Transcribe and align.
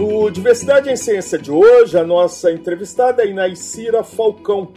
No 0.00 0.30
Diversidade 0.30 0.88
em 0.88 0.96
Ciência 0.96 1.36
de 1.36 1.52
hoje, 1.52 1.98
a 1.98 2.02
nossa 2.02 2.50
entrevistada 2.50 3.22
é 3.22 3.26
Inaicira 3.26 4.02
Falcão, 4.02 4.72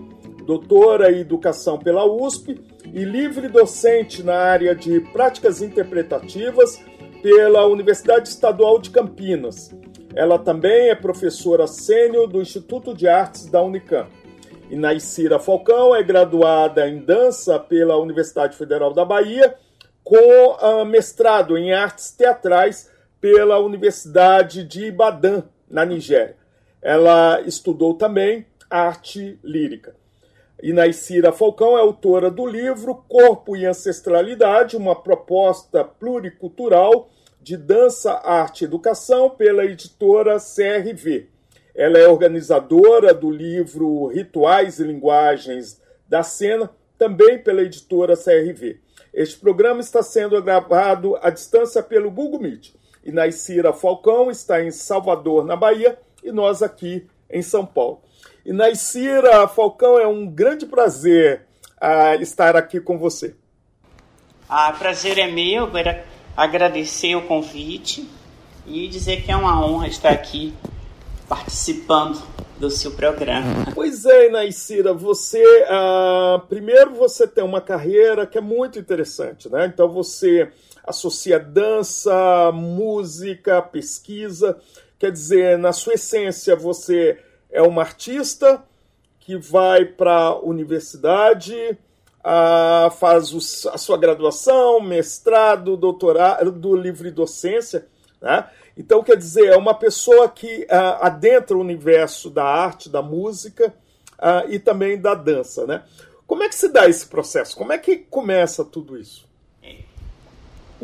doutora 0.45 1.13
em 1.13 1.21
Educação 1.21 1.79
pela 1.79 2.05
USP 2.05 2.61
e 2.83 3.05
livre 3.05 3.47
docente 3.47 4.21
na 4.21 4.35
área 4.35 4.75
de 4.75 4.99
Práticas 4.99 5.61
Interpretativas 5.61 6.83
pela 7.21 7.65
Universidade 7.65 8.27
Estadual 8.27 8.77
de 8.79 8.89
Campinas. 8.89 9.73
Ela 10.13 10.37
também 10.37 10.89
é 10.89 10.95
professora 10.95 11.67
sênior 11.67 12.27
do 12.27 12.41
Instituto 12.41 12.93
de 12.93 13.07
Artes 13.07 13.45
da 13.45 13.61
Unicamp. 13.61 14.11
Inaicira 14.69 15.39
Falcão 15.39 15.95
é 15.95 16.03
graduada 16.03 16.85
em 16.89 16.99
dança 16.99 17.57
pela 17.57 17.95
Universidade 17.95 18.57
Federal 18.57 18.93
da 18.93 19.05
Bahia, 19.05 19.55
com 20.03 20.17
uh, 20.17 20.83
mestrado 20.83 21.57
em 21.57 21.71
artes 21.71 22.11
teatrais 22.11 22.91
pela 23.23 23.57
Universidade 23.57 24.65
de 24.65 24.87
Ibadan, 24.87 25.43
na 25.69 25.85
Nigéria. 25.85 26.35
Ela 26.81 27.39
estudou 27.45 27.93
também 27.93 28.45
arte 28.69 29.39
lírica. 29.41 29.95
Inaicira 30.61 31.31
Falcão 31.31 31.77
é 31.77 31.79
autora 31.79 32.29
do 32.29 32.45
livro 32.45 32.95
Corpo 33.07 33.55
e 33.55 33.65
Ancestralidade, 33.65 34.75
uma 34.75 34.93
proposta 34.93 35.85
pluricultural 35.85 37.11
de 37.41 37.55
dança, 37.55 38.11
arte 38.25 38.63
e 38.63 38.65
educação 38.65 39.29
pela 39.29 39.63
editora 39.63 40.35
CRV. 40.37 41.29
Ela 41.73 41.99
é 41.99 42.07
organizadora 42.09 43.13
do 43.13 43.31
livro 43.31 44.07
Rituais 44.07 44.79
e 44.79 44.83
Linguagens 44.83 45.81
da 46.09 46.23
Cena, 46.23 46.69
também 46.97 47.41
pela 47.41 47.61
editora 47.61 48.17
CRV. 48.17 48.81
Este 49.13 49.39
programa 49.39 49.79
está 49.79 50.03
sendo 50.03 50.41
gravado 50.41 51.15
à 51.21 51.29
distância 51.29 51.81
pelo 51.81 52.11
Google 52.11 52.41
Meet. 52.41 52.82
Inaicira 53.05 53.73
Falcão 53.73 54.31
está 54.31 54.63
em 54.63 54.71
Salvador, 54.71 55.45
na 55.45 55.55
Bahia, 55.55 55.97
e 56.23 56.31
nós 56.31 56.61
aqui 56.61 57.05
em 57.29 57.41
São 57.41 57.65
Paulo. 57.65 58.01
Inaicira 58.45 59.47
Falcão, 59.47 59.97
é 59.97 60.07
um 60.07 60.25
grande 60.25 60.65
prazer 60.65 61.45
uh, 61.81 62.21
estar 62.21 62.55
aqui 62.55 62.79
com 62.79 62.97
você. 62.97 63.35
Ah, 64.47 64.73
prazer 64.77 65.17
é 65.17 65.27
meu, 65.27 65.69
agradecer 66.35 67.15
o 67.15 67.23
convite 67.23 68.07
e 68.65 68.87
dizer 68.87 69.23
que 69.23 69.31
é 69.31 69.35
uma 69.35 69.65
honra 69.65 69.87
estar 69.87 70.09
aqui 70.09 70.53
participando 71.27 72.21
do 72.59 72.69
seu 72.69 72.91
programa. 72.91 73.65
Pois 73.73 74.05
é, 74.05 74.27
Inaicira, 74.27 74.93
você 74.93 75.43
uh, 75.63 76.39
primeiro 76.47 76.93
você 76.93 77.27
tem 77.27 77.43
uma 77.43 77.59
carreira 77.59 78.25
que 78.25 78.37
é 78.37 78.41
muito 78.41 78.79
interessante, 78.79 79.49
né? 79.49 79.65
Então 79.65 79.89
você 79.89 80.49
associa 80.83 81.39
dança, 81.39 82.51
música, 82.51 83.61
pesquisa. 83.61 84.57
Quer 84.99 85.11
dizer, 85.11 85.57
na 85.57 85.71
sua 85.71 85.93
essência, 85.93 86.55
você 86.55 87.17
é 87.51 87.61
uma 87.61 87.81
artista 87.81 88.63
que 89.19 89.37
vai 89.37 89.85
para 89.85 90.13
a 90.13 90.39
universidade, 90.39 91.55
uh, 92.19 92.91
faz 92.91 93.33
a 93.71 93.77
sua 93.77 93.97
graduação, 93.97 94.81
mestrado, 94.81 95.77
doutorado, 95.77 96.75
livre 96.75 97.11
docência. 97.11 97.87
Né? 98.21 98.45
Então, 98.77 99.03
quer 99.03 99.15
dizer, 99.15 99.47
é 99.47 99.57
uma 99.57 99.73
pessoa 99.73 100.27
que 100.27 100.63
uh, 100.63 100.99
adentra 101.01 101.55
o 101.55 101.61
universo 101.61 102.29
da 102.29 102.43
arte, 102.43 102.89
da 102.89 103.01
música 103.01 103.73
uh, 104.19 104.49
e 104.49 104.59
também 104.59 104.99
da 104.99 105.13
dança. 105.13 105.65
Né? 105.65 105.83
Como 106.25 106.43
é 106.43 106.49
que 106.49 106.55
se 106.55 106.69
dá 106.69 106.87
esse 106.89 107.07
processo? 107.07 107.55
Como 107.55 107.71
é 107.71 107.77
que 107.77 107.97
começa 107.97 108.65
tudo 108.65 108.97
isso? 108.97 109.27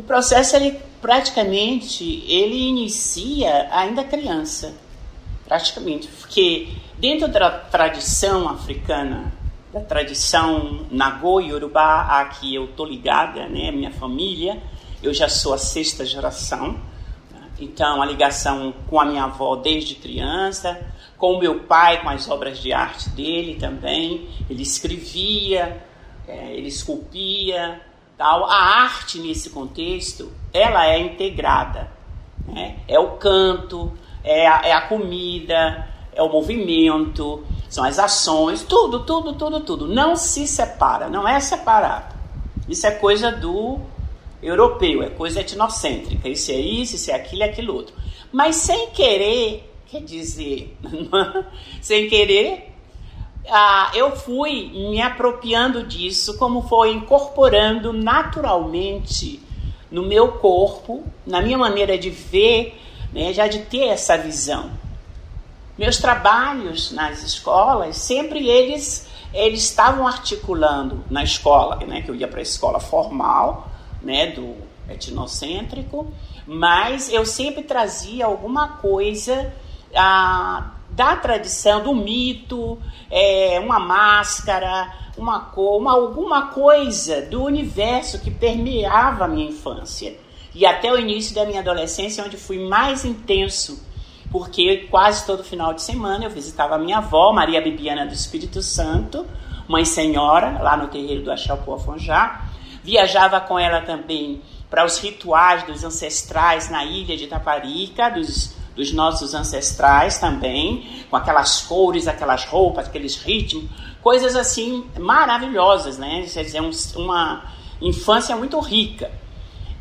O 0.00 0.02
processo, 0.02 0.56
ele 0.56 0.80
praticamente, 0.98 2.24
ele 2.26 2.56
inicia 2.56 3.68
ainda 3.70 4.02
criança, 4.02 4.74
praticamente, 5.44 6.08
porque 6.08 6.68
dentro 6.96 7.28
da 7.28 7.50
tradição 7.50 8.48
africana, 8.48 9.30
da 9.70 9.80
tradição 9.80 10.86
Nagô 10.90 11.38
e 11.38 11.52
Urubá, 11.52 12.18
a 12.18 12.24
que 12.24 12.54
eu 12.54 12.68
tô 12.68 12.86
ligada, 12.86 13.46
né, 13.46 13.70
minha 13.70 13.90
família, 13.90 14.56
eu 15.02 15.12
já 15.12 15.28
sou 15.28 15.52
a 15.52 15.58
sexta 15.58 16.02
geração, 16.06 16.80
né? 17.30 17.50
então 17.60 18.00
a 18.00 18.06
ligação 18.06 18.72
com 18.88 18.98
a 18.98 19.04
minha 19.04 19.24
avó 19.24 19.54
desde 19.54 19.96
criança, 19.96 20.80
com 21.18 21.34
o 21.34 21.38
meu 21.38 21.60
pai, 21.64 22.00
com 22.00 22.08
as 22.08 22.26
obras 22.26 22.58
de 22.58 22.72
arte 22.72 23.10
dele 23.10 23.56
também, 23.56 24.30
ele 24.48 24.62
escrevia, 24.62 25.84
é, 26.26 26.54
ele 26.54 26.68
esculpia, 26.68 27.82
Tal. 28.20 28.44
A 28.44 28.82
arte 28.82 29.18
nesse 29.18 29.48
contexto, 29.48 30.30
ela 30.52 30.86
é 30.86 30.98
integrada. 30.98 31.90
Né? 32.46 32.76
É 32.86 32.98
o 32.98 33.12
canto, 33.12 33.90
é 34.22 34.46
a, 34.46 34.60
é 34.62 34.72
a 34.72 34.82
comida, 34.82 35.88
é 36.12 36.22
o 36.22 36.28
movimento, 36.28 37.42
são 37.66 37.82
as 37.82 37.98
ações, 37.98 38.62
tudo, 38.62 39.06
tudo, 39.06 39.32
tudo, 39.32 39.60
tudo. 39.60 39.88
Não 39.88 40.16
se 40.16 40.46
separa, 40.46 41.08
não 41.08 41.26
é 41.26 41.40
separado. 41.40 42.14
Isso 42.68 42.86
é 42.86 42.90
coisa 42.90 43.32
do 43.32 43.80
europeu, 44.42 45.02
é 45.02 45.08
coisa 45.08 45.40
etnocêntrica. 45.40 46.28
Isso 46.28 46.50
é 46.50 46.56
isso, 46.56 46.96
isso 46.96 47.10
é 47.10 47.14
aquilo, 47.14 47.42
é 47.42 47.46
aquilo 47.46 47.74
outro. 47.74 47.94
Mas 48.30 48.56
sem 48.56 48.90
querer, 48.90 49.72
quer 49.86 50.02
dizer, 50.02 50.76
sem 51.80 52.06
querer, 52.06 52.69
ah, 53.48 53.90
eu 53.94 54.16
fui 54.16 54.70
me 54.72 55.00
apropriando 55.00 55.82
disso, 55.84 56.36
como 56.38 56.62
foi 56.62 56.92
incorporando 56.92 57.92
naturalmente 57.92 59.40
no 59.90 60.02
meu 60.02 60.32
corpo, 60.32 61.04
na 61.26 61.40
minha 61.42 61.58
maneira 61.58 61.98
de 61.98 62.10
ver, 62.10 62.80
né, 63.12 63.32
já 63.32 63.48
de 63.48 63.60
ter 63.60 63.86
essa 63.86 64.16
visão. 64.16 64.70
Meus 65.76 65.96
trabalhos 65.96 66.92
nas 66.92 67.22
escolas, 67.22 67.96
sempre 67.96 68.48
eles 68.48 69.08
eles 69.32 69.62
estavam 69.62 70.08
articulando 70.08 71.04
na 71.08 71.22
escola, 71.22 71.76
né, 71.86 72.02
que 72.02 72.10
eu 72.10 72.16
ia 72.16 72.26
para 72.26 72.40
a 72.40 72.42
escola 72.42 72.80
formal, 72.80 73.70
né, 74.02 74.26
do 74.32 74.56
etnocêntrico, 74.88 76.12
mas 76.46 77.12
eu 77.12 77.24
sempre 77.24 77.62
trazia 77.62 78.26
alguma 78.26 78.68
coisa 78.78 79.52
ah, 79.94 80.72
da 81.00 81.16
tradição, 81.16 81.82
do 81.82 81.94
mito, 81.94 82.78
é, 83.10 83.58
uma 83.58 83.80
máscara, 83.80 84.92
uma 85.16 85.40
cor, 85.40 85.80
uma, 85.80 85.92
alguma 85.92 86.48
coisa 86.48 87.22
do 87.22 87.42
universo 87.42 88.20
que 88.20 88.30
permeava 88.30 89.24
a 89.24 89.28
minha 89.28 89.48
infância. 89.48 90.14
E 90.54 90.66
até 90.66 90.92
o 90.92 90.98
início 90.98 91.34
da 91.34 91.46
minha 91.46 91.60
adolescência, 91.60 92.22
onde 92.22 92.36
fui 92.36 92.58
mais 92.58 93.06
intenso, 93.06 93.82
porque 94.30 94.88
quase 94.90 95.24
todo 95.24 95.42
final 95.42 95.72
de 95.72 95.80
semana 95.80 96.26
eu 96.26 96.30
visitava 96.30 96.76
minha 96.76 96.98
avó, 96.98 97.32
Maria 97.32 97.62
Bibiana 97.62 98.04
do 98.04 98.12
Espírito 98.12 98.60
Santo, 98.60 99.24
mãe 99.66 99.86
senhora, 99.86 100.58
lá 100.60 100.76
no 100.76 100.88
terreiro 100.88 101.22
do 101.22 101.32
Axalpô 101.32 101.76
Afonjá. 101.76 102.44
Viajava 102.84 103.40
com 103.40 103.58
ela 103.58 103.80
também 103.80 104.42
para 104.68 104.84
os 104.84 104.98
rituais 104.98 105.62
dos 105.62 105.82
ancestrais 105.82 106.68
na 106.68 106.84
ilha 106.84 107.16
de 107.16 107.26
Taparica, 107.26 108.10
dos 108.10 108.59
dos 108.74 108.92
nossos 108.92 109.34
ancestrais 109.34 110.18
também, 110.18 111.04
com 111.10 111.16
aquelas 111.16 111.62
cores, 111.62 112.06
aquelas 112.06 112.44
roupas, 112.44 112.86
aqueles 112.86 113.16
ritmos, 113.16 113.70
coisas 114.02 114.36
assim 114.36 114.84
maravilhosas, 114.98 115.98
né? 115.98 116.26
Quer 116.32 116.44
dizer, 116.44 116.62
uma 116.96 117.44
infância 117.80 118.36
muito 118.36 118.58
rica. 118.60 119.10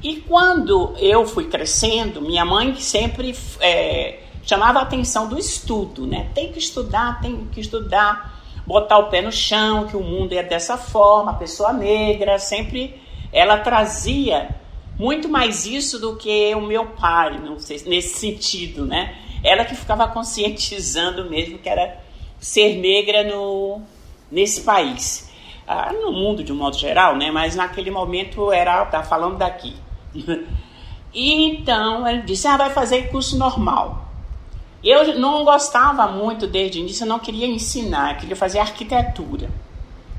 E 0.02 0.18
quando 0.18 0.94
eu 0.98 1.26
fui 1.26 1.48
crescendo, 1.48 2.22
minha 2.22 2.46
mãe 2.46 2.76
sempre 2.76 3.36
é, 3.60 4.20
chamava 4.44 4.80
a 4.80 4.84
atenção 4.84 5.28
do 5.28 5.38
estudo, 5.38 6.08
né? 6.08 6.30
Tem 6.34 6.52
que 6.52 6.60
estudar, 6.60 7.20
tem 7.22 7.48
que 7.52 7.60
estudar, 7.60 8.42
botar 8.66 8.98
o 8.98 9.10
pé 9.10 9.22
no 9.22 9.32
chão, 9.32 9.88
que 9.88 9.98
o 9.98 10.02
mundo 10.02 10.34
é 10.34 10.44
dessa 10.44 10.78
forma, 10.78 11.32
a 11.32 11.36
pessoa 11.36 11.74
negra, 11.74 12.40
sempre 12.40 13.02
ela 13.32 13.58
trazia 13.58 14.50
muito 15.00 15.30
mais 15.30 15.66
isso 15.66 15.98
do 15.98 16.18
que 16.18 16.54
o 16.54 16.62
meu 16.62 16.88
pai, 16.88 17.40
não 17.40 17.58
sei, 17.58 17.82
nesse 17.88 18.20
sentido, 18.20 18.86
né? 18.86 19.16
Ela 19.42 19.64
que 19.64 19.74
ficava 19.74 20.06
conscientizando 20.10 21.30
mesmo 21.30 21.58
que 21.58 21.70
era 21.70 21.98
ser 22.38 22.76
negra 22.76 23.24
no, 23.24 23.82
nesse 24.30 24.62
país. 24.62 25.32
Ah, 25.66 25.94
no 25.94 26.12
mundo 26.12 26.44
de 26.44 26.52
um 26.52 26.56
modo 26.56 26.78
geral, 26.78 27.16
né? 27.16 27.32
Mas 27.32 27.56
naquele 27.56 27.90
momento 27.90 28.52
era, 28.52 28.86
tá 28.86 29.02
falando 29.02 29.38
daqui. 29.38 29.74
E 31.12 31.34
então 31.34 32.08
ele 32.08 32.22
disse: 32.22 32.48
Ah, 32.48 32.56
vai 32.56 32.70
fazer 32.70 33.10
curso 33.10 33.36
normal. 33.36 34.08
Eu 34.84 35.18
não 35.18 35.44
gostava 35.44 36.08
muito 36.08 36.46
desde 36.46 36.78
o 36.78 36.82
início, 36.82 37.04
eu 37.04 37.08
não 37.08 37.18
queria 37.18 37.48
ensinar, 37.48 38.14
eu 38.14 38.18
queria 38.20 38.36
fazer 38.36 38.60
arquitetura. 38.60 39.50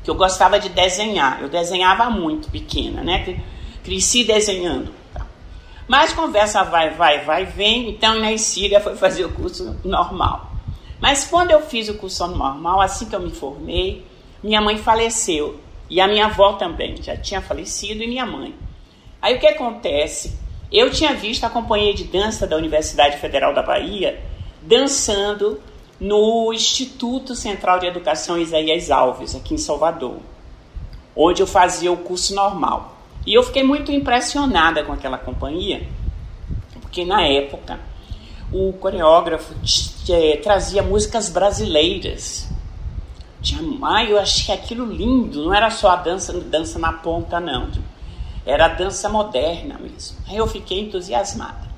Que 0.02 0.10
eu 0.10 0.16
gostava 0.16 0.58
de 0.58 0.68
desenhar. 0.68 1.40
Eu 1.40 1.48
desenhava 1.48 2.10
muito 2.10 2.50
pequena, 2.50 3.02
né? 3.02 3.40
Cresci 3.84 4.24
desenhando. 4.24 4.92
Tá? 5.12 5.26
Mas 5.88 6.12
conversa 6.12 6.62
vai, 6.62 6.90
vai, 6.90 7.24
vai, 7.24 7.44
vem. 7.46 7.90
Então 7.90 8.18
na 8.18 8.36
Síria 8.38 8.80
foi 8.80 8.96
fazer 8.96 9.24
o 9.24 9.32
curso 9.32 9.76
normal. 9.84 10.52
Mas 11.00 11.24
quando 11.24 11.50
eu 11.50 11.62
fiz 11.62 11.88
o 11.88 11.94
curso 11.94 12.26
normal, 12.26 12.80
assim 12.80 13.06
que 13.06 13.16
eu 13.16 13.20
me 13.20 13.30
formei, 13.30 14.04
minha 14.42 14.60
mãe 14.60 14.76
faleceu. 14.76 15.58
E 15.88 16.00
a 16.00 16.06
minha 16.06 16.26
avó 16.26 16.52
também 16.52 17.02
já 17.02 17.16
tinha 17.16 17.40
falecido 17.40 18.02
e 18.02 18.06
minha 18.06 18.24
mãe. 18.24 18.54
Aí 19.20 19.36
o 19.36 19.40
que 19.40 19.46
acontece? 19.46 20.38
Eu 20.70 20.90
tinha 20.90 21.12
visto 21.14 21.44
a 21.44 21.50
companhia 21.50 21.92
de 21.92 22.04
dança 22.04 22.46
da 22.46 22.56
Universidade 22.56 23.16
Federal 23.16 23.52
da 23.52 23.62
Bahia 23.62 24.22
dançando 24.62 25.60
no 25.98 26.52
Instituto 26.52 27.34
Central 27.34 27.78
de 27.78 27.86
Educação 27.86 28.38
Isaías 28.38 28.90
Alves, 28.90 29.34
aqui 29.34 29.54
em 29.54 29.58
Salvador, 29.58 30.18
onde 31.14 31.42
eu 31.42 31.46
fazia 31.46 31.90
o 31.90 31.96
curso 31.96 32.34
normal. 32.34 32.96
E 33.26 33.34
eu 33.34 33.42
fiquei 33.42 33.62
muito 33.62 33.92
impressionada 33.92 34.82
com 34.82 34.92
aquela 34.92 35.18
companhia, 35.18 35.86
porque 36.80 37.04
na 37.04 37.22
época 37.22 37.78
o 38.52 38.72
coreógrafo 38.72 39.54
trazia 40.42 40.82
músicas 40.82 41.28
brasileiras. 41.28 42.48
Tinha, 43.42 43.60
ah, 43.82 44.04
eu 44.04 44.18
achei 44.18 44.54
aquilo 44.54 44.84
lindo, 44.84 45.44
não 45.44 45.54
era 45.54 45.70
só 45.70 45.90
a 45.90 45.96
dança, 45.96 46.32
dança 46.40 46.78
na 46.78 46.92
ponta, 46.92 47.40
não. 47.40 47.70
Era 48.44 48.66
a 48.66 48.68
dança 48.68 49.08
moderna 49.08 49.78
mesmo. 49.78 50.18
Aí 50.28 50.36
eu 50.36 50.46
fiquei 50.46 50.80
entusiasmada. 50.80 51.70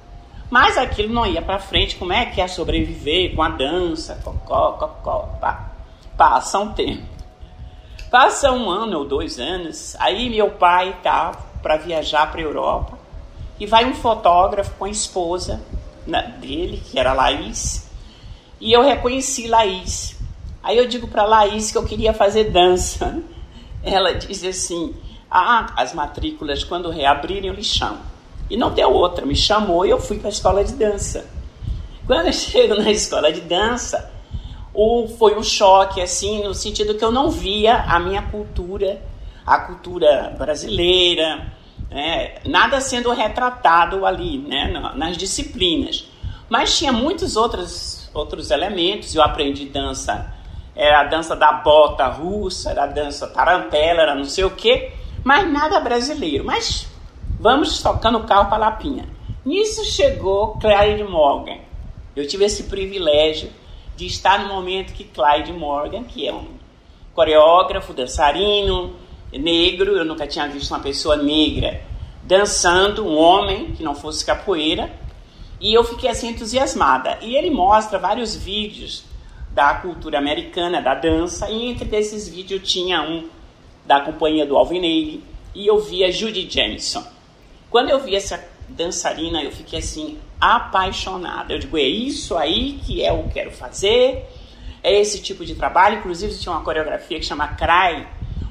Mas 0.51 0.77
aquilo 0.77 1.13
não 1.15 1.27
ia 1.27 1.41
para 1.41 1.59
frente, 1.59 1.97
como 1.97 2.13
é 2.13 2.27
que 2.27 2.41
ia 2.41 2.49
sobreviver 2.49 3.35
com 3.35 3.43
a 3.43 3.49
dança, 3.49 4.21
cocó, 4.23 4.73
cocó, 4.73 5.39
pá. 5.41 5.73
Passa 6.17 6.59
um 6.59 6.73
tempo. 6.73 7.12
Passa 8.13 8.53
um 8.53 8.69
ano 8.69 8.99
ou 8.99 9.05
dois 9.07 9.39
anos, 9.39 9.97
aí 9.99 10.29
meu 10.29 10.51
pai 10.51 10.99
tá 11.03 11.33
para 11.63 11.79
viajar 11.79 12.31
para 12.31 12.43
a 12.43 12.45
Europa 12.45 12.99
e 13.59 13.65
vai 13.65 13.87
um 13.87 13.95
fotógrafo 13.95 14.75
com 14.79 14.85
a 14.85 14.91
esposa 14.91 15.63
dele, 16.39 16.83
que 16.85 16.99
era 16.99 17.15
Laís, 17.15 17.89
e 18.61 18.71
eu 18.71 18.83
reconheci 18.83 19.49
Laís. 19.49 20.21
Aí 20.63 20.77
eu 20.77 20.87
digo 20.87 21.09
para 21.09 21.25
Laís 21.25 21.73
que 21.73 21.79
eu 21.79 21.87
queria 21.87 22.13
fazer 22.13 22.51
dança. 22.51 23.23
Ela 23.83 24.13
diz 24.13 24.45
assim: 24.45 24.95
Ah, 25.31 25.73
as 25.75 25.95
matrículas, 25.95 26.63
quando 26.63 26.91
reabrirem, 26.91 27.49
eu 27.49 27.55
lhe 27.55 27.65
chamo. 27.65 28.01
E 28.51 28.59
não 28.59 28.75
deu 28.75 28.93
outra, 28.93 29.25
me 29.25 29.35
chamou 29.35 29.87
e 29.87 29.91
eu 29.91 29.99
fui 29.99 30.19
para 30.19 30.29
a 30.29 30.33
escola 30.33 30.63
de 30.63 30.75
dança. 30.75 31.27
Quando 32.07 32.27
eu 32.27 32.33
chego 32.35 32.75
na 32.75 32.91
escola 32.91 33.33
de 33.33 33.41
dança, 33.41 34.12
o, 34.75 35.07
foi 35.07 35.37
um 35.37 35.43
choque, 35.43 36.01
assim, 36.01 36.43
no 36.43 36.55
sentido 36.55 36.95
que 36.95 37.05
eu 37.05 37.13
não 37.13 37.31
via 37.31 37.77
a 37.77 37.99
minha 37.99 38.23
cultura, 38.23 39.03
a 39.45 39.59
cultura 39.59 40.35
brasileira, 40.39 41.53
né, 41.91 42.37
nada 42.47 42.81
sendo 42.81 43.11
retratado 43.13 44.07
ali, 44.07 44.39
né, 44.39 44.73
nas 44.97 45.17
disciplinas. 45.17 46.07
Mas 46.49 46.77
tinha 46.77 46.93
muitos 46.93 47.37
outros, 47.37 48.11
outros 48.15 48.51
elementos. 48.51 49.15
Eu 49.15 49.23
aprendi 49.23 49.67
dança, 49.67 50.35
era 50.75 51.01
a 51.01 51.05
dança 51.05 51.37
da 51.37 51.53
bota 51.53 52.07
russa, 52.07 52.71
era 52.71 52.85
a 52.85 52.87
dança 52.87 53.27
tarantela, 53.27 54.03
era 54.03 54.15
não 54.15 54.25
sei 54.25 54.45
o 54.45 54.51
quê, 54.51 54.93
mas 55.25 55.51
nada 55.51 55.81
brasileiro. 55.81 56.45
Mas 56.45 56.87
vamos 57.41 57.83
tocando 57.83 58.19
o 58.19 58.25
carro 58.25 58.49
para 58.49 58.59
Lapinha. 58.59 59.07
Nisso 59.45 59.85
chegou 59.85 60.59
Clyde 60.59 61.05
Morgan. 61.05 61.59
Eu 62.15 62.27
tive 62.27 62.45
esse 62.45 62.65
privilégio 62.65 63.51
de 63.97 64.07
estar 64.07 64.41
no 64.41 64.49
momento 64.49 64.93
que 64.93 65.05
Clyde 65.05 65.53
Morgan, 65.53 66.05
que 66.05 66.27
é 66.27 66.33
um 66.33 66.49
coreógrafo, 67.15 67.93
dançarino, 67.93 68.97
negro, 69.33 69.97
eu 69.97 70.05
nunca 70.05 70.27
tinha 70.27 70.49
visto 70.49 70.71
uma 70.71 70.81
pessoa 70.81 71.17
negra 71.17 71.83
dançando, 72.23 73.07
um 73.07 73.17
homem 73.19 73.73
que 73.73 73.83
não 73.83 73.95
fosse 73.95 74.25
capoeira, 74.25 74.93
e 75.61 75.75
eu 75.75 75.85
fiquei 75.85 76.09
assim 76.09 76.29
entusiasmada. 76.29 77.19
E 77.21 77.37
ele 77.37 77.51
mostra 77.51 77.99
vários 77.99 78.35
vídeos 78.35 79.05
da 79.51 79.75
cultura 79.75 80.19
americana, 80.19 80.81
da 80.81 80.95
dança, 80.95 81.51
e 81.51 81.67
entre 81.67 81.95
esses 81.97 82.29
vídeos 82.29 82.69
tinha 82.71 83.03
um 83.03 83.29
da 83.85 84.01
companhia 84.01 84.47
do 84.47 84.57
Alvin 84.57 84.79
Ailey, 84.79 85.23
e 85.55 85.67
eu 85.67 85.81
via 85.81 86.11
Judy 86.11 86.49
Jameson. 86.49 87.05
Quando 87.69 87.91
eu 87.91 88.01
vi 88.01 88.15
essa 88.15 88.43
dançarina, 88.69 89.43
eu 89.43 89.53
fiquei 89.53 89.79
assim 89.79 90.19
apaixonada. 90.43 91.55
Eu 91.55 91.61
digo, 91.61 91.79
é 91.79 91.83
isso 91.83 92.37
aí 92.37 92.81
que 92.85 93.01
é 93.05 93.13
o 93.13 93.23
que 93.23 93.35
quero 93.35 93.53
fazer, 93.53 94.29
é 94.83 95.01
esse 95.01 95.23
tipo 95.23 95.45
de 95.45 95.55
trabalho. 95.55 95.99
Inclusive 95.99 96.37
tinha 96.37 96.53
uma 96.53 96.65
coreografia 96.65 97.21
que 97.21 97.25
chama 97.25 97.47
Cry, 97.47 98.09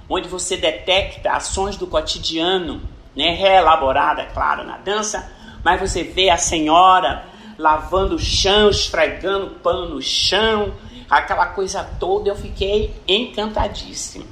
onde 0.07 0.29
você 0.29 0.55
detecta 0.55 1.33
ações 1.33 1.75
do 1.75 1.85
cotidiano, 1.85 2.81
né, 3.13 3.31
reelaborada, 3.33 4.25
claro, 4.33 4.63
na 4.63 4.77
dança, 4.77 5.29
mas 5.65 5.81
você 5.81 6.01
vê 6.01 6.29
a 6.29 6.37
senhora 6.37 7.25
lavando 7.57 8.15
o 8.15 8.19
chão, 8.19 8.69
esfregando 8.69 9.55
pano 9.61 9.95
no 9.95 10.01
chão, 10.01 10.73
aquela 11.09 11.47
coisa 11.47 11.83
toda, 11.99 12.29
eu 12.29 12.35
fiquei 12.35 12.95
encantadíssima. 13.05 14.25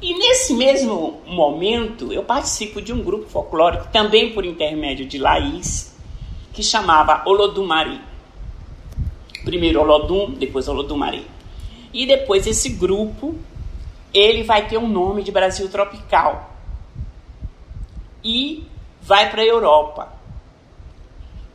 E 0.00 0.12
nesse 0.14 0.52
mesmo 0.52 1.22
momento, 1.26 2.12
eu 2.12 2.22
participo 2.22 2.82
de 2.82 2.92
um 2.92 3.02
grupo 3.02 3.30
folclórico, 3.30 3.88
também 3.90 4.34
por 4.34 4.44
intermédio 4.44 5.06
de 5.06 5.16
Laís, 5.16 5.95
que 6.56 6.62
chamava 6.62 7.22
Olodumari. 7.26 8.00
Primeiro 9.44 9.78
Olodum, 9.78 10.30
depois 10.30 10.66
Olodumari. 10.66 11.26
E 11.92 12.06
depois 12.06 12.46
esse 12.46 12.70
grupo 12.70 13.38
ele 14.12 14.42
vai 14.42 14.66
ter 14.66 14.78
um 14.78 14.88
nome 14.88 15.22
de 15.22 15.30
Brasil 15.30 15.68
tropical 15.68 16.56
e 18.24 18.66
vai 19.02 19.30
para 19.30 19.42
a 19.42 19.44
Europa. 19.44 20.14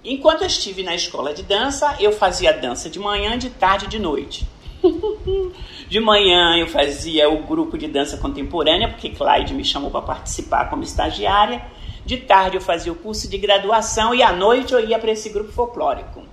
Enquanto 0.06 0.42
eu 0.42 0.48
estive 0.48 0.84
na 0.84 0.94
escola 0.94 1.34
de 1.34 1.42
dança, 1.42 1.98
eu 2.00 2.12
fazia 2.12 2.54
dança 2.54 2.88
de 2.88 3.00
manhã, 3.00 3.40
de 3.40 3.50
tarde 3.50 3.86
e 3.86 3.90
de 3.90 3.98
noite. 3.98 4.48
de 5.90 6.00
manhã 6.00 6.58
eu 6.58 6.68
fazia 6.68 7.28
o 7.28 7.42
grupo 7.44 7.76
de 7.76 7.88
dança 7.88 8.18
contemporânea, 8.18 8.88
porque 8.88 9.10
Clyde 9.10 9.56
me 9.56 9.66
chamou 9.66 9.90
para 9.90 10.02
participar 10.02 10.70
como 10.70 10.84
estagiária. 10.84 11.66
De 12.06 12.18
tarde 12.18 12.58
eu 12.58 12.62
fazia 12.62 12.92
o 12.92 12.96
curso 12.96 13.30
de 13.30 13.38
graduação 13.38 14.14
e 14.14 14.24
à 14.24 14.32
noite 14.32 14.74
eu 14.74 14.80
ia 14.80 15.00
para 15.00 15.12
esse 15.12 15.30
grupo 15.30 15.52
folclórico, 15.52 16.24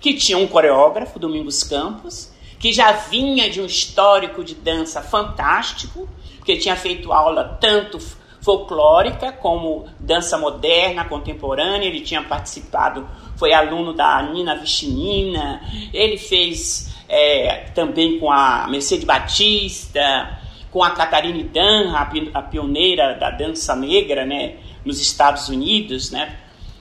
que 0.00 0.14
tinha 0.14 0.38
um 0.38 0.46
coreógrafo, 0.46 1.18
Domingos 1.18 1.62
Campos, 1.64 2.32
que 2.58 2.72
já 2.72 2.92
vinha 2.92 3.48
de 3.48 3.60
um 3.60 3.66
histórico 3.66 4.44
de 4.44 4.54
dança 4.54 5.00
fantástico, 5.00 6.08
porque 6.36 6.56
tinha 6.56 6.76
feito 6.76 7.12
aula 7.12 7.58
tanto 7.60 7.98
folclórica 8.40 9.32
como 9.32 9.86
dança 9.98 10.38
moderna, 10.38 11.04
contemporânea. 11.04 11.86
Ele 11.86 12.00
tinha 12.00 12.22
participado, 12.22 13.08
foi 13.36 13.52
aluno 13.52 13.92
da 13.92 14.22
Nina 14.22 14.56
Vichinina, 14.56 15.60
ele 15.92 16.16
fez 16.16 16.94
é, 17.08 17.70
também 17.74 18.18
com 18.18 18.30
a 18.30 18.66
Mercedes 18.68 19.04
Batista, 19.04 20.38
com 20.70 20.82
a 20.82 20.90
Catarine 20.90 21.44
Dan, 21.44 21.94
a, 21.94 22.42
pioneira 22.42 23.14
da 23.14 23.30
dança 23.30 23.74
negra 23.74 24.26
né, 24.26 24.56
nos 24.88 25.00
Estados 25.00 25.50
Unidos, 25.50 26.10
né, 26.10 26.38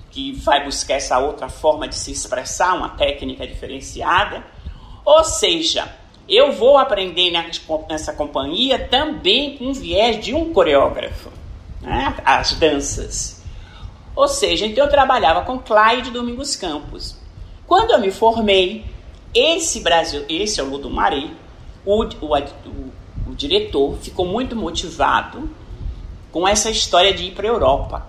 que 0.09 0.31
vai 0.31 0.63
buscar 0.63 0.95
essa 0.95 1.19
outra 1.19 1.49
forma 1.49 1.87
de 1.89 1.95
se 1.95 2.09
expressar, 2.09 2.73
uma 2.73 2.89
técnica 2.89 3.45
diferenciada. 3.45 4.43
Ou 5.03 5.23
seja, 5.25 5.93
eu 6.27 6.53
vou 6.53 6.77
aprender 6.77 7.31
nessa 7.89 8.13
companhia 8.13 8.79
também 8.79 9.57
com 9.57 9.73
viés 9.73 10.23
de 10.23 10.33
um 10.33 10.53
coreógrafo, 10.53 11.29
né? 11.81 12.15
as 12.23 12.53
danças. 12.53 13.43
Ou 14.15 14.27
seja, 14.27 14.65
então 14.65 14.85
eu 14.85 14.89
trabalhava 14.89 15.41
com 15.41 15.59
Clyde 15.59 16.09
Domingos 16.09 16.55
Campos. 16.55 17.17
Quando 17.67 17.91
eu 17.91 17.99
me 17.99 18.09
formei, 18.09 18.85
esse 19.35 19.81
Brasil, 19.81 20.25
esse 20.29 20.59
é 20.59 20.63
o 20.63 20.69
Ludumari, 20.69 21.35
o, 21.85 22.03
o, 22.03 22.35
o, 22.35 23.31
o 23.31 23.35
diretor 23.35 23.97
ficou 23.97 24.25
muito 24.25 24.55
motivado 24.55 25.49
com 26.38 26.48
essa 26.48 26.70
história 26.70 27.12
de 27.15 27.24
ir 27.24 27.32
para 27.32 27.48
a 27.48 27.50
Europa. 27.50 28.08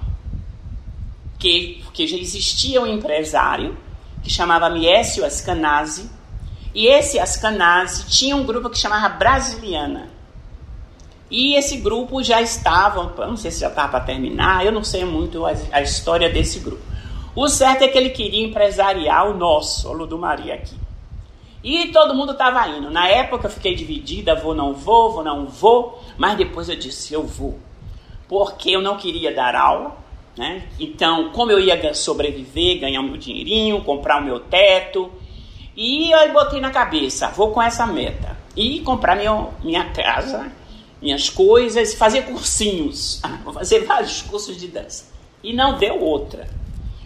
Que, 1.39 1.83
que 1.95 2.07
já 2.07 2.19
existia 2.19 2.79
um 2.79 2.87
empresário 2.87 3.75
que 4.23 4.29
chamava 4.29 4.69
Miesio 4.69 5.25
Ascanazzi, 5.25 6.11
e 6.75 6.89
esse 6.89 7.19
Ascanase 7.19 8.07
tinha 8.07 8.37
um 8.37 8.45
grupo 8.45 8.69
que 8.69 8.77
chamava 8.77 9.09
Brasiliana. 9.09 10.11
E 11.31 11.55
esse 11.55 11.79
grupo 11.79 12.23
já 12.23 12.43
estava, 12.43 13.27
não 13.27 13.37
sei 13.37 13.51
se 13.51 13.61
já 13.61 13.69
estava 13.69 13.89
para 13.93 14.01
terminar, 14.01 14.67
eu 14.67 14.73
não 14.73 14.85
sei 14.85 15.07
muito 15.07 15.47
a, 15.47 15.55
a, 15.73 15.81
história 15.81 16.29
desse 16.29 16.61
grupo. 16.61 16.83
O 17.35 17.49
certo 17.49 17.83
é 17.83 17.89
que 17.89 17.97
ele 17.97 18.11
queria 18.11 18.45
empresariar 18.45 19.27
o 19.31 19.39
nosso, 19.39 19.89
o 19.89 19.93
Ludumaria 19.95 20.55
aqui. 20.55 20.77
E 21.65 21.87
todo 21.93 22.15
mundo 22.15 22.33
estava 22.33 22.69
indo. 22.69 22.91
Na 22.91 23.09
época 23.09 23.47
eu 23.47 23.51
fiquei 23.51 23.75
dividida, 23.75 24.35
vou, 24.35 24.55
não 24.55 24.75
vou, 24.75 25.13
vou, 25.13 25.25
não 25.25 25.47
vou, 25.47 26.05
mas 26.19 26.37
depois 26.37 26.69
eu 26.69 26.77
disse, 26.77 27.15
eu 27.15 27.27
vou. 27.27 27.59
Porque 28.29 28.71
eu 28.71 28.83
não 28.83 28.97
queria 28.97 29.35
dar 29.35 29.55
aula, 29.57 29.97
Né? 30.37 30.69
Então, 30.79 31.31
como 31.31 31.51
eu 31.51 31.59
ia 31.59 31.93
sobreviver, 31.95 32.79
ganhar 32.79 33.03
meu 33.03 33.17
dinheirinho, 33.17 33.83
comprar 33.83 34.23
o 34.23 34.25
meu 34.25 34.39
teto, 34.39 35.11
e 35.77 36.11
eu 36.11 36.33
botei 36.33 36.61
na 36.61 36.71
cabeça, 36.71 37.29
vou 37.29 37.51
com 37.51 37.63
essa 37.63 37.87
meta. 37.87 38.37
E 38.55 38.81
comprar 38.81 39.17
minha, 39.17 39.49
minha 39.65 39.85
casa, 39.91 40.51
minhas 41.01 41.31
coisas, 41.31 41.95
fazer 41.95 42.23
cursinhos. 42.23 43.21
Vou 43.45 43.53
fazer 43.53 43.81
vários 43.87 44.23
cursos 44.23 44.57
de 44.57 44.69
dança. 44.69 45.07
E 45.43 45.53
não 45.53 45.79
deu 45.79 46.01
outra. 46.01 46.49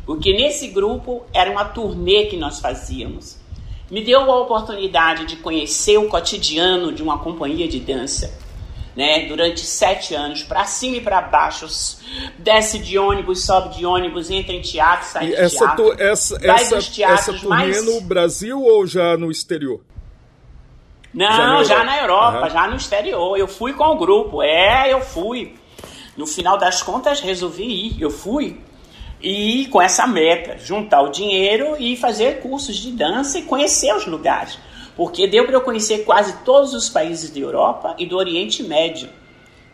Porque 0.05 0.33
nesse 0.33 0.69
grupo 0.69 1.23
era 1.33 1.51
uma 1.51 1.67
turnê 1.67 2.27
que 2.27 2.37
nós 2.37 2.61
fazíamos. 2.61 3.39
Me 3.91 4.03
deu 4.03 4.21
a 4.31 4.41
oportunidade 4.41 5.27
de 5.27 5.37
conhecer 5.37 5.99
o 5.99 6.09
cotidiano 6.09 6.93
de 6.93 7.03
uma 7.03 7.19
companhia 7.19 7.69
de 7.69 7.79
dança 7.79 8.42
né, 8.97 9.27
durante 9.27 9.61
sete 9.61 10.15
anos, 10.15 10.43
para 10.43 10.65
cima 10.65 10.97
e 10.97 11.01
para 11.01 11.21
baixo, 11.21 11.67
desce 12.39 12.79
de 12.79 12.99
ônibus, 12.99 13.45
sobe 13.45 13.77
de 13.77 13.87
ônibus, 13.87 14.31
entra 14.31 14.53
em 14.53 14.61
teatro, 14.61 15.09
sai 15.09 15.25
e 15.25 15.29
de 15.29 15.35
essa 15.37 15.59
teatro. 15.59 15.97
Tu, 15.97 16.03
essa, 16.03 16.39
essa, 16.43 16.77
essa 17.05 17.33
turnê 17.33 17.49
mais... 17.49 17.85
no 17.85 18.01
Brasil 18.03 18.61
ou 18.61 18.87
já 18.87 19.17
no 19.17 19.31
exterior? 19.31 19.81
Não, 21.15 21.29
já 21.29 21.39
na 21.39 21.53
Europa, 21.55 21.65
já, 21.65 21.85
na 21.85 22.01
Europa 22.01 22.47
uhum. 22.47 22.51
já 22.51 22.69
no 22.69 22.77
exterior. 22.77 23.37
Eu 23.37 23.49
fui 23.49 23.73
com 23.73 23.85
o 23.85 23.97
grupo, 23.97 24.43
é, 24.43 24.93
eu 24.93 25.01
fui. 25.01 25.55
No 26.17 26.27
final 26.27 26.59
das 26.59 26.83
contas, 26.83 27.21
resolvi 27.21 27.65
ir, 27.65 28.01
eu 28.01 28.11
fui. 28.11 28.61
E 29.21 29.67
com 29.71 29.81
essa 29.81 30.07
meta, 30.07 30.59
juntar 30.59 31.03
o 31.03 31.11
dinheiro 31.11 31.77
e 31.79 31.97
fazer 31.97 32.41
cursos 32.41 32.77
de 32.77 32.91
dança 32.93 33.39
e 33.39 33.43
conhecer 33.43 33.95
os 33.95 34.07
lugares 34.07 34.59
porque 34.97 35.27
deu 35.27 35.45
para 35.45 35.55
eu 35.55 35.61
conhecer 35.61 36.05
quase 36.05 36.45
todos 36.45 36.75
os 36.75 36.89
países 36.89 37.31
da 37.31 37.41
Europa 37.41 37.95
e 37.99 38.07
do 38.07 38.17
Oriente 38.17 38.63
Médio, 38.63 39.09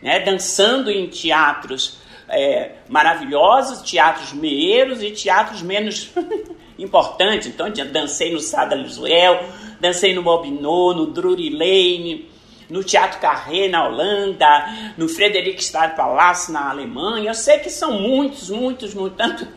né? 0.01 0.19
dançando 0.19 0.89
em 0.89 1.07
teatros 1.07 1.97
é, 2.29 2.73
maravilhosos, 2.87 3.81
teatros 3.81 4.33
meiros 4.33 5.01
e 5.01 5.11
teatros 5.11 5.61
menos 5.61 6.11
importantes. 6.77 7.47
Então, 7.47 7.71
dancei 7.91 8.31
no 8.31 8.39
Sada 8.39 8.75
Liswell, 8.75 9.39
dancei 9.79 10.13
no 10.13 10.21
Bobinot, 10.21 10.97
no 10.97 11.07
Drury 11.07 11.49
Lane, 11.49 12.29
no 12.69 12.83
Teatro 12.83 13.19
Carré 13.19 13.67
na 13.67 13.87
Holanda, 13.87 14.93
no 14.95 15.09
Friedrichstadt 15.09 15.95
Palace 15.95 16.51
na 16.51 16.69
Alemanha. 16.69 17.31
Eu 17.31 17.33
sei 17.33 17.57
que 17.57 17.69
são 17.69 17.99
muitos, 17.99 18.49
muitos, 18.49 18.93
muitos, 18.93 19.17
tanto 19.17 19.47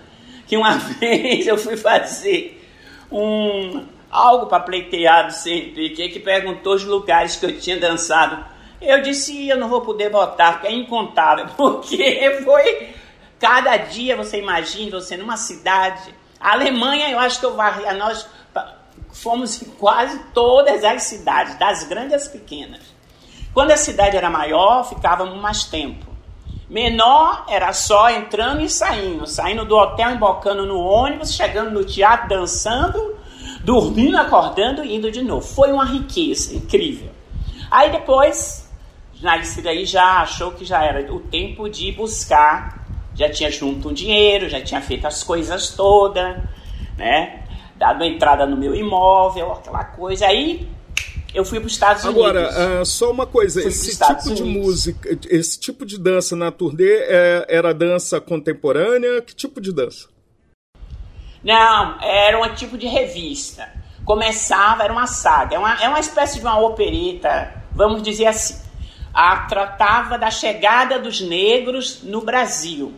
que 0.47 0.57
uma 0.57 0.73
vez 0.99 1.47
eu 1.47 1.59
fui 1.59 1.77
fazer 1.77 2.59
um, 3.11 3.85
algo 4.13 4.47
para 4.47 4.61
pleitear 4.61 5.27
do 5.27 5.33
CNPq 5.33 6.11
que 6.11 6.21
perguntou 6.21 6.75
os 6.75 6.85
lugares 6.85 7.37
que 7.37 7.47
eu 7.47 7.59
tinha 7.59 7.81
dançado. 7.81 8.45
Eu 8.79 9.01
disse, 9.01 9.49
eu 9.49 9.57
não 9.57 9.69
vou 9.69 9.81
poder 9.81 10.11
botar, 10.11 10.53
porque 10.53 10.67
é 10.67 10.73
incontável, 10.73 11.47
porque 11.57 12.41
foi 12.45 12.91
cada 13.41 13.77
dia, 13.79 14.15
você 14.15 14.39
imagina, 14.39 15.01
você 15.01 15.17
numa 15.17 15.39
cidade. 15.39 16.15
A 16.39 16.53
Alemanha, 16.53 17.09
eu 17.11 17.19
acho 17.19 17.41
que 17.41 17.47
eu 17.47 17.55
varri, 17.55 17.83
nós 17.95 18.29
fomos 19.13 19.63
em 19.63 19.67
quase 19.71 20.19
todas 20.35 20.85
as 20.85 21.05
cidades, 21.05 21.59
das 21.59 21.85
grandes 21.85 22.15
às 22.15 22.29
pequenas. 22.29 22.81
Quando 23.55 23.71
a 23.71 23.77
cidade 23.77 24.17
era 24.17 24.29
maior, 24.29 24.85
ficávamos 24.89 25.41
mais 25.41 25.65
tempo. 25.65 26.11
Menor 26.69 27.45
era 27.49 27.73
só 27.73 28.11
entrando 28.11 28.63
e 28.63 28.69
saindo, 28.69 29.27
saindo 29.27 29.65
do 29.65 29.77
hotel, 29.77 30.11
embocando 30.11 30.67
no 30.67 30.81
ônibus, 30.81 31.35
chegando 31.35 31.71
no 31.71 31.85
teatro, 31.85 32.29
dançando 32.29 33.22
dormindo, 33.65 34.17
acordando 34.17 34.85
e 34.85 34.95
indo 34.95 35.11
de 35.11 35.23
novo. 35.23 35.47
Foi 35.47 35.73
uma 35.73 35.85
riqueza 35.85 36.55
incrível. 36.55 37.11
Aí 37.71 37.91
depois, 37.91 38.69
Narcisa 39.23 39.71
aí 39.71 39.85
já 39.85 40.21
achou 40.21 40.53
que 40.53 40.65
já 40.65 40.85
era 40.85 41.13
o 41.13 41.21
tempo 41.21 41.69
de 41.69 41.93
buscar, 41.93 42.87
já 43.15 43.31
tinha 43.31 43.51
junto 43.51 43.89
um 43.89 43.93
dinheiro, 43.93 44.49
já 44.49 44.61
tinha 44.61 44.81
feito 44.81 45.07
as 45.07 45.23
coisas 45.23 45.71
todas, 45.71 46.37
né? 46.97 47.45
Dado 47.77 48.05
entrada 48.05 48.47
no 48.47 48.57
meu 48.57 48.75
imóvel, 48.75 49.53
aquela 49.53 49.85
coisa. 49.85 50.27
Aí 50.27 50.69
eu 51.35 51.45
fui 51.45 51.59
para 51.59 51.67
os 51.67 51.73
Estados 51.73 52.05
Unidos. 52.05 52.23
Agora, 52.25 52.81
uh, 52.83 52.87
só 52.87 53.11
uma 53.11 53.27
coisa, 53.27 53.67
esse 53.67 53.97
tipo 53.97 54.13
Unidos. 54.13 54.37
de 54.37 54.45
música, 54.45 55.19
esse 55.31 55.59
tipo 55.59 55.87
de 55.87 55.99
dança 55.99 56.37
na 56.37 56.51
turnê 56.51 56.85
é, 56.85 57.47
era 57.49 57.73
dança 57.73 58.21
contemporânea? 58.21 59.23
Que 59.23 59.35
tipo 59.35 59.61
de 59.61 59.73
dança? 59.73 60.12
Não, 61.43 62.01
era 62.01 62.41
um 62.41 62.55
tipo 62.55 62.79
de 62.79 62.87
revista. 62.87 63.69
Começava, 64.05 64.85
era 64.85 64.93
uma 64.93 65.07
saga, 65.07 65.57
é 65.57 65.59
uma, 65.59 65.83
é 65.83 65.89
uma 65.89 66.01
espécie 66.01 66.39
de 66.39 66.45
uma 66.45 66.59
opereta, 66.59 67.53
vamos 67.73 68.03
dizer 68.03 68.27
assim. 68.27 68.61
A, 69.15 69.37
tratava 69.47 70.17
da 70.19 70.31
chegada 70.31 70.99
dos 70.99 71.21
negros 71.21 72.03
no 72.03 72.23
Brasil, 72.23 72.95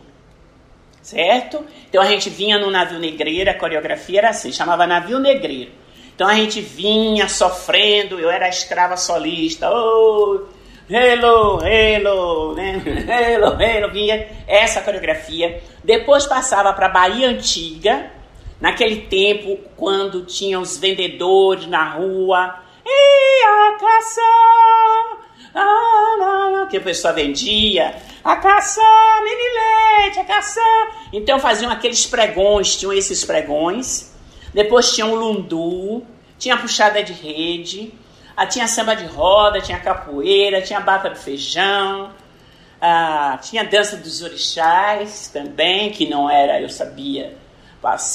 certo? 1.01 1.65
Então 1.89 2.01
a 2.01 2.05
gente 2.05 2.29
vinha 2.29 2.57
no 2.57 2.71
navio 2.71 2.99
negreiro, 2.99 3.49
a 3.49 3.53
coreografia 3.53 4.19
era 4.19 4.29
assim, 4.29 4.51
chamava 4.51 4.87
navio 4.87 5.19
negreiro. 5.19 5.71
Então 6.15 6.27
a 6.27 6.33
gente 6.33 6.61
vinha 6.61 7.27
sofrendo, 7.27 8.17
eu 8.17 8.31
era 8.31 8.47
escrava 8.47 8.95
solista, 8.95 9.69
oh, 9.69 10.45
hello, 10.89 11.61
hello, 11.61 12.55
né? 12.55 12.81
hello, 13.35 13.61
hello, 13.61 13.91
vinha 13.91 14.25
essa 14.47 14.81
coreografia. 14.81 15.61
Depois 15.83 16.25
passava 16.25 16.71
para 16.71 16.87
Bahia 16.87 17.27
Antiga, 17.27 18.14
Naquele 18.59 19.01
tempo, 19.01 19.59
quando 19.75 20.25
tinha 20.25 20.59
os 20.59 20.77
vendedores 20.77 21.67
na 21.67 21.89
rua, 21.89 22.55
e 22.85 23.43
a 23.43 23.77
caça, 23.77 24.21
que 26.69 26.77
a 26.77 26.81
pessoa 26.81 27.13
vendia, 27.13 27.95
a 28.23 28.35
caça, 28.37 28.81
mini 29.23 30.03
leite, 30.03 30.19
a 30.19 30.25
caça. 30.25 30.61
Então 31.13 31.39
faziam 31.39 31.71
aqueles 31.71 32.05
pregões, 32.05 32.75
tinham 32.75 32.93
esses 32.93 33.23
pregões. 33.23 34.13
Depois 34.53 34.93
tinha 34.93 35.05
o 35.05 35.15
lundu, 35.15 36.03
tinha 36.37 36.57
puxada 36.57 37.03
de 37.03 37.13
rede, 37.13 37.93
tinha 38.49 38.67
samba 38.67 38.95
de 38.95 39.05
roda, 39.05 39.61
tinha 39.61 39.79
capoeira, 39.79 40.61
tinha 40.61 40.79
bata 40.79 41.09
de 41.09 41.19
feijão, 41.19 42.11
ah, 42.81 43.37
tinha 43.41 43.63
dança 43.63 43.97
dos 43.97 44.21
orixás 44.21 45.29
também, 45.33 45.91
que 45.91 46.07
não 46.07 46.29
era, 46.29 46.61
eu 46.61 46.69
sabia, 46.69 47.37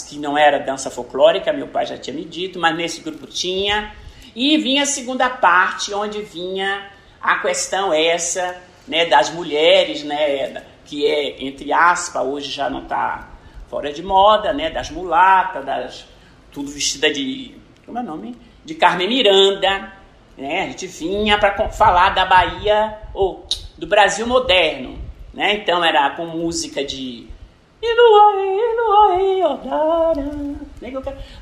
que 0.08 0.18
não 0.18 0.36
era 0.36 0.58
dança 0.58 0.90
folclórica, 0.90 1.52
meu 1.52 1.68
pai 1.68 1.86
já 1.86 1.96
tinha 1.96 2.14
me 2.14 2.24
dito, 2.24 2.58
mas 2.58 2.76
nesse 2.76 3.00
grupo 3.02 3.26
tinha. 3.26 3.92
E 4.34 4.56
vinha 4.58 4.82
a 4.82 4.86
segunda 4.86 5.28
parte, 5.30 5.94
onde 5.94 6.22
vinha 6.22 6.90
a 7.20 7.38
questão 7.38 7.92
essa, 7.92 8.56
né, 8.88 9.06
das 9.06 9.30
mulheres, 9.30 10.02
né, 10.02 10.64
que 10.84 11.06
é, 11.06 11.44
entre 11.44 11.72
aspas, 11.72 12.24
hoje 12.24 12.50
já 12.50 12.68
não 12.68 12.82
está 12.82 13.28
fora 13.68 13.92
de 13.92 14.02
moda, 14.02 14.52
né, 14.52 14.70
das 14.70 14.90
mulatas, 14.90 15.64
das, 15.64 16.04
tudo 16.50 16.70
vestida 16.70 17.12
de, 17.12 17.54
como 17.86 17.98
é 17.98 18.00
o 18.00 18.04
nome? 18.04 18.36
De 18.64 18.74
Carmen 18.74 19.08
Miranda, 19.08 19.92
né, 20.36 20.62
a 20.62 20.66
gente 20.66 20.86
vinha 20.86 21.38
para 21.38 21.68
falar 21.68 22.10
da 22.10 22.24
Bahia, 22.24 22.98
ou 23.14 23.46
do 23.78 23.86
Brasil 23.86 24.26
moderno, 24.26 24.98
né, 25.32 25.54
então 25.54 25.84
era 25.84 26.10
com 26.10 26.26
música 26.26 26.84
de 26.84 27.29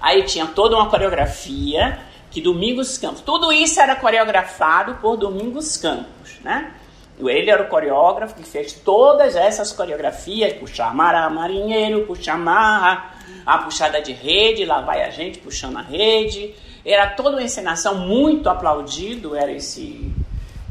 Aí 0.00 0.23
tinha 0.23 0.47
toda 0.47 0.76
uma 0.76 0.88
coreografia 0.88 1.99
que 2.30 2.40
Domingos 2.40 2.99
Campos, 2.99 3.23
tudo 3.23 3.52
isso 3.52 3.80
era 3.80 3.97
coreografado 3.97 4.97
por 4.97 5.16
Domingos 5.16 5.76
Campos, 5.76 6.38
né? 6.42 6.73
Ele 7.18 7.50
era 7.50 7.64
o 7.64 7.68
coreógrafo 7.68 8.35
que 8.37 8.45
fez 8.45 8.73
todas 8.73 9.35
essas 9.35 9.73
coreografias, 9.73 10.52
puxar 10.52 10.95
mará, 10.95 11.28
marinheiro, 11.28 12.07
puxar 12.07 12.38
marra, 12.38 13.12
a 13.45 13.59
puxada 13.59 14.00
de 14.00 14.12
rede, 14.12 14.64
lá 14.64 14.83
vai 14.83 15.02
a 15.02 15.11
gente 15.11 15.38
puxando 15.38 15.78
a 15.78 15.83
rede. 15.83 16.54
Era 16.85 17.09
toda 17.09 17.30
uma 17.30 17.42
encenação 17.42 17.97
muito 17.97 18.49
aplaudido, 18.49 19.35
era 19.35 19.50
esse, 19.50 20.12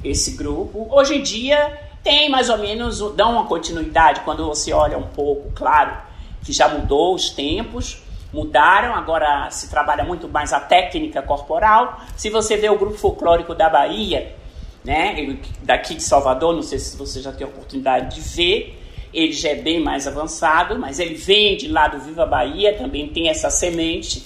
esse 0.04 0.38
grupo. 0.38 0.88
Hoje 0.90 1.16
em 1.16 1.22
dia 1.22 1.87
tem 2.04 2.30
mais 2.30 2.50
ou 2.50 2.58
menos, 2.58 3.00
dão 3.16 3.34
uma 3.34 3.46
continuidade 3.46 4.22
quando 4.22 4.46
você 4.46 4.72
olha 4.72 4.98
um 4.98 5.08
pouco, 5.08 5.52
claro, 5.54 5.98
que 6.44 6.54
já 6.54 6.68
mudou 6.70 7.14
os 7.14 7.30
tempos, 7.30 8.02
mudaram, 8.32 8.94
agora 8.96 9.50
se 9.52 9.70
trabalha 9.70 10.04
muito 10.04 10.28
mais 10.28 10.54
a 10.54 10.60
técnica 10.60 11.22
corporal. 11.22 12.02
Se 12.16 12.30
você 12.30 12.58
vê 12.58 12.70
o 12.70 12.78
grupo 12.78 12.98
folclórico 12.98 13.54
da 13.54 13.70
Bahia, 13.70 14.36
né, 14.84 15.38
daqui 15.64 15.96
de 15.96 16.04
Salvador, 16.04 16.56
não 16.56 16.62
sei 16.62 16.80
se 16.80 16.96
você 16.96 17.22
já 17.22 17.32
tem 17.32 17.46
a 17.46 17.50
oportunidade 17.50 18.16
de 18.16 18.22
ver, 18.22 18.80
ele 19.14 19.34
já 19.34 19.50
é 19.50 19.56
bem 19.56 19.82
mais 19.82 20.08
avançado, 20.08 20.78
mas 20.78 21.00
ele 21.00 21.16
vem 21.16 21.58
de 21.58 21.68
lá 21.68 21.88
do 21.88 22.00
Viva 22.00 22.26
Bahia, 22.26 22.78
também 22.78 23.08
tem 23.10 23.30
essa 23.30 23.50
semente, 23.50 24.24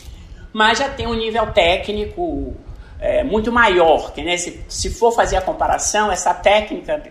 mas 0.51 0.79
já 0.79 0.89
tem 0.89 1.07
um 1.07 1.13
nível 1.13 1.51
técnico 1.51 2.55
é, 2.99 3.23
muito 3.23 3.51
maior, 3.51 4.13
que 4.13 4.21
né, 4.21 4.37
se, 4.37 4.63
se 4.67 4.89
for 4.89 5.11
fazer 5.11 5.37
a 5.37 5.41
comparação, 5.41 6.11
essa 6.11 6.33
técnica 6.33 7.01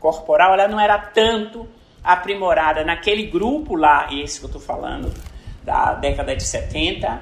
corporal, 0.00 0.54
ela 0.54 0.66
não 0.66 0.80
era 0.80 0.98
tanto 0.98 1.68
aprimorada 2.02 2.82
naquele 2.82 3.24
grupo 3.26 3.76
lá, 3.76 4.08
esse 4.12 4.38
que 4.40 4.46
eu 4.46 4.48
estou 4.48 4.60
falando, 4.60 5.12
da 5.62 5.92
década 5.92 6.34
de 6.34 6.42
70, 6.42 7.20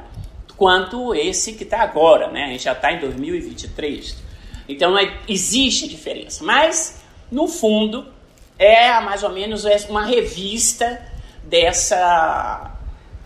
quanto 0.57 1.15
esse 1.15 1.55
que 1.55 1.65
está 1.65 1.83
agora, 1.83 2.31
né? 2.31 2.45
A 2.45 2.49
gente 2.49 2.65
já 2.65 2.73
está 2.73 2.93
em 2.93 3.01
2023. 3.01 4.17
Então 4.69 4.97
é, 4.97 5.19
existe 5.29 5.89
diferença, 5.89 6.45
mas 6.45 7.03
no 7.31 7.49
fundo 7.49 8.07
é 8.59 8.99
mais 9.01 9.23
ou 9.23 9.31
menos 9.31 9.65
uma 9.89 10.05
revista 10.05 11.01
dessa 11.43 12.78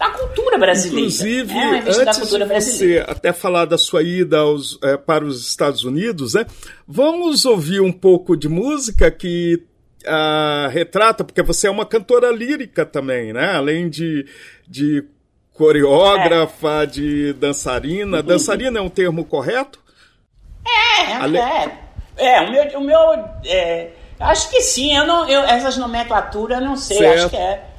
da 0.02 0.10
cultura 0.10 0.58
brasileira. 0.58 1.00
Inclusive, 1.00 1.52
é 1.52 1.78
antes 1.78 2.28
de 2.28 2.44
você 2.44 3.04
até 3.06 3.32
falar 3.32 3.66
da 3.66 3.78
sua 3.78 4.02
ida 4.02 4.38
aos, 4.38 4.78
é, 4.82 4.96
para 4.96 5.24
os 5.24 5.48
Estados 5.48 5.84
Unidos, 5.84 6.34
né, 6.34 6.44
vamos 6.86 7.44
ouvir 7.44 7.80
um 7.80 7.92
pouco 7.92 8.36
de 8.36 8.48
música 8.48 9.10
que 9.10 9.62
uh, 10.04 10.68
retrata, 10.70 11.22
porque 11.22 11.42
você 11.42 11.68
é 11.68 11.70
uma 11.70 11.86
cantora 11.86 12.32
lírica 12.32 12.84
também, 12.84 13.32
né? 13.32 13.54
Além 13.54 13.88
de, 13.88 14.26
de 14.66 15.04
coreógrafa, 15.52 16.82
é. 16.82 16.86
de 16.86 17.32
dançarina. 17.34 18.16
Uhum. 18.18 18.22
Dançarina 18.24 18.78
é 18.80 18.82
um 18.82 18.90
termo 18.90 19.24
correto? 19.24 19.80
É, 20.66 21.12
Ale... 21.14 21.38
é. 21.38 21.78
É, 22.16 22.40
o 22.42 22.50
meu. 22.50 22.78
O 22.78 22.80
meu 22.80 23.24
é, 23.46 23.90
acho 24.20 24.50
que 24.50 24.60
sim, 24.60 24.94
eu 24.94 25.06
não, 25.06 25.28
eu, 25.28 25.42
essas 25.42 25.76
nomenclaturas 25.76 26.60
eu 26.60 26.64
não 26.64 26.76
sei, 26.76 26.98
certo. 26.98 27.18
acho 27.18 27.30
que 27.30 27.36
é. 27.36 27.71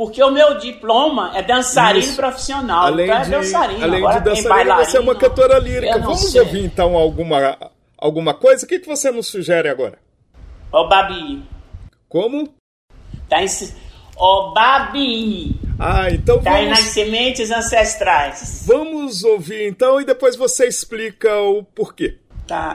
Porque 0.00 0.22
o 0.24 0.30
meu 0.30 0.56
diploma 0.56 1.30
é 1.34 1.42
dançarino 1.42 2.06
Isso. 2.06 2.16
profissional. 2.16 2.86
Além 2.86 3.04
então 3.04 3.20
é 3.20 3.24
de, 3.24 3.30
dançarino. 3.32 3.84
Além 3.84 3.98
Agora 3.98 4.18
de 4.18 4.24
dançarino, 4.24 4.76
você 4.76 4.96
é 4.96 5.00
uma 5.00 5.14
cantora 5.14 5.58
lírica. 5.58 5.98
Vamos 5.98 6.20
sei. 6.20 6.40
ouvir 6.40 6.64
então 6.64 6.96
alguma, 6.96 7.58
alguma 7.98 8.32
coisa? 8.32 8.64
O 8.64 8.66
que, 8.66 8.78
que 8.78 8.88
você 8.88 9.10
nos 9.10 9.26
sugere 9.26 9.68
agora? 9.68 9.98
Ô, 10.72 10.88
Babi. 10.88 11.44
Como? 12.08 12.48
Tá 13.28 13.42
em... 13.42 13.48
Ô, 14.16 14.54
Babi. 14.54 15.60
Ah, 15.78 16.08
então 16.10 16.40
vamos... 16.40 16.60
Tá 16.60 16.64
nas 16.64 16.78
sementes 16.78 17.50
ancestrais. 17.50 18.64
Vamos 18.66 19.22
ouvir 19.22 19.68
então 19.68 20.00
e 20.00 20.04
depois 20.06 20.34
você 20.34 20.66
explica 20.66 21.30
o 21.40 21.62
porquê. 21.62 22.16
Tá. 22.46 22.74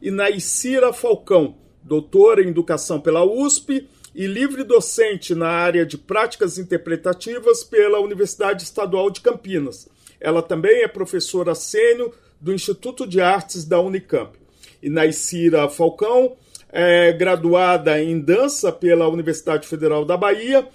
Inaicira 0.00 0.92
Falcão, 0.92 1.56
doutora 1.82 2.42
em 2.42 2.48
Educação 2.48 3.00
pela 3.00 3.24
USP 3.24 3.88
e 4.14 4.26
livre 4.26 4.64
docente 4.64 5.34
na 5.34 5.48
área 5.48 5.84
de 5.84 5.98
práticas 5.98 6.58
interpretativas 6.58 7.62
pela 7.62 8.00
Universidade 8.00 8.62
Estadual 8.62 9.10
de 9.10 9.20
Campinas. 9.20 9.88
Ela 10.20 10.42
também 10.42 10.82
é 10.82 10.88
professora 10.88 11.54
sênior 11.54 12.12
do 12.40 12.52
Instituto 12.52 13.06
de 13.06 13.20
Artes 13.20 13.64
da 13.64 13.80
Unicamp. 13.80 14.38
Inaicira 14.82 15.68
Falcão 15.68 16.36
é 16.72 17.12
graduada 17.12 18.02
em 18.02 18.18
dança 18.18 18.72
pela 18.72 19.08
Universidade 19.08 19.66
Federal 19.66 20.04
da 20.04 20.16
Bahia, 20.16 20.66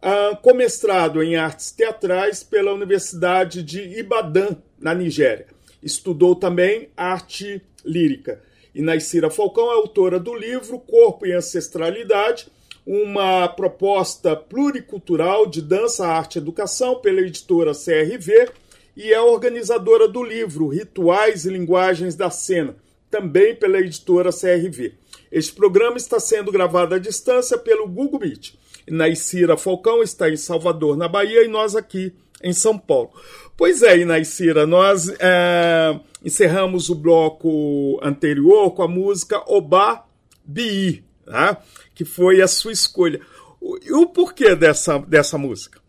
ah, 0.00 0.36
com 0.42 0.54
mestrado 0.54 1.22
em 1.22 1.36
artes 1.36 1.70
teatrais 1.70 2.42
pela 2.42 2.72
Universidade 2.72 3.62
de 3.62 3.80
Ibadan, 3.98 4.56
na 4.80 4.92
Nigéria. 4.94 5.46
Estudou 5.82 6.34
também 6.34 6.88
arte 6.96 7.62
lírica. 7.84 8.40
Inaicira 8.74 9.30
Falcão 9.30 9.70
é 9.70 9.74
autora 9.74 10.18
do 10.18 10.34
livro 10.34 10.78
Corpo 10.78 11.26
e 11.26 11.32
Ancestralidade, 11.32 12.46
uma 12.86 13.48
proposta 13.48 14.34
pluricultural 14.34 15.46
de 15.46 15.62
dança, 15.62 16.06
arte 16.06 16.36
e 16.36 16.38
educação 16.38 16.96
pela 16.96 17.20
editora 17.20 17.72
CRV 17.72 18.50
e 18.96 19.12
é 19.12 19.20
organizadora 19.20 20.08
do 20.08 20.22
livro 20.22 20.68
Rituais 20.68 21.44
e 21.44 21.50
Linguagens 21.50 22.14
da 22.14 22.30
Cena, 22.30 22.74
também 23.10 23.54
pela 23.54 23.78
editora 23.78 24.30
CRV. 24.30 24.94
Este 25.30 25.52
programa 25.52 25.96
está 25.96 26.18
sendo 26.18 26.52
gravado 26.52 26.94
à 26.94 26.98
distância 26.98 27.56
pelo 27.56 27.88
Google 27.88 28.20
Meet. 28.20 28.54
Inaicira 28.86 29.56
Falcão 29.56 30.02
está 30.02 30.28
em 30.28 30.36
Salvador, 30.36 30.96
na 30.96 31.08
Bahia, 31.08 31.44
e 31.44 31.48
nós 31.48 31.76
aqui 31.76 32.12
em 32.42 32.52
São 32.52 32.76
Paulo. 32.76 33.10
Pois 33.56 33.82
é, 33.82 33.98
Inaicira, 33.98 34.66
nós 34.66 35.08
é, 35.20 35.98
encerramos 36.24 36.88
o 36.88 36.94
bloco 36.94 37.98
anterior 38.02 38.70
com 38.72 38.82
a 38.82 38.88
música 38.88 39.42
Oba 39.46 40.04
Bi, 40.44 41.04
né? 41.26 41.56
que 41.94 42.04
foi 42.04 42.40
a 42.40 42.48
sua 42.48 42.72
escolha. 42.72 43.20
E 43.60 43.92
o 43.92 44.06
porquê 44.06 44.56
dessa, 44.56 44.98
dessa 44.98 45.38
música? 45.38 45.80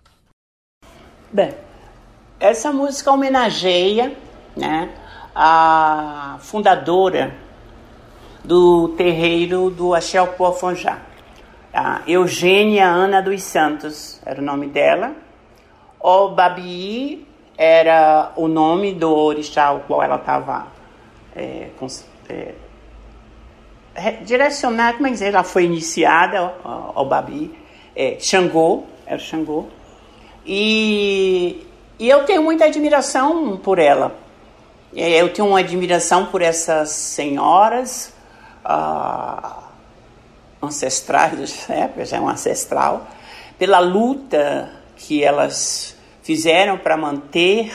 Bem, 1.31 1.53
essa 2.39 2.71
música 2.71 3.11
homenageia 3.11 4.15
né, 4.55 4.89
a 5.33 6.37
fundadora 6.39 7.35
do 8.43 8.89
terreiro 8.89 9.69
do 9.69 9.93
Axel 9.93 10.27
Pofonjá, 10.27 11.01
a 11.73 12.01
Eugênia 12.05 12.87
Ana 12.87 13.21
dos 13.21 13.41
Santos, 13.41 14.21
era 14.25 14.39
o 14.39 14.43
nome 14.43 14.67
dela. 14.67 15.15
O 15.99 16.29
Babi 16.29 17.25
era 17.57 18.31
o 18.35 18.47
nome 18.47 18.93
do 18.93 19.13
orixá 19.13 19.65
ao 19.65 19.81
qual 19.81 20.01
ela 20.01 20.15
estava 20.15 20.67
é, 21.35 21.69
é, 23.95 24.11
direcionada, 24.23 24.97
como 24.97 25.07
é 25.07 25.27
ela 25.27 25.43
foi 25.43 25.65
iniciada 25.65 26.53
ao, 26.63 26.93
ao 26.95 27.05
Babi, 27.05 27.55
é, 27.95 28.17
Xangô, 28.19 28.83
era 29.05 29.19
Xangô, 29.19 29.67
e, 30.45 31.65
e 31.99 32.09
eu 32.09 32.25
tenho 32.25 32.43
muita 32.43 32.65
admiração 32.65 33.57
por 33.57 33.79
ela. 33.79 34.15
É, 34.95 35.21
eu 35.21 35.31
tenho 35.31 35.47
uma 35.47 35.59
admiração 35.59 36.27
por 36.27 36.41
essas 36.41 36.89
senhoras 36.89 38.13
ah, 38.63 39.63
ancestrais 40.61 41.67
épocas, 41.69 42.13
é 42.13 42.19
um 42.19 42.29
ancestral, 42.29 43.07
pela 43.57 43.79
luta 43.79 44.69
que 44.95 45.23
elas 45.23 45.92
fizeram 46.23 46.77
para 46.77 46.97
manter 46.97 47.71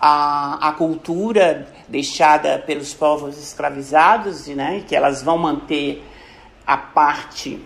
a, 0.00 0.68
a 0.68 0.72
cultura 0.72 1.66
deixada 1.88 2.58
pelos 2.58 2.94
povos 2.94 3.36
escravizados, 3.36 4.46
né, 4.46 4.84
que 4.86 4.96
elas 4.96 5.22
vão 5.22 5.36
manter 5.36 6.02
a 6.66 6.76
parte 6.76 7.60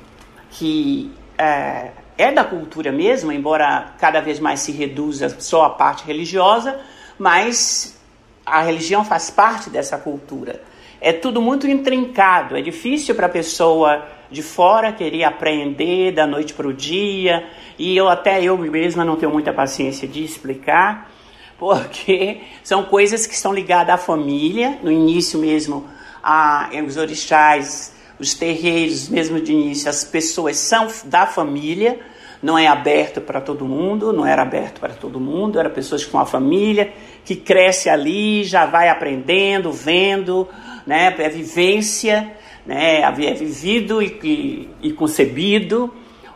que 0.51 1.13
é, 1.37 1.91
é 2.17 2.33
da 2.33 2.43
cultura 2.43 2.91
mesmo, 2.91 3.31
embora 3.31 3.95
cada 3.99 4.21
vez 4.21 4.41
mais 4.41 4.61
se 4.61 4.73
reduza 4.73 5.29
só 5.41 5.67
a 5.67 5.71
parte 5.71 6.05
religiosa, 6.05 6.81
mas 7.19 8.01
a 8.45 8.63
religião 8.63 9.05
faz 9.05 9.31
parte 9.31 9.71
dessa 9.71 9.99
cultura. 9.99 10.61
É 11.01 11.13
tudo 11.13 11.41
muito 11.41 11.69
intrincado, 11.69 12.57
é 12.57 12.61
difícil 12.61 13.15
para 13.15 13.27
a 13.27 13.31
pessoa 13.31 14.05
de 14.31 14.43
fora 14.43 14.93
querer 14.93 15.25
aprender 15.25 16.13
da 16.13 16.27
noite 16.27 16.53
para 16.53 16.67
o 16.67 16.73
dia, 16.73 17.47
e 17.79 17.97
eu 17.97 18.09
até 18.09 18.43
eu 18.43 18.57
mesma 18.59 19.05
não 19.05 19.17
tenho 19.17 19.33
muita 19.33 19.53
paciência 19.53 20.07
de 20.07 20.23
explicar, 20.23 21.11
porque 21.59 22.41
são 22.63 22.85
coisas 22.85 23.27
que 23.27 23.35
estão 23.35 23.53
ligadas 23.53 23.95
à 23.95 23.99
família, 23.99 24.79
no 24.83 24.91
início 24.91 25.39
mesmo, 25.39 25.87
a, 26.23 26.71
os 26.87 26.97
orixás, 26.97 27.95
os 28.19 28.35
terreiros, 28.35 29.09
mesmo 29.09 29.41
de 29.41 29.53
início, 29.53 29.89
as 29.89 30.05
pessoas 30.05 30.57
são 30.57 30.89
da 31.05 31.27
família, 31.27 31.99
não 32.43 32.57
é 32.57 32.67
aberto 32.67 33.21
para 33.21 33.41
todo 33.41 33.65
mundo, 33.65 34.13
não 34.13 34.25
era 34.27 34.43
aberto 34.43 34.81
para 34.81 34.95
todo 34.95 35.19
mundo, 35.19 35.59
era 35.59 35.69
pessoas 35.69 36.05
com 36.05 36.19
a 36.19 36.27
família, 36.27 36.93
que 37.25 37.35
cresce 37.35 37.89
ali, 37.89 38.45
já 38.45 38.65
vai 38.65 38.89
aprendendo, 38.89 39.73
vendo, 39.73 40.49
né, 40.87 41.15
é 41.19 41.29
vivência, 41.29 42.33
né, 42.69 43.01
é 43.01 43.33
vivido 43.33 44.03
e, 44.03 44.21
e, 44.23 44.89
e 44.89 44.93
concebido. 44.93 45.93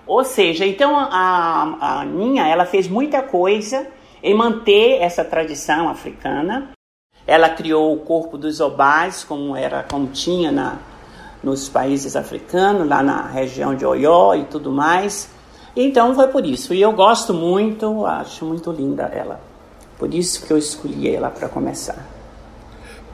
Ou 0.06 0.24
seja, 0.24 0.64
então 0.64 0.96
a, 0.96 2.00
a 2.00 2.04
Ninha, 2.06 2.48
ela 2.48 2.64
fez 2.64 2.88
muita 2.88 3.22
coisa 3.22 3.86
em 4.22 4.34
manter 4.34 5.02
essa 5.02 5.22
tradição 5.22 5.90
africana. 5.90 6.70
Ela 7.26 7.50
criou 7.50 7.92
o 7.92 7.98
corpo 7.98 8.38
dos 8.38 8.60
obás, 8.60 9.22
como 9.22 9.54
era, 9.54 9.82
como 9.84 10.08
tinha 10.08 10.50
na, 10.50 10.78
nos 11.42 11.68
países 11.68 12.16
africanos, 12.16 12.88
lá 12.88 13.02
na 13.02 13.26
região 13.26 13.74
de 13.74 13.84
Oió 13.84 14.34
e 14.34 14.44
tudo 14.44 14.72
mais. 14.72 15.28
Então 15.76 16.14
foi 16.14 16.28
por 16.28 16.46
isso. 16.46 16.72
E 16.72 16.80
eu 16.80 16.92
gosto 16.92 17.34
muito, 17.34 18.06
acho 18.06 18.46
muito 18.46 18.72
linda 18.72 19.04
ela. 19.04 19.38
Por 19.98 20.12
isso 20.12 20.46
que 20.46 20.52
eu 20.52 20.58
escolhi 20.58 21.14
ela 21.14 21.30
para 21.30 21.48
começar. 21.48 22.21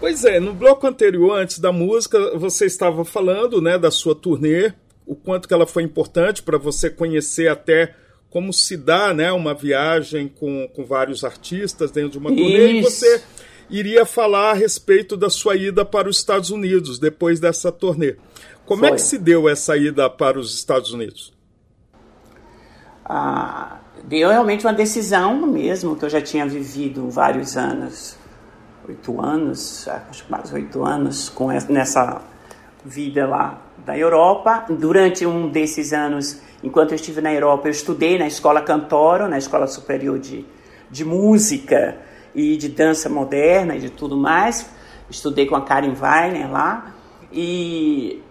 Pois 0.00 0.24
é, 0.24 0.38
no 0.38 0.54
bloco 0.54 0.86
anterior, 0.86 1.36
antes 1.36 1.58
da 1.58 1.72
música, 1.72 2.36
você 2.38 2.66
estava 2.66 3.04
falando 3.04 3.60
né, 3.60 3.76
da 3.76 3.90
sua 3.90 4.14
turnê, 4.14 4.72
o 5.04 5.16
quanto 5.16 5.48
que 5.48 5.54
ela 5.54 5.66
foi 5.66 5.82
importante 5.82 6.42
para 6.42 6.56
você 6.56 6.88
conhecer 6.88 7.48
até 7.48 7.94
como 8.30 8.52
se 8.52 8.76
dá 8.76 9.12
né, 9.14 9.32
uma 9.32 9.54
viagem 9.54 10.28
com, 10.28 10.68
com 10.68 10.84
vários 10.84 11.24
artistas 11.24 11.90
dentro 11.90 12.10
de 12.10 12.18
uma 12.18 12.28
turnê. 12.28 12.72
Isso. 12.72 12.88
E 12.88 12.90
você 12.90 13.22
iria 13.70 14.04
falar 14.04 14.50
a 14.50 14.54
respeito 14.54 15.16
da 15.16 15.30
sua 15.30 15.56
ida 15.56 15.84
para 15.84 16.08
os 16.08 16.18
Estados 16.18 16.50
Unidos 16.50 16.98
depois 16.98 17.40
dessa 17.40 17.72
turnê. 17.72 18.16
Como 18.66 18.80
Foi. 18.80 18.90
é 18.90 18.92
que 18.92 19.00
se 19.00 19.18
deu 19.18 19.48
essa 19.48 19.76
ida 19.76 20.10
para 20.10 20.38
os 20.38 20.54
Estados 20.54 20.92
Unidos? 20.92 21.32
Ah, 23.02 23.80
deu 24.04 24.28
realmente 24.28 24.66
uma 24.66 24.74
decisão 24.74 25.46
mesmo, 25.46 25.96
que 25.96 26.04
eu 26.04 26.10
já 26.10 26.20
tinha 26.20 26.46
vivido 26.46 27.08
vários 27.08 27.56
anos, 27.56 28.17
oito 28.88 29.20
anos, 29.20 29.86
acho 29.86 30.24
que 30.24 30.30
mais 30.30 30.52
oito 30.52 30.82
anos, 30.82 31.28
com 31.28 31.52
essa, 31.52 31.70
nessa 31.70 32.22
vida 32.84 33.26
lá 33.26 33.60
da 33.84 33.96
Europa. 33.96 34.64
Durante 34.70 35.26
um 35.26 35.48
desses 35.48 35.92
anos, 35.92 36.40
enquanto 36.62 36.92
eu 36.92 36.96
estive 36.96 37.20
na 37.20 37.32
Europa, 37.32 37.68
eu 37.68 37.72
estudei 37.72 38.18
na 38.18 38.26
Escola 38.26 38.62
Cantoro, 38.62 39.28
na 39.28 39.36
Escola 39.36 39.66
Superior 39.66 40.18
de, 40.18 40.44
de 40.90 41.04
Música 41.04 41.98
e 42.34 42.56
de 42.56 42.68
Dança 42.68 43.08
Moderna 43.08 43.76
e 43.76 43.80
de 43.80 43.90
tudo 43.90 44.16
mais. 44.16 44.68
Estudei 45.10 45.46
com 45.46 45.56
a 45.56 45.62
Karen 45.62 45.94
Weiner 46.00 46.50
lá. 46.50 46.94
E, 47.30 48.22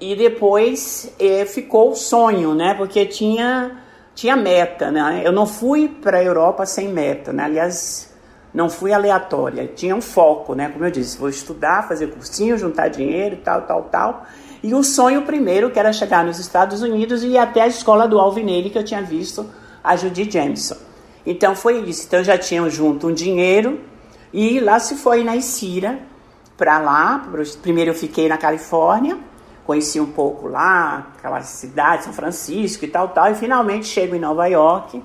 e 0.00 0.14
depois 0.14 1.12
eh, 1.18 1.44
ficou 1.44 1.90
o 1.90 1.96
sonho, 1.96 2.54
né? 2.54 2.74
Porque 2.74 3.04
tinha 3.04 3.82
tinha 4.14 4.34
meta, 4.34 4.90
né? 4.90 5.22
Eu 5.24 5.30
não 5.30 5.46
fui 5.46 5.88
para 5.88 6.18
a 6.18 6.24
Europa 6.24 6.66
sem 6.66 6.88
meta, 6.88 7.32
né? 7.32 7.44
Aliás, 7.44 8.07
não 8.52 8.70
fui 8.70 8.92
aleatória, 8.92 9.70
tinha 9.74 9.94
um 9.94 10.00
foco, 10.00 10.54
né? 10.54 10.68
Como 10.68 10.84
eu 10.84 10.90
disse, 10.90 11.18
vou 11.18 11.28
estudar, 11.28 11.86
fazer 11.86 12.08
cursinho, 12.08 12.56
juntar 12.56 12.88
dinheiro, 12.88 13.38
tal, 13.44 13.62
tal, 13.62 13.82
tal. 13.84 14.26
E 14.62 14.74
o 14.74 14.82
sonho 14.82 15.22
primeiro, 15.22 15.70
que 15.70 15.78
era 15.78 15.92
chegar 15.92 16.24
nos 16.24 16.38
Estados 16.38 16.82
Unidos 16.82 17.22
e 17.22 17.28
ir 17.28 17.38
até 17.38 17.62
a 17.62 17.66
escola 17.66 18.08
do 18.08 18.18
Alvinelli, 18.18 18.70
que 18.70 18.78
eu 18.78 18.84
tinha 18.84 19.02
visto 19.02 19.46
a 19.84 19.94
Judy 19.96 20.30
Jameson. 20.30 20.76
Então 21.24 21.54
foi 21.54 21.78
isso. 21.80 22.06
Então 22.06 22.24
já 22.24 22.36
tinham 22.36 22.68
junto 22.68 23.08
um 23.08 23.12
dinheiro 23.12 23.80
e 24.32 24.58
lá 24.60 24.78
se 24.78 24.96
foi 24.96 25.22
na 25.22 25.36
Isira 25.36 25.98
para 26.56 26.78
lá. 26.78 27.28
Primeiro 27.62 27.90
eu 27.90 27.94
fiquei 27.94 28.28
na 28.28 28.36
Califórnia 28.36 29.18
conheci 29.68 30.00
um 30.00 30.10
pouco 30.10 30.48
lá, 30.48 31.08
aquela 31.18 31.42
cidade, 31.42 32.04
São 32.04 32.12
Francisco 32.14 32.86
e 32.86 32.88
tal, 32.88 33.08
tal, 33.08 33.30
e 33.30 33.34
finalmente 33.34 33.84
chego 33.84 34.16
em 34.16 34.18
Nova 34.18 34.46
York 34.46 35.02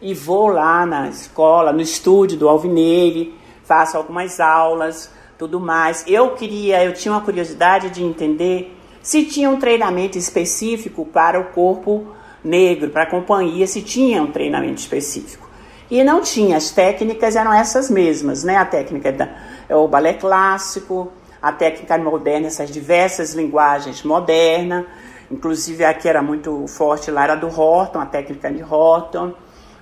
e 0.00 0.14
vou 0.14 0.48
lá 0.48 0.86
na 0.86 1.08
escola, 1.08 1.72
no 1.72 1.80
estúdio 1.80 2.38
do 2.38 2.48
Alvinelli, 2.48 3.34
faço 3.64 3.96
algumas 3.96 4.40
aulas, 4.40 5.10
tudo 5.36 5.60
mais. 5.60 6.04
Eu 6.06 6.30
queria, 6.34 6.84
eu 6.84 6.92
tinha 6.92 7.12
uma 7.12 7.20
curiosidade 7.20 7.90
de 7.90 8.02
entender 8.02 8.76
se 9.02 9.24
tinha 9.24 9.48
um 9.48 9.58
treinamento 9.58 10.18
específico 10.18 11.04
para 11.06 11.40
o 11.40 11.44
corpo 11.46 12.08
negro, 12.44 12.90
para 12.90 13.04
a 13.04 13.06
companhia, 13.06 13.66
se 13.66 13.82
tinha 13.82 14.22
um 14.22 14.30
treinamento 14.30 14.80
específico. 14.80 15.48
E 15.90 16.04
não 16.04 16.20
tinha, 16.20 16.56
as 16.56 16.70
técnicas 16.70 17.34
eram 17.34 17.52
essas 17.52 17.88
mesmas, 17.88 18.44
né? 18.44 18.56
A 18.56 18.64
técnica 18.64 19.10
da, 19.10 19.28
é 19.68 19.74
o 19.74 19.88
balé 19.88 20.12
clássico, 20.12 21.10
a 21.40 21.50
técnica 21.52 21.96
moderna, 21.96 22.48
essas 22.48 22.70
diversas 22.70 23.32
linguagens 23.32 24.02
modernas, 24.02 24.84
inclusive 25.30 25.84
a 25.84 25.94
que 25.94 26.08
era 26.08 26.22
muito 26.22 26.66
forte 26.66 27.10
lá 27.10 27.24
era 27.24 27.34
do 27.34 27.46
Horton, 27.46 28.00
a 28.00 28.06
técnica 28.06 28.52
de 28.52 28.62
Horton, 28.62 29.32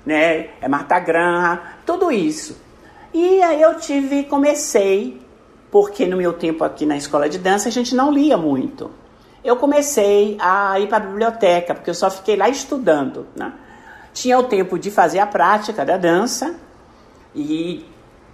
né, 0.07 0.51
é 0.61 0.69
Marta 0.69 0.99
Graham, 0.99 1.61
tudo 1.85 2.11
isso. 2.11 2.57
E 3.13 3.43
aí 3.43 3.61
eu 3.61 3.77
tive, 3.79 4.25
comecei, 4.25 5.21
porque 5.71 6.07
no 6.07 6.17
meu 6.17 6.33
tempo 6.33 6.65
aqui 6.65 6.87
na 6.87 6.97
escola 6.97 7.29
de 7.29 7.39
dança 7.39 7.69
a 7.69 7.73
gente 7.73 7.95
não 7.95 8.11
lia 8.11 8.37
muito. 8.37 8.91
Eu 9.45 9.57
comecei 9.57 10.37
a 10.41 10.81
ir 10.81 10.89
para 10.89 10.97
a 10.99 11.01
biblioteca, 11.01 11.75
porque 11.75 11.91
eu 11.91 11.95
só 11.95 12.11
fiquei 12.11 12.37
lá 12.37 12.49
estudando, 12.49 13.27
né? 13.37 13.53
Tinha 14.13 14.39
o 14.39 14.45
tempo 14.45 14.79
de 14.79 14.91
fazer 14.91 15.19
a 15.19 15.27
prática 15.27 15.85
da 15.85 15.97
dança 15.99 16.55
e, 17.35 17.85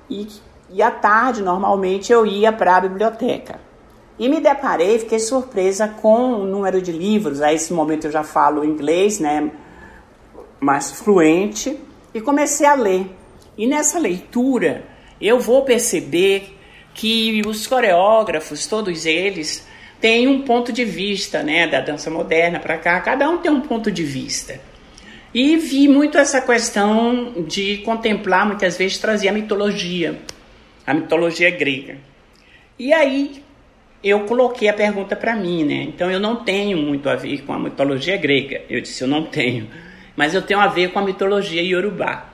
e 0.08 0.28
e 0.72 0.82
à 0.82 0.90
tarde, 0.90 1.42
normalmente, 1.42 2.10
eu 2.10 2.24
ia 2.24 2.50
para 2.50 2.76
a 2.76 2.80
biblioteca. 2.80 3.60
E 4.18 4.28
me 4.28 4.40
deparei, 4.40 4.98
fiquei 4.98 5.18
surpresa 5.18 5.86
com 5.86 6.32
o 6.32 6.46
número 6.46 6.80
de 6.80 6.90
livros. 6.90 7.42
A 7.42 7.52
esse 7.52 7.74
momento 7.74 8.06
eu 8.06 8.10
já 8.10 8.24
falo 8.24 8.64
inglês, 8.64 9.20
né? 9.20 9.50
Mais 10.62 10.92
fluente. 10.92 11.76
E 12.14 12.20
comecei 12.20 12.66
a 12.66 12.74
ler. 12.74 13.06
E 13.56 13.66
nessa 13.66 13.98
leitura, 13.98 14.84
eu 15.20 15.40
vou 15.40 15.62
perceber 15.62 16.56
que 16.94 17.42
os 17.46 17.66
coreógrafos, 17.66 18.66
todos 18.66 19.06
eles, 19.06 19.66
têm 20.00 20.28
um 20.28 20.42
ponto 20.42 20.72
de 20.72 20.84
vista, 20.84 21.42
né? 21.42 21.66
Da 21.66 21.80
dança 21.80 22.10
moderna 22.10 22.60
para 22.60 22.78
cá. 22.78 23.00
Cada 23.00 23.28
um 23.28 23.38
tem 23.38 23.50
um 23.50 23.62
ponto 23.62 23.90
de 23.90 24.04
vista. 24.04 24.60
E 25.34 25.56
vi 25.56 25.88
muito 25.88 26.18
essa 26.18 26.40
questão 26.40 27.44
de 27.46 27.78
contemplar, 27.78 28.46
muitas 28.46 28.76
vezes, 28.76 28.98
trazer 28.98 29.28
a 29.28 29.32
mitologia 29.32 30.20
a 30.86 30.94
mitologia 30.94 31.50
grega. 31.50 31.96
E 32.78 32.92
aí 32.92 33.42
eu 34.02 34.20
coloquei 34.20 34.68
a 34.68 34.74
pergunta 34.74 35.14
para 35.14 35.34
mim, 35.36 35.64
né? 35.64 35.82
Então 35.84 36.10
eu 36.10 36.18
não 36.18 36.36
tenho 36.36 36.76
muito 36.76 37.08
a 37.08 37.14
ver 37.14 37.42
com 37.42 37.52
a 37.52 37.58
mitologia 37.58 38.16
grega. 38.16 38.62
Eu 38.68 38.80
disse, 38.80 39.02
eu 39.02 39.08
não 39.08 39.24
tenho. 39.24 39.68
Mas 40.16 40.34
eu 40.34 40.42
tenho 40.42 40.60
a 40.60 40.66
ver 40.66 40.92
com 40.92 40.98
a 40.98 41.02
mitologia 41.02 41.62
iorubá. 41.62 42.30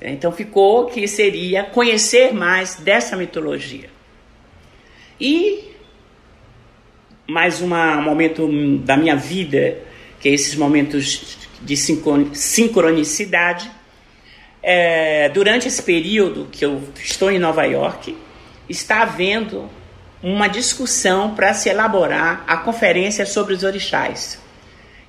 Então 0.00 0.32
ficou 0.32 0.86
que 0.86 1.06
seria 1.06 1.64
conhecer 1.64 2.32
mais 2.32 2.76
dessa 2.76 3.16
mitologia. 3.16 3.90
E 5.20 5.70
mais 7.26 7.60
uma, 7.60 7.98
um 7.98 8.02
momento 8.02 8.48
da 8.78 8.96
minha 8.96 9.14
vida, 9.14 9.78
que 10.18 10.28
é 10.28 10.32
esses 10.32 10.54
momentos 10.56 11.38
de 11.60 11.76
sincronicidade, 11.76 13.70
é, 14.62 15.28
durante 15.28 15.68
esse 15.68 15.82
período 15.82 16.48
que 16.50 16.64
eu 16.64 16.82
estou 16.96 17.30
em 17.30 17.38
Nova 17.38 17.64
York, 17.64 18.16
está 18.68 19.02
havendo 19.02 19.68
uma 20.22 20.48
discussão 20.48 21.34
para 21.34 21.54
se 21.54 21.68
elaborar 21.68 22.44
a 22.46 22.56
conferência 22.58 23.24
sobre 23.24 23.54
os 23.54 23.62
orixás. 23.62 24.38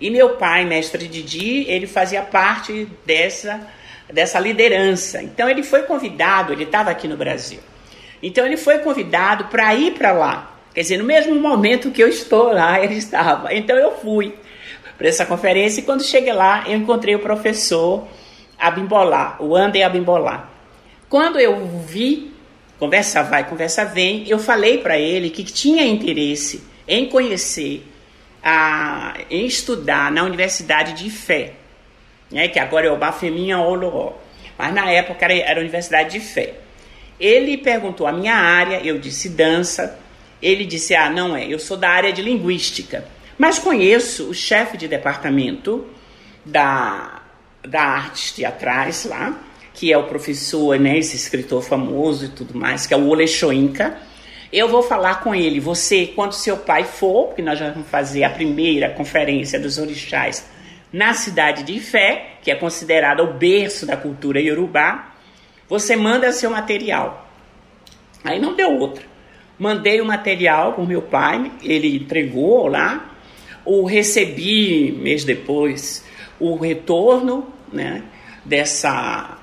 E 0.02 0.10
meu 0.10 0.32
pai, 0.32 0.66
mestre 0.66 1.08
Didi, 1.08 1.64
ele 1.70 1.86
fazia 1.86 2.24
parte 2.24 2.88
dessa, 3.06 3.62
dessa 4.12 4.40
liderança. 4.40 5.22
Então 5.22 5.48
ele 5.48 5.62
foi 5.62 5.84
convidado, 5.84 6.52
ele 6.52 6.64
estava 6.64 6.90
aqui 6.90 7.08
no 7.08 7.16
Brasil. 7.16 7.60
Então 8.22 8.44
ele 8.44 8.58
foi 8.58 8.80
convidado 8.80 9.46
para 9.46 9.74
ir 9.76 9.94
para 9.94 10.12
lá. 10.12 10.58
Quer 10.74 10.82
dizer, 10.82 10.98
no 10.98 11.04
mesmo 11.04 11.36
momento 11.36 11.92
que 11.92 12.02
eu 12.02 12.08
estou 12.08 12.52
lá, 12.52 12.80
ele 12.84 12.96
estava. 12.96 13.54
Então 13.54 13.78
eu 13.78 13.96
fui 13.98 14.34
para 14.98 15.08
essa 15.08 15.24
conferência 15.24 15.82
e 15.82 15.84
quando 15.84 16.04
cheguei 16.04 16.34
lá, 16.34 16.64
eu 16.68 16.78
encontrei 16.78 17.14
o 17.14 17.20
professor 17.20 18.08
Abimbolá, 18.58 19.38
o 19.40 19.56
Ander 19.56 19.86
Abimbolá. 19.86 20.50
Quando 21.08 21.40
eu 21.40 21.64
vi, 21.86 22.32
conversa 22.80 23.22
vai, 23.22 23.48
conversa 23.48 23.86
vem, 23.86 24.28
eu 24.28 24.40
falei 24.40 24.80
para 24.80 24.98
ele 24.98 25.30
que 25.30 25.44
tinha 25.44 25.86
interesse 25.86 26.64
em 26.88 27.08
conhecer, 27.08 27.84
a, 28.44 29.18
em 29.30 29.46
estudar 29.46 30.12
na 30.12 30.24
Universidade 30.24 30.94
de 30.94 31.10
Fé, 31.10 31.54
né, 32.32 32.48
que 32.48 32.60
agora 32.60 32.88
é 32.88 32.92
o 32.92 32.98
Bafeminha 32.98 33.60
Oloró, 33.60 34.18
mas 34.58 34.74
na 34.74 34.90
época 34.92 35.26
era, 35.26 35.34
era 35.34 35.60
a 35.60 35.62
Universidade 35.62 36.12
de 36.12 36.20
Fé. 36.20 36.56
Ele 37.20 37.58
perguntou 37.58 38.08
a 38.08 38.12
minha 38.12 38.36
área, 38.36 38.82
eu 38.84 38.98
disse 38.98 39.30
dança, 39.30 40.00
ele 40.42 40.66
disse, 40.66 40.96
ah, 40.96 41.10
não 41.10 41.36
é, 41.36 41.46
eu 41.46 41.60
sou 41.60 41.78
da 41.78 41.90
área 41.90 42.12
de 42.12 42.22
linguística, 42.22 43.06
mas 43.38 43.60
conheço 43.60 44.30
o 44.30 44.34
chefe 44.34 44.78
de 44.78 44.88
departamento 44.88 45.88
da, 46.46 47.22
da 47.64 47.82
artes 47.82 48.32
teatrais 48.32 49.06
lá, 49.06 49.40
que 49.74 49.92
é 49.92 49.98
o 49.98 50.04
professor, 50.04 50.80
né, 50.80 50.98
esse 50.98 51.16
escritor 51.16 51.64
famoso 51.64 52.26
e 52.26 52.30
tudo 52.30 52.58
mais, 52.58 52.86
que 52.86 52.94
é 52.94 52.98
o 52.98 53.08
Ole 53.08 53.28
Shoinka. 53.28 53.98
Eu 54.52 54.68
vou 54.68 54.84
falar 54.84 55.22
com 55.22 55.34
ele, 55.34 55.60
você, 55.62 56.08
quando 56.08 56.34
seu 56.34 56.58
pai 56.58 56.84
for, 56.84 57.28
porque 57.28 57.42
nós 57.42 57.60
vamos 57.60 57.88
fazer 57.88 58.24
a 58.26 58.30
primeira 58.30 58.90
conferência 58.90 59.58
dos 59.58 59.78
orixás 59.78 60.46
na 60.92 61.14
cidade 61.14 61.64
de 61.64 61.78
Ifé, 61.78 62.32
que 62.42 62.52
é 62.52 62.56
considerada 62.56 63.24
o 63.24 63.34
berço 63.34 63.86
da 63.86 63.96
cultura 63.96 64.42
iorubá, 64.42 65.14
você 65.70 65.96
manda 65.96 66.34
seu 66.34 66.50
material. 66.50 67.30
Aí 68.26 68.40
não 68.40 68.54
deu 68.54 68.78
outra. 68.78 69.06
Mandei 69.58 70.02
o 70.02 70.06
material 70.06 70.74
para 70.74 70.84
o 70.84 70.88
meu 70.88 71.02
pai, 71.02 71.50
ele 71.64 71.96
entregou 71.96 72.68
lá, 72.68 73.10
o 73.64 73.86
recebi 73.86 74.92
mês 74.92 75.24
depois 75.24 76.04
o 76.40 76.58
retorno 76.58 77.48
né, 77.72 78.04
dessa, 78.44 79.38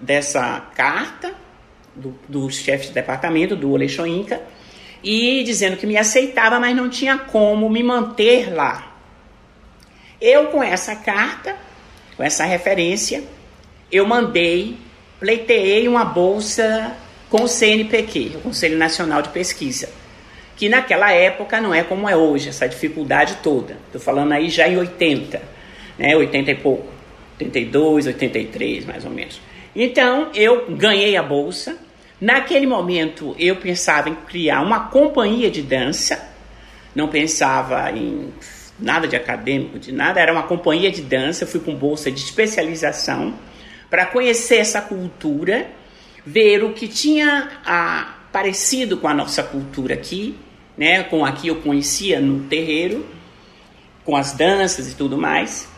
dessa 0.00 0.60
carta 0.74 1.41
do, 1.94 2.14
do 2.28 2.50
chefe 2.50 2.88
de 2.88 2.92
departamento, 2.92 3.56
do 3.56 3.70
Oleixo 3.70 4.06
Inca, 4.06 4.40
e 5.02 5.42
dizendo 5.44 5.76
que 5.76 5.86
me 5.86 5.96
aceitava, 5.96 6.60
mas 6.60 6.76
não 6.76 6.88
tinha 6.88 7.18
como 7.18 7.68
me 7.68 7.82
manter 7.82 8.52
lá. 8.52 8.96
Eu, 10.20 10.46
com 10.46 10.62
essa 10.62 10.94
carta, 10.94 11.56
com 12.16 12.22
essa 12.22 12.44
referência, 12.44 13.24
eu 13.90 14.06
mandei, 14.06 14.76
pleiteei 15.18 15.88
uma 15.88 16.04
bolsa 16.04 16.96
com 17.28 17.42
o 17.42 17.48
CNPq, 17.48 18.32
o 18.36 18.40
Conselho 18.40 18.78
Nacional 18.78 19.22
de 19.22 19.30
Pesquisa, 19.30 19.88
que 20.56 20.68
naquela 20.68 21.10
época 21.10 21.60
não 21.60 21.74
é 21.74 21.82
como 21.82 22.08
é 22.08 22.14
hoje, 22.14 22.48
essa 22.48 22.68
dificuldade 22.68 23.38
toda. 23.42 23.76
Estou 23.86 24.00
falando 24.00 24.32
aí 24.32 24.48
já 24.48 24.68
em 24.68 24.76
80, 24.76 25.42
né, 25.98 26.14
80 26.14 26.50
e 26.50 26.54
pouco, 26.54 26.86
82, 27.40 28.06
83 28.06 28.84
mais 28.84 29.04
ou 29.04 29.10
menos. 29.10 29.40
Então 29.74 30.30
eu 30.34 30.66
ganhei 30.70 31.16
a 31.16 31.22
bolsa. 31.22 31.76
Naquele 32.20 32.66
momento 32.66 33.34
eu 33.38 33.56
pensava 33.56 34.08
em 34.08 34.14
criar 34.14 34.60
uma 34.62 34.88
companhia 34.88 35.50
de 35.50 35.62
dança, 35.62 36.22
não 36.94 37.08
pensava 37.08 37.90
em 37.90 38.32
nada 38.78 39.08
de 39.08 39.16
acadêmico, 39.16 39.78
de 39.78 39.92
nada, 39.92 40.20
era 40.20 40.32
uma 40.32 40.42
companhia 40.42 40.90
de 40.90 41.02
dança. 41.02 41.44
Eu 41.44 41.48
fui 41.48 41.60
com 41.60 41.74
bolsa 41.74 42.10
de 42.10 42.20
especialização 42.20 43.34
para 43.90 44.06
conhecer 44.06 44.56
essa 44.56 44.80
cultura, 44.80 45.66
ver 46.24 46.62
o 46.64 46.72
que 46.72 46.88
tinha 46.88 47.50
a, 47.64 48.14
parecido 48.32 48.96
com 48.96 49.08
a 49.08 49.14
nossa 49.14 49.42
cultura 49.42 49.94
aqui, 49.94 50.36
né? 50.76 51.02
Com 51.04 51.24
aqui 51.24 51.48
eu 51.48 51.56
conhecia 51.56 52.20
no 52.20 52.44
terreiro, 52.44 53.06
com 54.04 54.16
as 54.16 54.32
danças 54.32 54.90
e 54.90 54.96
tudo 54.96 55.18
mais. 55.18 55.68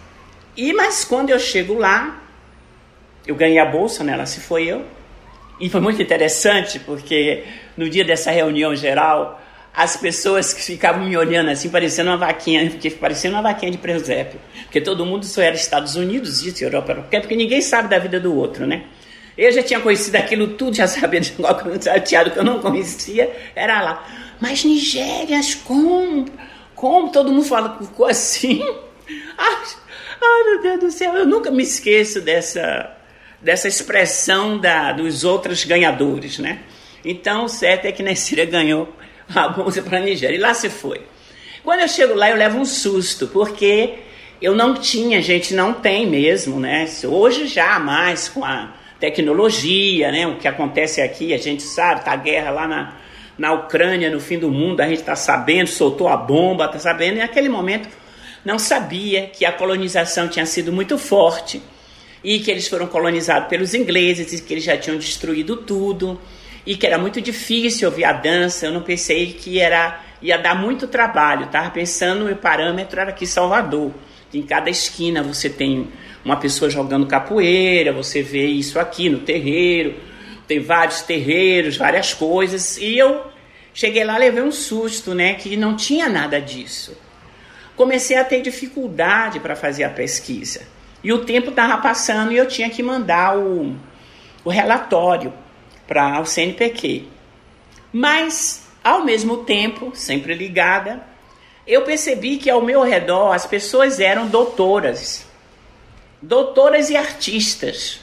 E 0.56 0.72
mas 0.72 1.04
quando 1.04 1.30
eu 1.30 1.38
chego 1.38 1.74
lá, 1.74 2.23
eu 3.26 3.34
ganhei 3.34 3.58
a 3.58 3.64
bolsa? 3.64 4.04
Lá 4.04 4.26
se 4.26 4.40
foi 4.40 4.64
eu. 4.64 4.84
E 5.60 5.68
foi 5.70 5.80
muito 5.80 6.02
interessante 6.02 6.78
porque 6.80 7.44
no 7.76 7.88
dia 7.88 8.04
dessa 8.04 8.30
reunião 8.30 8.74
geral, 8.74 9.40
as 9.72 9.96
pessoas 9.96 10.52
que 10.52 10.62
ficavam 10.62 11.04
me 11.04 11.16
olhando 11.16 11.50
assim, 11.50 11.68
parecendo 11.68 12.10
uma 12.10 12.16
vaquinha, 12.16 12.70
parecendo 13.00 13.34
uma 13.34 13.42
vaquinha 13.42 13.70
de 13.72 13.78
presépio. 13.78 14.40
Porque 14.64 14.80
todo 14.80 15.04
mundo 15.04 15.24
só 15.24 15.42
era 15.42 15.54
Estados 15.54 15.96
Unidos, 15.96 16.44
isso, 16.44 16.62
Europa, 16.62 16.94
porque 17.10 17.36
ninguém 17.36 17.60
sabe 17.60 17.88
da 17.88 17.98
vida 17.98 18.20
do 18.20 18.34
outro, 18.34 18.66
né? 18.66 18.84
Eu 19.36 19.50
já 19.50 19.64
tinha 19.64 19.80
conhecido 19.80 20.14
aquilo 20.14 20.48
tudo, 20.48 20.76
já 20.76 20.86
sabia 20.86 21.20
de 21.20 21.34
algo 21.42 21.82
chateado 21.82 22.30
que 22.30 22.38
eu 22.38 22.44
não 22.44 22.60
conhecia, 22.60 23.30
era 23.54 23.82
lá. 23.82 24.34
Mas 24.40 24.64
Nigérias, 24.64 25.54
como? 25.54 26.26
Como? 26.74 27.10
Todo 27.10 27.32
mundo 27.32 27.44
fala 27.44 27.78
assim. 28.08 28.62
Ai, 29.36 29.56
ai, 30.22 30.44
meu 30.44 30.62
Deus 30.62 30.80
do 30.80 30.90
céu, 30.90 31.12
eu 31.14 31.26
nunca 31.26 31.50
me 31.50 31.62
esqueço 31.62 32.22
dessa, 32.22 32.90
dessa 33.44 33.68
expressão 33.68 34.58
da, 34.58 34.90
dos 34.90 35.22
outros 35.22 35.64
ganhadores, 35.64 36.38
né? 36.38 36.60
Então, 37.04 37.44
o 37.44 37.48
certo 37.48 37.84
é 37.84 37.92
que 37.92 38.02
Nessira 38.02 38.46
ganhou 38.46 38.88
a 39.32 39.48
bolsa 39.48 39.82
para 39.82 39.98
a 39.98 40.00
Nigéria. 40.00 40.34
E 40.34 40.38
lá 40.38 40.54
se 40.54 40.70
foi. 40.70 41.02
Quando 41.62 41.80
eu 41.80 41.88
chego 41.88 42.14
lá, 42.14 42.30
eu 42.30 42.36
levo 42.36 42.58
um 42.58 42.64
susto, 42.64 43.28
porque 43.28 43.96
eu 44.40 44.54
não 44.54 44.74
tinha, 44.74 45.20
gente, 45.20 45.54
não 45.54 45.74
tem 45.74 46.06
mesmo, 46.06 46.58
né? 46.58 46.88
Hoje 47.04 47.46
já 47.46 47.78
mais 47.78 48.30
com 48.30 48.42
a 48.42 48.72
tecnologia, 48.98 50.10
né? 50.10 50.26
O 50.26 50.36
que 50.36 50.48
acontece 50.48 51.02
aqui, 51.02 51.34
a 51.34 51.38
gente 51.38 51.62
sabe, 51.62 52.02
tá 52.02 52.12
a 52.12 52.16
guerra 52.16 52.50
lá 52.50 52.66
na, 52.66 52.96
na 53.36 53.52
Ucrânia, 53.52 54.10
no 54.10 54.20
fim 54.20 54.38
do 54.38 54.50
mundo, 54.50 54.80
a 54.80 54.88
gente 54.88 55.00
está 55.00 55.14
sabendo, 55.14 55.66
soltou 55.66 56.08
a 56.08 56.16
bomba, 56.16 56.64
está 56.64 56.78
sabendo, 56.78 57.16
e 57.16 57.18
naquele 57.18 57.50
momento 57.50 57.90
não 58.42 58.58
sabia 58.58 59.26
que 59.26 59.44
a 59.44 59.52
colonização 59.52 60.28
tinha 60.28 60.46
sido 60.46 60.72
muito 60.72 60.96
forte 60.96 61.62
e 62.24 62.40
que 62.40 62.50
eles 62.50 62.66
foram 62.66 62.86
colonizados 62.86 63.48
pelos 63.48 63.74
ingleses 63.74 64.32
e 64.32 64.42
que 64.42 64.54
eles 64.54 64.64
já 64.64 64.76
tinham 64.78 64.96
destruído 64.96 65.58
tudo 65.58 66.18
e 66.66 66.74
que 66.74 66.86
era 66.86 66.96
muito 66.96 67.20
difícil 67.20 67.88
ouvir 67.88 68.04
a 68.04 68.12
dança. 68.12 68.66
Eu 68.66 68.72
não 68.72 68.82
pensei 68.82 69.34
que 69.34 69.60
era 69.60 70.00
ia 70.22 70.38
dar 70.38 70.54
muito 70.54 70.88
trabalho. 70.88 71.44
Estava 71.44 71.70
pensando 71.70 72.30
o 72.30 72.36
parâmetro 72.36 72.98
era 72.98 73.10
aqui 73.10 73.26
Salvador. 73.26 73.92
Em 74.32 74.42
cada 74.42 74.70
esquina 74.70 75.22
você 75.22 75.50
tem 75.50 75.88
uma 76.24 76.36
pessoa 76.36 76.70
jogando 76.70 77.06
capoeira, 77.06 77.92
você 77.92 78.22
vê 78.22 78.46
isso 78.46 78.80
aqui 78.80 79.10
no 79.10 79.18
terreiro, 79.18 79.94
tem 80.48 80.58
vários 80.58 81.02
terreiros, 81.02 81.76
várias 81.76 82.14
coisas. 82.14 82.78
E 82.78 82.96
eu 82.96 83.22
cheguei 83.74 84.02
lá, 84.02 84.16
levei 84.16 84.42
um 84.42 84.50
susto, 84.50 85.14
né, 85.14 85.34
que 85.34 85.56
não 85.56 85.76
tinha 85.76 86.08
nada 86.08 86.40
disso. 86.40 86.96
Comecei 87.76 88.16
a 88.16 88.24
ter 88.24 88.40
dificuldade 88.40 89.38
para 89.40 89.54
fazer 89.54 89.84
a 89.84 89.90
pesquisa. 89.90 90.62
E 91.04 91.12
o 91.12 91.24
tempo 91.24 91.50
estava 91.50 91.80
passando 91.80 92.32
e 92.32 92.36
eu 92.36 92.48
tinha 92.48 92.68
que 92.68 92.82
mandar 92.82 93.38
o, 93.38 93.76
o 94.44 94.50
relatório 94.50 95.32
para 95.86 96.20
o 96.20 96.26
CNPq. 96.26 97.06
Mas, 97.92 98.66
ao 98.82 99.04
mesmo 99.04 99.44
tempo, 99.44 99.92
sempre 99.94 100.34
ligada, 100.34 101.06
eu 101.66 101.82
percebi 101.82 102.38
que 102.38 102.50
ao 102.50 102.62
meu 102.62 102.82
redor 102.82 103.32
as 103.32 103.46
pessoas 103.46 104.00
eram 104.00 104.26
doutoras 104.26 105.32
doutoras 106.24 106.90
e 106.90 106.96
artistas. 106.96 108.00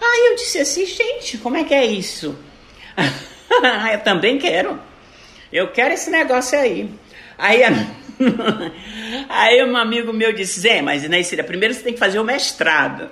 Aí 0.00 0.30
eu 0.30 0.36
disse 0.36 0.58
assim, 0.58 0.84
gente, 0.84 1.38
como 1.38 1.56
é 1.56 1.64
que 1.64 1.74
é 1.74 1.84
isso? 1.84 2.36
eu 3.92 4.00
também 4.00 4.38
quero. 4.38 4.78
Eu 5.52 5.70
quero 5.70 5.94
esse 5.94 6.10
negócio 6.10 6.58
aí. 6.58 6.90
Aí, 7.38 7.62
aí 9.28 9.62
um 9.64 9.76
amigo 9.76 10.12
meu 10.12 10.32
disse, 10.32 10.60
Zé, 10.60 10.82
mas 10.82 11.08
Neicira, 11.08 11.44
primeiro 11.44 11.74
você 11.74 11.82
tem 11.82 11.92
que 11.92 11.98
fazer 11.98 12.18
o 12.18 12.24
mestrado. 12.24 13.10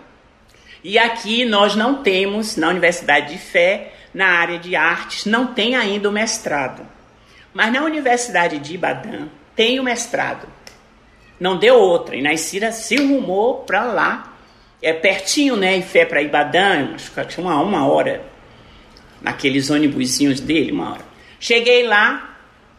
E 0.83 0.99
aqui 0.99 1.45
nós 1.45 1.75
não 1.75 2.03
temos, 2.03 2.57
na 2.57 2.69
Universidade 2.69 3.33
de 3.33 3.39
Fé, 3.39 3.93
na 4.13 4.27
área 4.27 4.59
de 4.59 4.77
artes, 4.77 5.25
não 5.25 5.47
tem 5.47 5.75
ainda 5.75 6.09
o 6.09 6.13
mestrado. 6.13 6.87
Mas 7.53 7.73
na 7.73 7.83
Universidade 7.83 8.59
de 8.59 8.75
Ibadan 8.75 9.29
tem 9.57 9.81
o 9.81 9.85
mestrado. 9.85 10.47
Não 11.39 11.57
deu 11.57 11.77
outra. 11.77 12.21
Naicira 12.21 12.73
se 12.73 12.97
rumou 12.97 13.61
para 13.61 13.85
lá. 13.85 14.37
É 14.83 14.93
pertinho, 14.93 15.57
né? 15.57 15.79
E 15.79 15.83
fé 15.83 16.05
para 16.05 16.21
Ibadan, 16.21 16.95
acho 16.95 17.11
que 17.11 17.25
tinha 17.25 17.47
uma, 17.47 17.61
uma 17.61 17.87
hora. 17.87 18.25
Naqueles 19.23 19.71
ônibusinhos 19.71 20.41
dele, 20.41 20.73
uma 20.73 20.93
hora. 20.93 21.05
Cheguei 21.41 21.87
lá, 21.87 22.34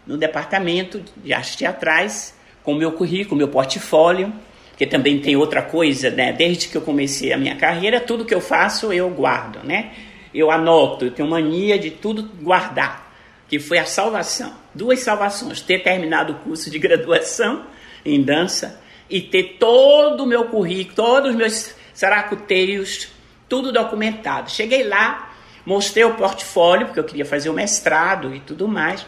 no 0.06 0.18
departamento 0.18 1.04
de 1.18 1.34
artes 1.34 1.56
teatrais, 1.56 2.36
com 2.64 2.74
o 2.74 2.76
meu 2.76 2.92
currículo, 2.92 3.38
meu 3.38 3.48
portfólio, 3.48 4.34
que 4.78 4.86
também 4.86 5.20
tem 5.20 5.36
outra 5.36 5.62
coisa, 5.62 6.10
né? 6.10 6.34
Desde 6.34 6.68
que 6.68 6.76
eu 6.76 6.82
comecei 6.82 7.32
a 7.32 7.38
minha 7.38 7.56
carreira, 7.56 8.00
tudo 8.00 8.26
que 8.26 8.34
eu 8.34 8.42
faço 8.42 8.92
eu 8.92 9.10
guardo, 9.10 9.64
né? 9.64 9.92
Eu 10.34 10.52
anoto, 10.52 11.06
eu 11.06 11.12
tenho 11.12 11.30
mania 11.30 11.80
de 11.80 11.92
tudo 11.92 12.24
guardar. 12.42 13.06
que 13.48 13.60
foi 13.60 13.78
a 13.78 13.86
salvação. 13.86 14.54
Duas 14.74 15.00
salvações: 15.00 15.62
ter 15.62 15.84
terminado 15.84 16.34
o 16.34 16.36
curso 16.38 16.70
de 16.70 16.80
graduação 16.80 17.64
em 18.04 18.22
dança 18.22 18.82
e 19.10 19.22
ter 19.22 19.58
todo 19.60 20.24
o 20.24 20.26
meu 20.26 20.46
currículo, 20.46 20.96
todos 20.96 21.30
os 21.30 21.36
meus 21.36 21.76
saracuteios, 21.94 23.08
tudo 23.48 23.72
documentado. 23.72 24.50
Cheguei 24.50 24.84
lá, 24.84 25.34
mostrei 25.66 26.04
o 26.04 26.16
portfólio, 26.16 26.88
porque 26.88 27.00
eu 27.00 27.04
queria 27.04 27.26
fazer 27.26 27.50
o 27.50 27.54
mestrado 27.54 28.34
e 28.36 28.40
tudo 28.40 28.68
mais. 28.68 29.06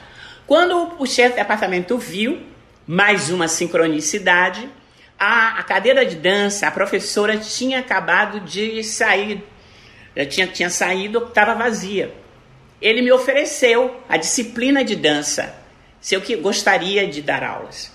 Quando 0.47 0.93
o 0.97 1.05
chefe 1.05 1.31
de 1.31 1.41
departamento 1.41 1.97
viu, 1.97 2.39
mais 2.87 3.29
uma 3.29 3.49
sincronicidade, 3.49 4.69
a, 5.19 5.59
a 5.59 5.63
cadeira 5.63 6.05
de 6.05 6.15
dança, 6.15 6.65
a 6.65 6.71
professora 6.71 7.35
tinha 7.35 7.79
acabado 7.79 8.39
de 8.39 8.81
sair, 8.81 9.43
tinha, 10.29 10.47
tinha 10.47 10.69
saído, 10.69 11.19
estava 11.19 11.53
vazia. 11.53 12.13
Ele 12.81 13.01
me 13.01 13.11
ofereceu 13.11 13.99
a 14.07 14.15
disciplina 14.15 14.85
de 14.85 14.95
dança, 14.95 15.53
se 15.99 16.15
eu 16.15 16.21
que 16.21 16.37
gostaria 16.37 17.05
de 17.05 17.21
dar 17.21 17.43
aulas. 17.43 17.91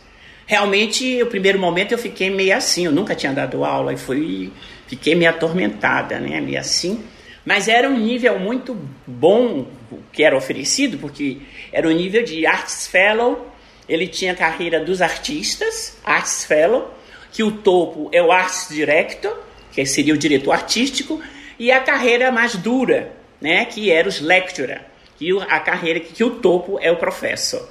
Realmente, 0.47 1.23
o 1.23 1.29
primeiro 1.29 1.59
momento 1.59 1.93
eu 1.93 1.99
fiquei 1.99 2.29
meio 2.29 2.55
assim, 2.55 2.85
eu 2.85 2.93
nunca 2.93 3.15
tinha 3.15 3.33
dado 3.33 3.65
aula 3.65 3.95
e 3.95 3.97
fui, 3.97 4.53
fiquei 4.87 5.15
meio 5.15 5.31
atormentada, 5.31 6.19
né, 6.19 6.39
meio 6.39 6.61
assim. 6.61 7.03
Mas 7.47 7.67
era 7.67 7.89
um 7.89 7.97
nível 7.97 8.39
muito 8.39 8.77
bom 9.07 9.67
que 10.13 10.23
era 10.23 10.37
oferecido, 10.37 10.99
porque 10.99 11.39
era 11.73 11.89
o 11.89 11.91
nível 11.91 12.23
de 12.23 12.47
Arts 12.47 12.87
Fellow, 12.87 13.53
ele 13.89 14.07
tinha 14.07 14.33
a 14.33 14.37
carreira 14.37 14.81
dos 14.81 15.03
artistas, 15.03 15.99
Arts 16.05 16.45
Fellow, 16.45 16.93
que 17.33 17.43
o 17.43 17.51
topo 17.51 18.09
é 18.13 18.23
o 18.23 18.31
Arts 18.31 18.69
Director, 18.71 19.37
que 19.73 19.85
seria 19.87 20.15
o 20.15 20.19
diretor 20.19 20.53
artístico, 20.53 21.21
e 21.59 21.71
a 21.73 21.81
carreira 21.81 22.31
mais 22.31 22.55
dura, 22.55 23.13
né, 23.41 23.65
que 23.65 23.91
era 23.91 24.09
os 24.09 24.21
Lecturer, 24.21 24.83
que 25.17 25.31
a 25.49 25.61
carreira 25.61 26.01
que 26.01 26.23
o 26.23 26.31
topo 26.31 26.79
é 26.81 26.91
o 26.91 26.97
Professor. 26.97 27.69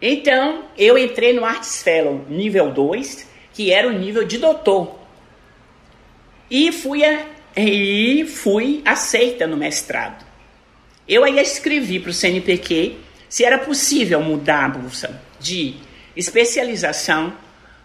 Então, 0.00 0.64
eu 0.76 0.98
entrei 0.98 1.32
no 1.32 1.44
Arts 1.44 1.82
Fellow 1.82 2.24
nível 2.28 2.72
2, 2.72 3.28
que 3.54 3.72
era 3.72 3.86
o 3.86 3.92
nível 3.92 4.24
de 4.24 4.38
doutor. 4.38 4.98
E 6.50 6.72
fui, 6.72 7.04
a, 7.04 7.24
e 7.56 8.26
fui 8.26 8.82
aceita 8.84 9.46
no 9.46 9.56
mestrado. 9.56 10.31
Eu 11.08 11.24
aí 11.24 11.38
escrevi 11.38 11.98
para 11.98 12.10
o 12.10 12.14
CNPq 12.14 12.96
se 13.28 13.44
era 13.44 13.58
possível 13.58 14.20
mudar 14.20 14.66
a 14.66 14.68
bolsa 14.68 15.20
de 15.40 15.74
especialização 16.16 17.32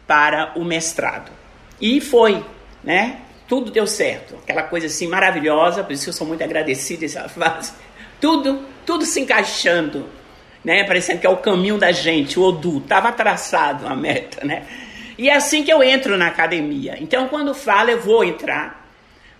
para 0.05 0.53
o 0.55 0.63
mestrado. 0.63 1.31
E 1.79 1.99
foi, 2.01 2.43
né? 2.83 3.21
Tudo 3.47 3.71
deu 3.71 3.87
certo. 3.87 4.35
Aquela 4.35 4.63
coisa 4.63 4.87
assim 4.87 5.07
maravilhosa, 5.07 5.83
por 5.83 5.93
isso 5.93 6.03
que 6.03 6.09
eu 6.09 6.13
sou 6.13 6.27
muito 6.27 6.43
agradecida 6.43 7.05
essa 7.05 7.27
fase. 7.29 7.73
Tudo, 8.19 8.65
tudo 8.83 9.05
se 9.05 9.19
encaixando, 9.19 10.09
né? 10.65 10.83
Parecendo 10.83 11.19
que 11.19 11.27
é 11.27 11.29
o 11.29 11.37
caminho 11.37 11.77
da 11.77 11.91
gente, 11.91 12.39
o 12.39 12.41
Odu, 12.41 12.79
estava 12.79 13.11
traçado 13.11 13.85
a 13.85 13.95
meta, 13.95 14.43
né? 14.43 14.65
E 15.19 15.29
é 15.29 15.35
assim 15.35 15.63
que 15.63 15.71
eu 15.71 15.83
entro 15.83 16.17
na 16.17 16.25
academia. 16.25 16.97
Então, 16.99 17.27
quando 17.27 17.53
falo, 17.53 17.91
eu 17.91 18.01
vou 18.01 18.23
entrar, 18.23 18.89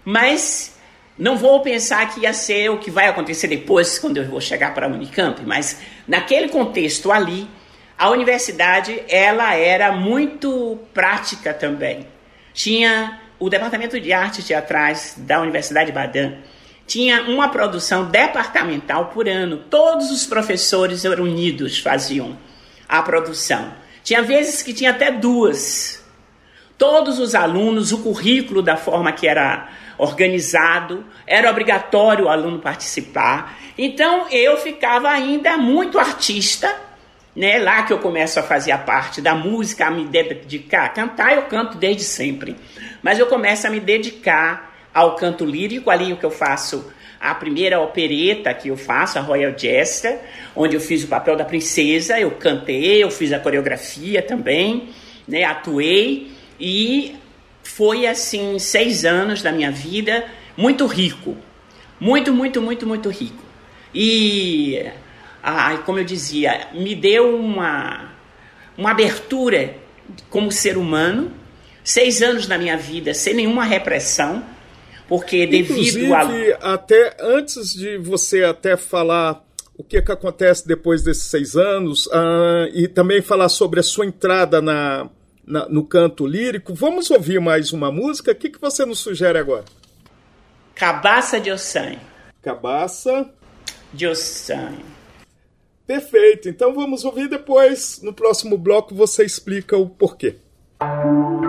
mas 0.05 0.76
não 1.17 1.37
vou 1.37 1.61
pensar 1.61 2.13
que 2.13 2.21
ia 2.21 2.33
ser 2.33 2.69
o 2.69 2.77
que 2.77 2.91
vai 2.91 3.07
acontecer 3.07 3.47
depois, 3.47 3.97
quando 3.97 4.17
eu 4.17 4.25
vou 4.25 4.39
chegar 4.39 4.73
para 4.73 4.85
a 4.85 4.89
Unicamp, 4.89 5.41
mas 5.45 5.79
naquele 6.07 6.49
contexto 6.49 7.11
ali, 7.11 7.49
a 7.97 8.09
universidade 8.09 9.01
ela 9.09 9.55
era 9.55 9.91
muito 9.91 10.79
prática 10.93 11.53
também. 11.53 12.07
Tinha 12.53 13.21
o 13.39 13.49
departamento 13.49 13.99
de 13.99 14.13
artes 14.13 14.45
teatrais 14.45 15.15
da 15.17 15.41
Universidade 15.41 15.87
de 15.87 15.91
Baden 15.91 16.37
tinha 16.87 17.23
uma 17.23 17.49
produção 17.49 18.05
departamental 18.05 19.07
por 19.07 19.27
ano. 19.27 19.57
Todos 19.69 20.09
os 20.09 20.25
professores 20.25 21.03
unidos 21.03 21.77
faziam 21.77 22.37
a 22.87 23.01
produção. 23.03 23.73
Tinha 24.03 24.23
vezes 24.23 24.63
que 24.63 24.73
tinha 24.73 24.91
até 24.91 25.11
duas. 25.11 26.01
Todos 26.77 27.19
os 27.19 27.35
alunos, 27.35 27.91
o 27.91 27.97
currículo 28.01 28.61
da 28.61 28.77
forma 28.77 29.11
que 29.11 29.27
era 29.27 29.69
organizado, 29.97 31.05
era 31.25 31.49
obrigatório 31.49 32.25
o 32.25 32.29
aluno 32.29 32.59
participar. 32.59 33.57
Então 33.77 34.27
eu 34.29 34.57
ficava 34.57 35.09
ainda 35.09 35.57
muito 35.57 35.99
artista 35.99 36.87
né? 37.37 37.59
Lá 37.59 37.83
que 37.83 37.93
eu 37.93 37.99
começo 37.99 38.39
a 38.39 38.43
fazer 38.43 38.71
a 38.71 38.79
parte 38.79 39.21
da 39.21 39.35
música, 39.35 39.85
a 39.85 39.91
me 39.91 40.05
dedicar. 40.05 40.91
Cantar 40.91 41.35
eu 41.35 41.43
canto 41.43 41.77
desde 41.77 42.03
sempre, 42.03 42.55
mas 43.03 43.19
eu 43.19 43.27
começo 43.27 43.67
a 43.67 43.69
me 43.69 43.79
dedicar 43.79 44.75
ao 44.91 45.15
canto 45.15 45.45
lírico, 45.45 45.91
ali 45.91 46.11
o 46.11 46.17
que 46.17 46.25
eu 46.25 46.31
faço 46.31 46.91
a 47.19 47.33
primeira 47.35 47.79
opereta 47.79 48.53
que 48.53 48.69
eu 48.69 48.77
faço, 48.77 49.19
a 49.19 49.21
Royal 49.21 49.53
Jester, 49.55 50.19
onde 50.55 50.75
eu 50.75 50.81
fiz 50.81 51.03
o 51.03 51.07
papel 51.07 51.35
da 51.35 51.45
princesa, 51.45 52.19
eu 52.19 52.31
cantei, 52.31 53.03
eu 53.03 53.11
fiz 53.11 53.31
a 53.33 53.39
coreografia 53.39 54.21
também, 54.21 54.89
né, 55.27 55.43
atuei 55.43 56.31
e 56.59 57.15
foi 57.67 58.07
assim 58.07 58.57
seis 58.57 59.03
anos 59.03 59.41
da 59.41 59.51
minha 59.51 59.69
vida 59.69 60.25
muito 60.55 60.87
rico, 60.87 61.35
muito, 61.99 62.33
muito, 62.33 62.61
muito, 62.61 62.87
muito 62.87 63.09
rico. 63.09 63.43
E 63.93 64.83
ah, 65.43 65.77
como 65.85 65.99
eu 65.99 66.05
dizia, 66.05 66.69
me 66.73 66.95
deu 66.95 67.37
uma, 67.37 68.13
uma 68.77 68.91
abertura 68.91 69.75
como 70.29 70.49
ser 70.49 70.77
humano, 70.77 71.31
seis 71.83 72.21
anos 72.21 72.47
da 72.47 72.57
minha 72.57 72.77
vida 72.77 73.13
sem 73.13 73.33
nenhuma 73.33 73.65
repressão, 73.65 74.43
porque 75.07 75.45
devido 75.45 75.99
Inclusive, 75.99 76.53
a... 76.53 76.73
até 76.73 77.17
antes 77.19 77.73
de 77.73 77.97
você 77.97 78.45
até 78.45 78.77
falar 78.77 79.45
o 79.77 79.83
que, 79.83 79.97
é 79.97 80.01
que 80.01 80.11
acontece 80.11 80.65
depois 80.65 81.03
desses 81.03 81.25
seis 81.25 81.55
anos 81.55 82.07
uh, 82.07 82.71
e 82.73 82.87
também 82.87 83.21
falar 83.21 83.49
sobre 83.49 83.81
a 83.81 83.83
sua 83.83 84.05
entrada 84.05 84.61
na, 84.61 85.07
na, 85.47 85.67
no 85.69 85.85
canto 85.85 86.27
lírico, 86.27 86.73
vamos 86.75 87.09
ouvir 87.09 87.39
mais 87.39 87.71
uma 87.71 87.89
música? 87.89 88.31
O 88.33 88.35
que, 88.35 88.49
que 88.49 88.59
você 88.59 88.85
nos 88.85 88.99
sugere 88.99 89.39
agora? 89.39 89.63
Cabaça 90.75 91.39
de 91.39 91.49
Ossanho. 91.49 91.99
Cabaça 92.41 93.29
de 93.93 94.05
Ossanho. 94.05 94.85
Perfeito. 95.87 96.49
Então 96.49 96.73
vamos 96.73 97.05
ouvir 97.05 97.29
depois. 97.29 98.01
No 98.03 98.13
próximo 98.13 98.57
bloco 98.57 98.93
você 98.93 99.23
explica 99.23 99.77
o 99.77 99.89
porquê. 99.89 100.35
Quando 100.79 101.46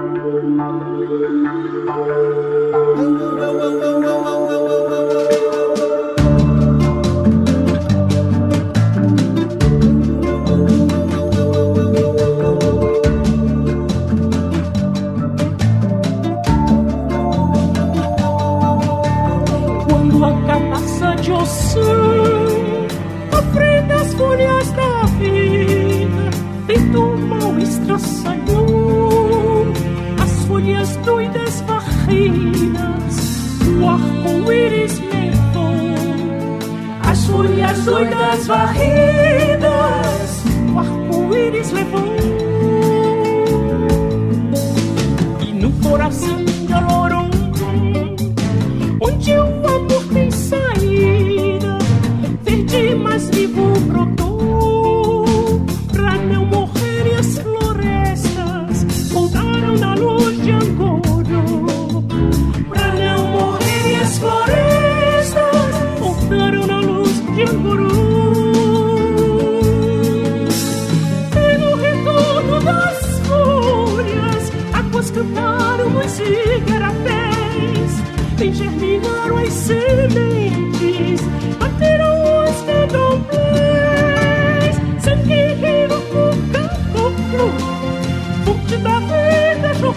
folhas 37.85 38.47
doidas 38.47 39.28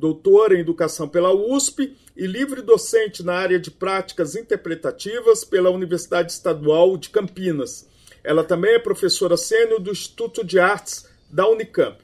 doutora 0.00 0.56
em 0.56 0.60
Educação 0.60 1.06
pela 1.06 1.32
USP 1.32 1.94
e 2.16 2.26
livre 2.26 2.62
docente 2.62 3.22
na 3.22 3.34
área 3.34 3.60
de 3.60 3.70
práticas 3.70 4.34
interpretativas 4.34 5.44
pela 5.44 5.70
Universidade 5.70 6.32
Estadual 6.32 6.96
de 6.96 7.10
Campinas. 7.10 7.86
Ela 8.24 8.42
também 8.42 8.74
é 8.74 8.78
professora 8.78 9.36
sênior 9.36 9.78
do 9.78 9.90
Instituto 9.90 10.42
de 10.42 10.58
Artes 10.58 11.06
da 11.30 11.46
Unicamp. 11.46 11.98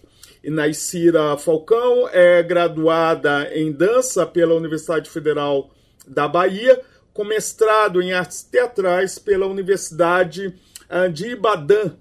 Inaicira 0.45 1.37
Falcão 1.39 2.09
é 2.13 2.43
graduada 2.43 3.51
em 3.53 3.73
dança 3.73 4.25
pela 4.27 4.55
Universidade 4.55 5.11
Federal 5.11 5.71
da 6.07 6.29
Bahia, 6.29 6.81
com 7.13 7.25
mestrado 7.25 8.01
em 8.01 8.13
artes 8.13 8.43
teatrais 8.43 9.19
pela 9.19 9.47
Universidade 9.47 10.55
de 11.13 11.29
Ibadan, 11.31 11.97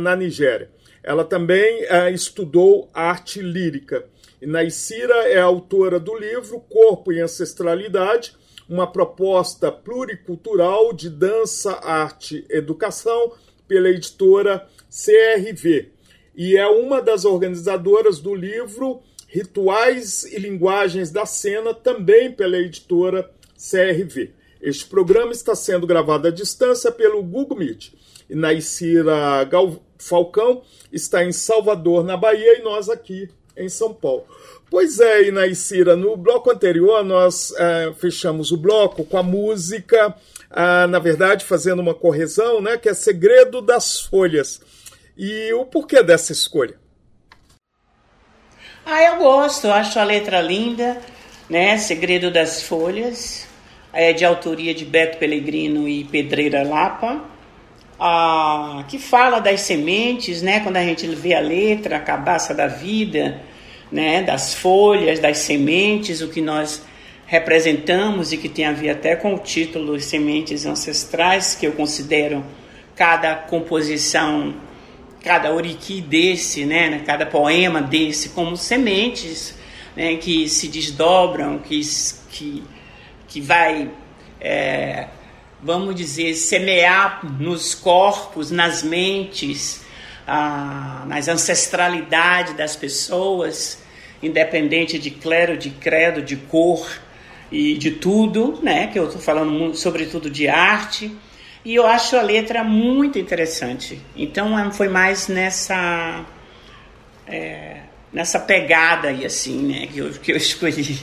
na 0.00 0.16
Nigéria. 0.16 0.70
Ela 1.02 1.24
também 1.24 1.84
estudou 2.12 2.90
arte 2.92 3.40
lírica. 3.40 4.04
Inaicira 4.40 5.28
é 5.28 5.38
autora 5.38 6.00
do 6.00 6.16
livro 6.16 6.60
Corpo 6.60 7.12
e 7.12 7.20
Ancestralidade, 7.20 8.34
uma 8.68 8.90
proposta 8.90 9.70
pluricultural 9.70 10.94
de 10.94 11.10
dança, 11.10 11.72
arte, 11.82 12.46
educação, 12.48 13.32
pela 13.68 13.88
editora 13.88 14.66
CRV. 14.88 15.90
E 16.34 16.56
é 16.56 16.66
uma 16.66 17.02
das 17.02 17.24
organizadoras 17.24 18.18
do 18.18 18.34
livro 18.34 19.02
Rituais 19.28 20.24
e 20.24 20.38
Linguagens 20.38 21.10
da 21.10 21.26
Cena, 21.26 21.74
também 21.74 22.32
pela 22.32 22.56
editora 22.56 23.30
CRV. 23.56 24.30
Este 24.62 24.86
programa 24.86 25.32
está 25.32 25.54
sendo 25.54 25.86
gravado 25.86 26.28
à 26.28 26.30
distância 26.30 26.90
pelo 26.90 27.22
Google 27.22 27.58
Meet. 27.58 27.92
Inaicira 28.28 29.44
Gal 29.44 29.84
Falcão 29.98 30.62
está 30.90 31.24
em 31.24 31.32
Salvador, 31.32 32.04
na 32.04 32.16
Bahia, 32.16 32.58
e 32.58 32.62
nós 32.62 32.88
aqui 32.88 33.28
em 33.56 33.68
São 33.68 33.92
Paulo. 33.92 34.24
Pois 34.70 35.00
é, 35.00 35.28
Inaicira, 35.28 35.96
no 35.96 36.16
bloco 36.16 36.50
anterior 36.50 37.04
nós 37.04 37.52
é, 37.56 37.92
fechamos 37.98 38.52
o 38.52 38.56
bloco 38.56 39.04
com 39.04 39.18
a 39.18 39.22
música, 39.22 40.14
ah, 40.50 40.86
na 40.86 40.98
verdade, 40.98 41.44
fazendo 41.44 41.80
uma 41.80 41.94
correção, 41.94 42.60
né, 42.60 42.76
que 42.76 42.88
é 42.88 42.94
Segredo 42.94 43.60
das 43.60 44.00
Folhas. 44.00 44.60
E 45.16 45.52
o 45.52 45.66
porquê 45.66 46.02
dessa 46.02 46.32
escolha? 46.32 46.78
Ah, 48.86 49.02
eu 49.04 49.16
gosto, 49.18 49.66
eu 49.66 49.72
acho 49.72 49.98
a 49.98 50.04
letra 50.04 50.40
linda, 50.40 51.00
né? 51.48 51.76
Segredo 51.78 52.30
das 52.30 52.62
Folhas, 52.62 53.46
é 53.92 54.12
de 54.12 54.24
autoria 54.24 54.74
de 54.74 54.84
Beto 54.84 55.18
Pellegrino 55.18 55.88
e 55.88 56.04
Pedreira 56.04 56.62
Lapa, 56.62 57.22
ah, 58.02 58.82
que 58.88 58.98
fala 58.98 59.40
das 59.40 59.60
sementes, 59.60 60.40
né? 60.40 60.60
Quando 60.60 60.78
a 60.78 60.82
gente 60.82 61.06
vê 61.08 61.34
a 61.34 61.40
letra, 61.40 61.98
a 61.98 62.00
cabaça 62.00 62.54
da 62.54 62.66
vida, 62.66 63.42
né? 63.92 64.22
Das 64.22 64.54
folhas, 64.54 65.20
das 65.20 65.36
sementes, 65.38 66.22
o 66.22 66.28
que 66.28 66.40
nós 66.40 66.82
representamos 67.26 68.32
e 68.32 68.38
que 68.38 68.48
tem 68.48 68.64
a 68.64 68.72
ver 68.72 68.90
até 68.90 69.14
com 69.14 69.34
o 69.34 69.38
título 69.38 70.00
Sementes 70.00 70.64
Ancestrais, 70.64 71.54
que 71.54 71.66
eu 71.66 71.72
considero 71.72 72.42
cada 72.96 73.34
composição, 73.34 74.54
cada 75.22 75.52
oriqui 75.52 76.00
desse, 76.00 76.64
né? 76.64 77.02
Cada 77.04 77.26
poema 77.26 77.82
desse 77.82 78.30
como 78.30 78.56
sementes, 78.56 79.54
né? 79.94 80.16
Que 80.16 80.48
se 80.48 80.68
desdobram, 80.68 81.58
que 81.58 81.82
que 82.30 82.64
que 83.28 83.40
vai, 83.42 83.90
é, 84.40 85.06
vamos 85.62 85.94
dizer, 85.94 86.34
semear 86.34 87.24
nos 87.38 87.74
corpos, 87.74 88.50
nas 88.50 88.82
mentes, 88.82 89.82
ah, 90.26 91.04
nas 91.06 91.28
ancestralidades 91.28 92.54
das 92.54 92.76
pessoas, 92.76 93.82
independente 94.22 94.98
de 94.98 95.10
clero, 95.10 95.56
de 95.56 95.70
credo, 95.70 96.22
de 96.22 96.36
cor 96.36 96.88
e 97.50 97.76
de 97.76 97.90
tudo, 97.90 98.58
né? 98.62 98.86
Que 98.86 98.98
eu 98.98 99.06
estou 99.06 99.20
falando 99.20 99.50
muito, 99.50 99.76
sobretudo 99.76 100.30
de 100.30 100.48
arte. 100.48 101.10
E 101.64 101.74
eu 101.74 101.86
acho 101.86 102.16
a 102.16 102.22
letra 102.22 102.64
muito 102.64 103.18
interessante. 103.18 104.00
Então 104.16 104.70
foi 104.72 104.88
mais 104.88 105.28
nessa 105.28 106.24
é, 107.26 107.80
nessa 108.12 108.38
pegada 108.40 109.08
aí 109.08 109.24
assim, 109.24 109.58
né? 109.66 109.86
Que 109.86 109.98
eu, 109.98 110.10
que 110.10 110.32
eu 110.32 110.36
escolhi 110.38 111.00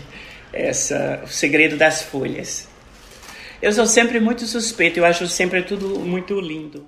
essa, 0.52 1.22
o 1.24 1.28
segredo 1.28 1.78
das 1.78 2.02
folhas. 2.02 2.67
Eu 3.62 3.72
sou 3.74 3.86
sempre 3.86 4.20
muito 4.20 4.46
suspeito, 4.46 5.00
eu 5.00 5.06
acho 5.06 5.28
sempre 5.28 5.64
tudo 5.64 6.00
muito 6.00 6.40
lindo. 6.40 6.86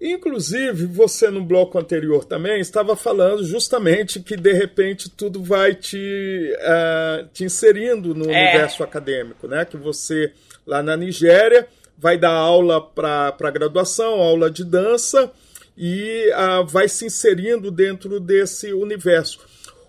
Inclusive, 0.00 0.86
você 0.86 1.30
no 1.30 1.42
bloco 1.42 1.78
anterior 1.78 2.24
também 2.24 2.60
estava 2.60 2.94
falando 2.94 3.44
justamente 3.44 4.20
que 4.20 4.36
de 4.36 4.52
repente 4.52 5.08
tudo 5.08 5.42
vai 5.42 5.74
te, 5.74 6.52
uh, 6.60 7.26
te 7.32 7.44
inserindo 7.44 8.14
no 8.14 8.30
é. 8.30 8.42
universo 8.42 8.82
acadêmico, 8.82 9.48
né? 9.48 9.64
Que 9.64 9.76
você 9.76 10.32
lá 10.66 10.82
na 10.82 10.96
Nigéria 10.96 11.66
vai 11.96 12.18
dar 12.18 12.32
aula 12.32 12.80
para 12.80 13.50
graduação, 13.50 14.20
aula 14.20 14.50
de 14.50 14.64
dança 14.64 15.32
e 15.76 16.30
uh, 16.32 16.66
vai 16.66 16.88
se 16.88 17.06
inserindo 17.06 17.70
dentro 17.70 18.20
desse 18.20 18.72
universo. 18.72 19.40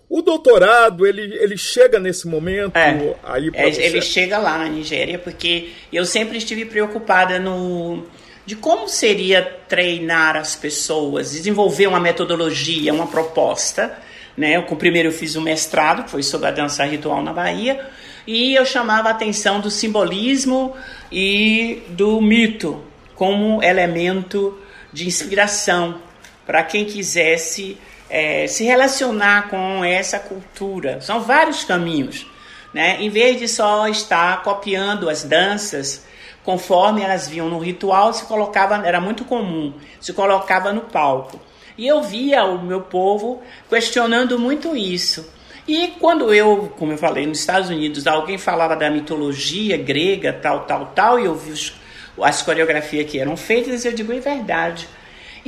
O 0.08 0.22
doutorado, 0.22 1.04
ele, 1.04 1.22
ele 1.36 1.56
chega 1.56 1.98
nesse 1.98 2.28
momento 2.28 2.76
é, 2.76 3.16
aí 3.24 3.50
é, 3.52 3.86
Ele 3.86 4.00
chega 4.00 4.38
lá 4.38 4.58
na 4.58 4.68
Nigéria, 4.68 5.18
porque 5.18 5.70
eu 5.92 6.04
sempre 6.04 6.38
estive 6.38 6.64
preocupada 6.64 7.38
no 7.40 8.04
de 8.46 8.54
como 8.54 8.88
seria 8.88 9.42
treinar 9.42 10.36
as 10.36 10.54
pessoas, 10.54 11.32
desenvolver 11.32 11.88
uma 11.88 11.98
metodologia, 11.98 12.94
uma 12.94 13.08
proposta. 13.08 13.98
Né? 14.36 14.56
Eu, 14.56 14.62
primeiro 14.76 15.08
eu 15.08 15.12
fiz 15.12 15.34
um 15.34 15.40
mestrado, 15.40 16.04
que 16.04 16.10
foi 16.10 16.22
sobre 16.22 16.46
a 16.46 16.52
dança 16.52 16.84
ritual 16.84 17.20
na 17.22 17.32
Bahia, 17.32 17.84
e 18.24 18.54
eu 18.54 18.64
chamava 18.64 19.08
a 19.08 19.12
atenção 19.12 19.60
do 19.60 19.68
simbolismo 19.68 20.76
e 21.10 21.82
do 21.88 22.20
mito 22.20 22.84
como 23.16 23.60
elemento 23.62 24.56
de 24.92 25.06
inspiração 25.06 26.00
para 26.46 26.62
quem 26.62 26.84
quisesse 26.84 27.76
é, 28.08 28.46
se 28.46 28.64
relacionar 28.64 29.48
com 29.48 29.84
essa 29.84 30.18
cultura. 30.18 31.00
São 31.00 31.20
vários 31.20 31.64
caminhos. 31.64 32.26
Né? 32.72 32.98
Em 33.00 33.08
vez 33.08 33.38
de 33.38 33.48
só 33.48 33.88
estar 33.88 34.42
copiando 34.42 35.08
as 35.08 35.22
danças 35.22 36.04
conforme 36.44 37.02
elas 37.02 37.26
viam 37.26 37.48
no 37.48 37.58
ritual, 37.58 38.12
se 38.12 38.24
colocava, 38.24 38.86
era 38.86 39.00
muito 39.00 39.24
comum, 39.24 39.74
se 40.00 40.12
colocava 40.12 40.72
no 40.72 40.82
palco. 40.82 41.40
E 41.76 41.86
eu 41.86 42.02
via 42.02 42.44
o 42.44 42.62
meu 42.62 42.82
povo 42.82 43.42
questionando 43.68 44.38
muito 44.38 44.76
isso. 44.76 45.28
E 45.66 45.88
quando 45.98 46.32
eu, 46.32 46.72
como 46.78 46.92
eu 46.92 46.98
falei, 46.98 47.26
nos 47.26 47.40
Estados 47.40 47.68
Unidos, 47.68 48.06
alguém 48.06 48.38
falava 48.38 48.76
da 48.76 48.88
mitologia 48.88 49.76
grega, 49.76 50.32
tal, 50.32 50.60
tal, 50.60 50.86
tal, 50.94 51.18
e 51.18 51.24
eu 51.24 51.34
vi 51.34 51.50
os, 51.50 51.74
as 52.22 52.40
coreografias 52.42 53.10
que 53.10 53.18
eram 53.18 53.36
feitas, 53.36 53.84
eu 53.84 53.92
digo, 53.92 54.12
é 54.12 54.20
verdade. 54.20 54.88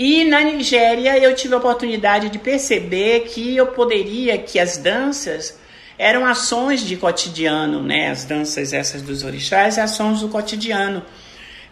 E 0.00 0.22
na 0.22 0.42
Nigéria 0.42 1.18
eu 1.18 1.34
tive 1.34 1.54
a 1.54 1.56
oportunidade 1.56 2.28
de 2.28 2.38
perceber 2.38 3.22
que 3.22 3.56
eu 3.56 3.66
poderia, 3.66 4.38
que 4.38 4.60
as 4.60 4.76
danças 4.76 5.58
eram 5.98 6.24
ações 6.24 6.82
de 6.82 6.96
cotidiano, 6.96 7.82
né? 7.82 8.08
As 8.08 8.24
danças 8.24 8.72
essas 8.72 9.02
dos 9.02 9.24
orixás, 9.24 9.76
ações 9.76 10.20
do 10.20 10.28
cotidiano. 10.28 11.02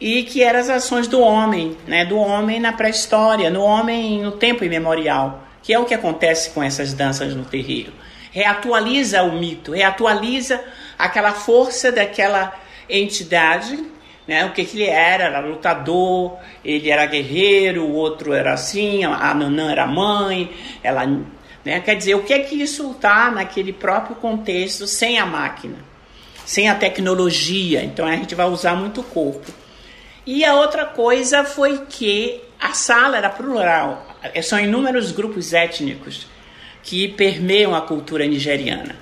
e 0.00 0.24
que 0.24 0.42
eram 0.42 0.58
as 0.58 0.68
ações 0.68 1.06
do 1.06 1.20
homem, 1.20 1.76
né, 1.86 2.04
do 2.04 2.18
homem 2.18 2.60
na 2.60 2.72
pré-história, 2.72 3.48
no 3.48 3.62
homem 3.62 4.20
no 4.22 4.32
tempo 4.32 4.64
imemorial, 4.64 5.42
que 5.62 5.72
é 5.72 5.78
o 5.78 5.84
que 5.86 5.94
acontece 5.94 6.50
com 6.50 6.62
essas 6.62 6.92
danças 6.92 7.32
no 7.32 7.44
terreiro. 7.44 7.92
Reatualiza 8.30 9.22
o 9.22 9.38
mito, 9.38 9.72
reatualiza 9.72 10.62
aquela 10.98 11.32
força 11.32 11.90
daquela 11.90 12.52
entidade, 12.90 13.82
né, 14.26 14.44
o 14.44 14.52
que, 14.52 14.64
que 14.64 14.76
ele 14.76 14.90
era, 14.90 15.24
era 15.24 15.40
lutador, 15.40 16.36
ele 16.64 16.90
era 16.90 17.06
guerreiro, 17.06 17.84
o 17.84 17.92
outro 17.92 18.32
era 18.32 18.54
assim, 18.54 19.04
a 19.04 19.32
Nanã 19.34 19.70
era 19.70 19.86
mãe, 19.86 20.50
ela, 20.82 21.06
né, 21.64 21.80
quer 21.80 21.94
dizer, 21.94 22.14
o 22.14 22.22
que 22.22 22.32
é 22.32 22.40
que 22.40 22.60
isso 22.60 22.90
está 22.90 23.30
naquele 23.30 23.72
próprio 23.72 24.16
contexto 24.16 24.86
sem 24.86 25.18
a 25.18 25.26
máquina, 25.26 25.76
sem 26.44 26.68
a 26.68 26.74
tecnologia, 26.74 27.84
então 27.84 28.06
a 28.06 28.16
gente 28.16 28.34
vai 28.34 28.46
usar 28.46 28.74
muito 28.74 29.00
o 29.00 29.04
corpo. 29.04 29.52
E 30.26 30.44
a 30.44 30.56
outra 30.56 30.84
coisa 30.84 31.44
foi 31.44 31.86
que 31.88 32.42
a 32.60 32.72
sala 32.72 33.16
era 33.16 33.30
plural. 33.30 34.04
São 34.42 34.58
inúmeros 34.58 35.12
grupos 35.12 35.52
étnicos 35.52 36.26
que 36.82 37.08
permeiam 37.08 37.74
a 37.74 37.80
cultura 37.80 38.26
nigeriana. 38.26 38.96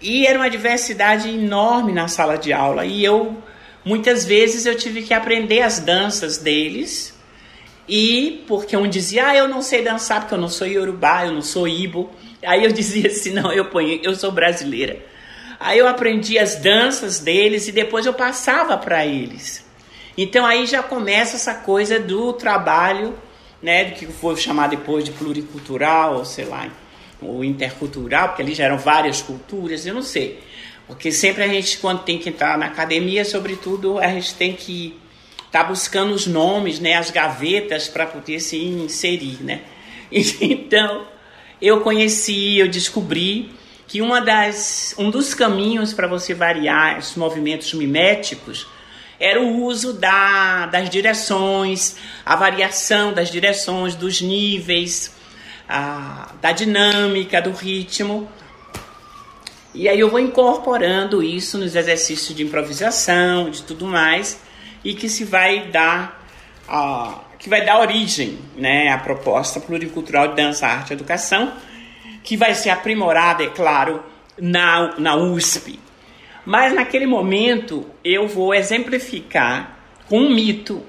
E 0.00 0.26
era 0.26 0.38
uma 0.38 0.50
diversidade 0.50 1.28
enorme 1.28 1.92
na 1.92 2.06
sala 2.06 2.36
de 2.36 2.52
aula. 2.52 2.84
E 2.84 3.04
eu, 3.04 3.36
muitas 3.84 4.24
vezes, 4.24 4.66
eu 4.66 4.76
tive 4.76 5.02
que 5.02 5.12
aprender 5.12 5.62
as 5.62 5.78
danças 5.78 6.38
deles. 6.38 7.14
E 7.88 8.42
porque 8.46 8.76
um 8.76 8.88
dizia, 8.88 9.28
ah, 9.28 9.36
eu 9.36 9.46
não 9.46 9.60
sei 9.60 9.82
dançar 9.82 10.20
porque 10.20 10.34
eu 10.34 10.38
não 10.38 10.48
sou 10.48 10.66
iorubá, 10.66 11.26
eu 11.26 11.32
não 11.32 11.42
sou 11.42 11.68
ibo. 11.68 12.10
Aí 12.44 12.64
eu 12.64 12.72
dizia 12.72 13.08
assim, 13.08 13.30
não, 13.30 13.52
eu, 13.52 13.66
ponho, 13.66 14.00
eu 14.02 14.14
sou 14.14 14.32
brasileira. 14.32 14.98
Aí 15.60 15.78
eu 15.78 15.86
aprendi 15.86 16.38
as 16.38 16.56
danças 16.56 17.20
deles 17.20 17.68
e 17.68 17.72
depois 17.72 18.06
eu 18.06 18.14
passava 18.14 18.76
para 18.76 19.06
eles. 19.06 19.64
Então 20.16 20.46
aí 20.46 20.66
já 20.66 20.82
começa 20.82 21.36
essa 21.36 21.54
coisa 21.54 21.98
do 21.98 22.32
trabalho, 22.32 23.14
né, 23.62 23.84
do 23.84 23.94
que 23.94 24.06
foi 24.06 24.36
chamado 24.36 24.70
depois 24.70 25.04
de 25.04 25.10
pluricultural, 25.10 26.18
ou 26.18 26.24
sei 26.24 26.44
lá, 26.44 26.68
ou 27.20 27.42
intercultural, 27.42 28.28
porque 28.28 28.42
ali 28.42 28.54
já 28.54 28.64
eram 28.64 28.78
várias 28.78 29.22
culturas, 29.22 29.86
eu 29.86 29.94
não 29.94 30.02
sei. 30.02 30.40
Porque 30.86 31.10
sempre 31.10 31.42
a 31.42 31.48
gente, 31.48 31.78
quando 31.78 32.02
tem 32.02 32.18
que 32.18 32.28
entrar 32.28 32.58
na 32.58 32.66
academia, 32.66 33.24
sobretudo, 33.24 33.98
a 33.98 34.08
gente 34.08 34.34
tem 34.34 34.52
que 34.52 34.94
estar 35.46 35.62
tá 35.62 35.64
buscando 35.64 36.12
os 36.12 36.26
nomes, 36.26 36.78
né, 36.78 36.94
as 36.94 37.10
gavetas 37.10 37.88
para 37.88 38.06
poder 38.06 38.40
se 38.40 38.62
inserir, 38.62 39.42
né. 39.42 39.62
Então, 40.40 41.06
eu 41.60 41.80
conheci, 41.80 42.58
eu 42.58 42.68
descobri 42.68 43.50
que 43.86 44.02
uma 44.02 44.20
das, 44.20 44.94
um 44.98 45.10
dos 45.10 45.34
caminhos 45.34 45.92
para 45.92 46.06
você 46.06 46.34
variar 46.34 46.98
os 46.98 47.14
movimentos 47.14 47.72
miméticos 47.74 48.66
era 49.18 49.40
o 49.40 49.62
uso 49.62 49.92
da, 49.92 50.66
das 50.66 50.90
direções, 50.90 51.96
a 52.24 52.36
variação 52.36 53.12
das 53.12 53.30
direções, 53.30 53.94
dos 53.94 54.20
níveis, 54.20 55.14
a, 55.68 56.32
da 56.40 56.52
dinâmica, 56.52 57.40
do 57.40 57.52
ritmo. 57.52 58.28
E 59.74 59.88
aí 59.88 59.98
eu 59.98 60.08
vou 60.08 60.20
incorporando 60.20 61.20
isso 61.20 61.58
nos 61.58 61.74
exercícios 61.74 62.36
de 62.36 62.44
improvisação, 62.44 63.50
de 63.50 63.64
tudo 63.64 63.86
mais, 63.86 64.40
e 64.84 64.94
que 64.94 65.08
se 65.08 65.24
vai 65.24 65.66
dar 65.66 66.24
a, 66.68 67.18
que 67.38 67.48
vai 67.48 67.64
dar 67.64 67.80
origem 67.80 68.38
né, 68.56 68.88
à 68.90 68.98
proposta 68.98 69.60
pluricultural 69.60 70.28
de 70.28 70.36
dança, 70.36 70.66
arte 70.66 70.90
e 70.90 70.92
educação, 70.94 71.52
que 72.22 72.36
vai 72.36 72.54
ser 72.54 72.70
aprimorada, 72.70 73.42
é 73.42 73.48
claro, 73.48 74.02
na, 74.40 74.98
na 74.98 75.16
USP. 75.16 75.78
Mas 76.46 76.72
naquele 76.72 77.04
momento 77.04 77.84
eu 78.04 78.28
vou 78.28 78.54
exemplificar 78.54 79.78
com 80.08 80.20
um 80.20 80.34
mito. 80.34 80.82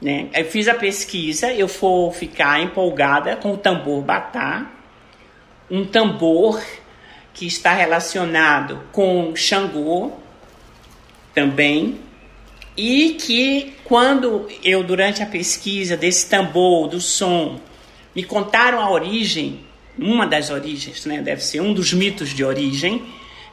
Né? 0.00 0.28
Eu 0.32 0.46
fiz 0.46 0.66
a 0.66 0.74
pesquisa, 0.74 1.52
eu 1.52 1.66
vou 1.66 2.10
ficar 2.10 2.60
empolgada 2.60 3.36
com 3.36 3.52
o 3.52 3.56
tambor 3.56 4.02
batá, 4.02 4.66
um 5.70 5.84
tambor 5.84 6.60
que 7.34 7.46
está 7.46 7.72
relacionado 7.72 8.82
com 8.92 9.34
Xangô 9.36 10.12
também, 11.34 12.00
e 12.76 13.14
que 13.14 13.74
quando 13.84 14.48
eu, 14.62 14.84
durante 14.84 15.22
a 15.22 15.26
pesquisa 15.26 15.96
desse 15.96 16.28
tambor, 16.28 16.88
do 16.88 17.00
som, 17.00 17.60
me 18.14 18.22
contaram 18.22 18.80
a 18.80 18.90
origem, 18.90 19.60
uma 19.98 20.26
das 20.26 20.50
origens, 20.50 21.04
né, 21.04 21.20
deve 21.20 21.42
ser 21.42 21.60
um 21.60 21.74
dos 21.74 21.92
mitos 21.92 22.30
de 22.30 22.44
origem, 22.44 23.04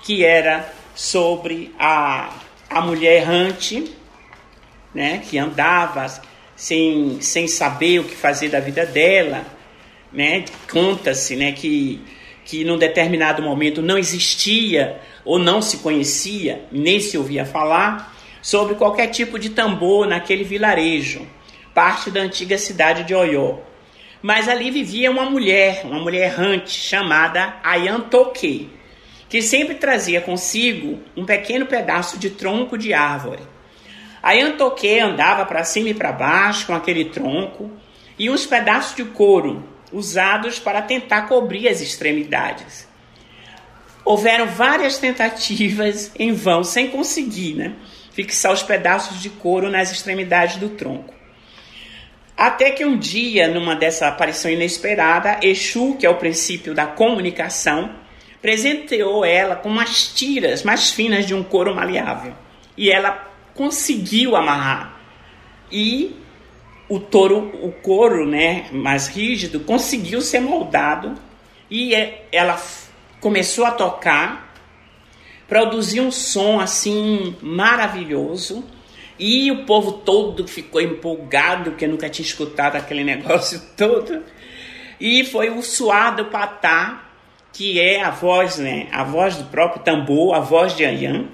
que 0.04 0.24
era 0.24 0.72
sobre 0.94 1.74
a, 1.80 2.34
a 2.70 2.82
mulher 2.82 3.22
errante, 3.22 3.92
né, 4.94 5.24
que 5.28 5.38
andava 5.38 6.08
sem, 6.56 7.20
sem 7.20 7.48
saber 7.48 8.00
o 8.00 8.04
que 8.04 8.16
fazer 8.16 8.50
da 8.50 8.60
vida 8.60 8.86
dela. 8.86 9.46
Né? 10.12 10.46
Conta-se 10.72 11.36
né, 11.36 11.52
que, 11.52 12.00
que 12.46 12.64
num 12.64 12.78
determinado 12.78 13.42
momento 13.42 13.82
não 13.82 13.98
existia 13.98 15.02
ou 15.26 15.40
não 15.40 15.62
se 15.62 15.78
conhecia, 15.78 16.64
nem 16.72 17.00
se 17.00 17.18
ouvia 17.18 17.44
falar, 17.44 18.16
sobre 18.42 18.76
qualquer 18.76 19.08
tipo 19.08 19.40
de 19.40 19.50
tambor 19.50 20.08
naquele 20.08 20.44
vilarejo, 20.44 21.28
parte 21.74 22.12
da 22.12 22.22
antiga 22.22 22.58
cidade 22.60 23.04
de 23.04 23.16
Oió. 23.16 23.58
Mas 24.22 24.48
ali 24.48 24.70
vivia 24.70 25.10
uma 25.10 25.26
mulher, 25.26 25.82
uma 25.84 26.00
mulher 26.00 26.28
errante, 26.28 26.70
chamada 26.70 27.56
Ayantoke, 27.64 28.70
que 29.28 29.42
sempre 29.42 29.76
trazia 29.76 30.22
consigo 30.22 31.00
um 31.18 31.26
pequeno 31.26 31.66
pedaço 31.66 32.20
de 32.20 32.30
tronco 32.30 32.78
de 32.78 32.94
árvore. 32.94 33.42
A 34.22 34.34
Antoque 34.34 35.00
andava 35.00 35.46
para 35.46 35.64
cima 35.64 35.90
e 35.90 35.94
para 35.94 36.12
baixo 36.12 36.68
com 36.68 36.74
aquele 36.74 37.06
tronco 37.06 37.72
e 38.18 38.30
uns 38.30 38.46
pedaços 38.46 38.96
de 38.96 39.04
couro 39.06 39.75
usados 39.92 40.60
para 40.60 40.82
tentar 40.82 41.24
cobrir 41.24 41.68
as 41.68 41.82
extremidades. 41.82 42.88
Houveram 44.04 44.48
várias 44.48 44.98
tentativas 44.98 46.12
em 46.18 46.32
vão, 46.32 46.64
sem 46.64 46.90
conseguir 46.90 47.56
né, 47.56 47.74
fixar 48.12 48.54
os 48.54 48.62
pedaços 48.62 49.22
de 49.22 49.30
couro 49.30 49.70
nas 49.70 49.92
extremidades 49.92 50.58
do 50.58 50.70
tronco. 50.70 51.14
Até 52.38 52.72
que 52.72 52.86
um 52.86 52.98
dia, 52.98 53.48
numa 53.48 53.76
dessa 53.76 54.08
aparição 54.08 54.52
inesperada, 54.52 55.40
Exu, 55.42 55.96
que 55.98 56.06
é 56.06 56.10
o 56.10 56.18
princípio 56.18 56.74
da 56.74 56.86
comunicação, 56.86 57.96
presenteou 58.42 59.24
ela 59.24 59.56
com 59.56 59.70
umas 59.70 60.08
tiras 60.14 60.62
mais 60.62 60.92
finas 60.92 61.26
de 61.26 61.34
um 61.34 61.42
couro 61.42 61.74
maleável. 61.74 62.34
E 62.78 62.92
ela 62.92 63.32
conseguiu 63.54 64.36
amarrar. 64.36 65.00
E 65.72 66.16
o 66.88 67.00
touro, 67.00 67.52
o 67.64 67.72
couro, 67.72 68.26
né, 68.26 68.68
mais 68.72 69.08
rígido, 69.08 69.60
conseguiu 69.62 70.22
ser 70.22 70.40
moldado 70.40 71.16
e 71.70 71.96
é, 71.96 72.28
ela 72.32 72.62
começou 73.20 73.66
a 73.66 73.72
tocar, 73.72 74.54
produziu 75.48 76.04
um 76.04 76.12
som 76.12 76.60
assim 76.60 77.36
maravilhoso. 77.42 78.64
E 79.18 79.50
o 79.50 79.66
povo 79.66 79.94
todo 79.94 80.46
ficou 80.46 80.82
empolgado, 80.82 81.72
que 81.72 81.88
nunca 81.88 82.10
tinha 82.10 82.26
escutado 82.26 82.76
aquele 82.76 83.02
negócio 83.06 83.62
todo. 83.76 84.24
E 85.00 85.24
foi 85.26 85.50
o 85.50 85.62
suado 85.62 86.26
patá 86.26 87.06
que 87.56 87.80
é 87.80 88.04
a 88.04 88.10
voz, 88.10 88.58
né, 88.58 88.88
a 88.92 89.04
voz 89.04 89.38
do 89.38 89.46
próprio 89.46 89.82
tambor, 89.82 90.36
a 90.36 90.42
voz 90.42 90.76
de 90.76 90.84
Anyan, 90.84 91.28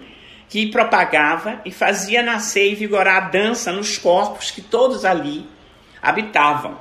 que 0.51 0.67
propagava 0.67 1.61
e 1.63 1.71
fazia 1.71 2.21
nascer 2.21 2.73
e 2.73 2.75
vigorar 2.75 3.15
a 3.15 3.29
dança 3.29 3.71
nos 3.71 3.97
corpos 3.97 4.51
que 4.51 4.61
todos 4.61 5.05
ali 5.05 5.47
habitavam. 6.01 6.77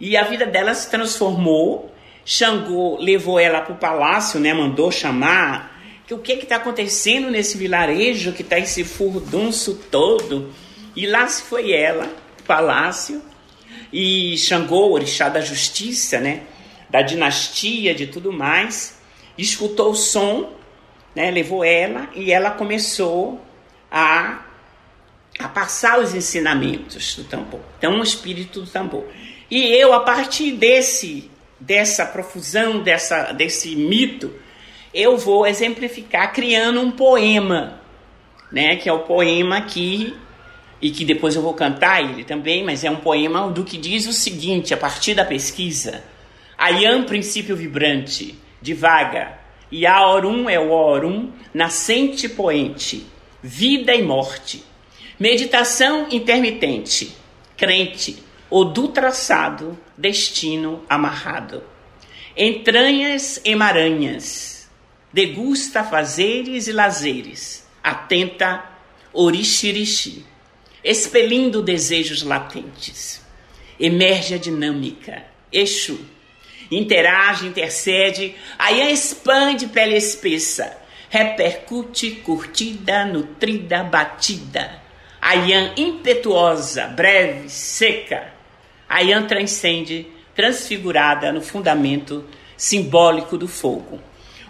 E 0.00 0.16
a 0.16 0.24
vida 0.24 0.46
dela 0.46 0.72
se 0.72 0.90
transformou. 0.90 1.94
Xangô 2.24 2.96
levou 2.98 3.38
ela 3.38 3.60
para 3.60 3.74
o 3.74 3.78
palácio, 3.78 4.40
né, 4.40 4.54
mandou 4.54 4.90
chamar. 4.90 5.78
Que 6.06 6.14
o 6.14 6.18
que 6.18 6.32
está 6.32 6.56
acontecendo 6.56 7.30
nesse 7.30 7.58
vilarejo 7.58 8.32
que 8.32 8.40
está 8.40 8.58
esse 8.58 8.82
furdunço 8.84 9.74
todo? 9.90 10.50
E 10.96 11.06
lá 11.06 11.28
se 11.28 11.42
foi 11.42 11.70
ela, 11.70 12.10
palácio, 12.46 13.22
e 13.92 14.34
Xangô, 14.38 14.92
orixá 14.92 15.28
da 15.28 15.42
justiça, 15.42 16.18
né? 16.18 16.44
da 16.88 17.02
dinastia, 17.02 17.94
de 17.94 18.06
tudo 18.06 18.32
mais, 18.32 18.98
escutou 19.36 19.90
o 19.90 19.94
som, 19.94 20.52
né, 21.18 21.32
levou 21.32 21.64
ela 21.64 22.08
e 22.14 22.30
ela 22.30 22.52
começou 22.52 23.44
a, 23.90 24.44
a 25.36 25.48
passar 25.48 25.98
os 25.98 26.14
ensinamentos 26.14 27.16
do 27.16 27.24
tambor. 27.24 27.58
Então, 27.76 27.98
o 27.98 28.04
espírito 28.04 28.60
do 28.60 28.70
tambor. 28.70 29.04
E 29.50 29.66
eu, 29.74 29.92
a 29.92 29.98
partir 29.98 30.52
desse, 30.52 31.28
dessa 31.58 32.06
profusão, 32.06 32.84
dessa, 32.84 33.32
desse 33.32 33.74
mito, 33.74 34.32
eu 34.94 35.18
vou 35.18 35.44
exemplificar 35.44 36.32
criando 36.32 36.80
um 36.80 36.92
poema, 36.92 37.80
né, 38.52 38.76
que 38.76 38.88
é 38.88 38.92
o 38.92 39.00
poema 39.00 39.60
que 39.62 40.14
e 40.80 40.92
que 40.92 41.04
depois 41.04 41.34
eu 41.34 41.42
vou 41.42 41.54
cantar 41.54 42.00
ele 42.00 42.22
também, 42.22 42.62
mas 42.62 42.84
é 42.84 42.90
um 42.92 42.96
poema 42.96 43.50
do 43.50 43.64
que 43.64 43.76
diz 43.76 44.06
o 44.06 44.12
seguinte, 44.12 44.72
a 44.72 44.76
partir 44.76 45.14
da 45.14 45.24
pesquisa. 45.24 46.04
Ayam, 46.56 47.02
princípio 47.02 47.56
vibrante, 47.56 48.38
divaga. 48.62 49.47
E 49.70 49.86
Aorum 49.86 50.48
é 50.48 50.58
o 50.58 50.70
Orum, 50.70 51.30
nascente 51.52 52.26
e 52.26 52.28
poente, 52.28 53.06
vida 53.42 53.94
e 53.94 54.02
morte. 54.02 54.64
Meditação 55.18 56.06
intermitente, 56.10 57.14
crente, 57.56 58.22
ou 58.48 58.64
do 58.64 58.88
traçado, 58.88 59.78
destino 59.96 60.82
amarrado. 60.88 61.62
Entranhas 62.36 63.40
emaranhas, 63.44 64.70
degusta 65.12 65.84
fazeres 65.84 66.66
e 66.68 66.72
lazeres, 66.72 67.66
atenta 67.82 68.64
orixirixi, 69.12 70.24
expelindo 70.82 71.60
desejos 71.60 72.22
latentes. 72.22 73.20
Emerge 73.78 74.34
a 74.34 74.38
dinâmica, 74.38 75.24
Exu, 75.52 76.00
interage, 76.70 77.46
intercede, 77.46 78.34
aí 78.58 78.92
expande 78.92 79.66
pele 79.66 79.96
espessa, 79.96 80.76
repercute, 81.08 82.10
curtida, 82.12 83.04
nutrida, 83.04 83.82
batida. 83.82 84.82
Ayan 85.20 85.72
impetuosa, 85.76 86.86
breve, 86.86 87.48
seca. 87.48 88.32
Ayan 88.88 89.26
transcende, 89.26 90.06
transfigurada 90.34 91.32
no 91.32 91.42
fundamento 91.42 92.24
simbólico 92.56 93.36
do 93.36 93.48
fogo. 93.48 94.00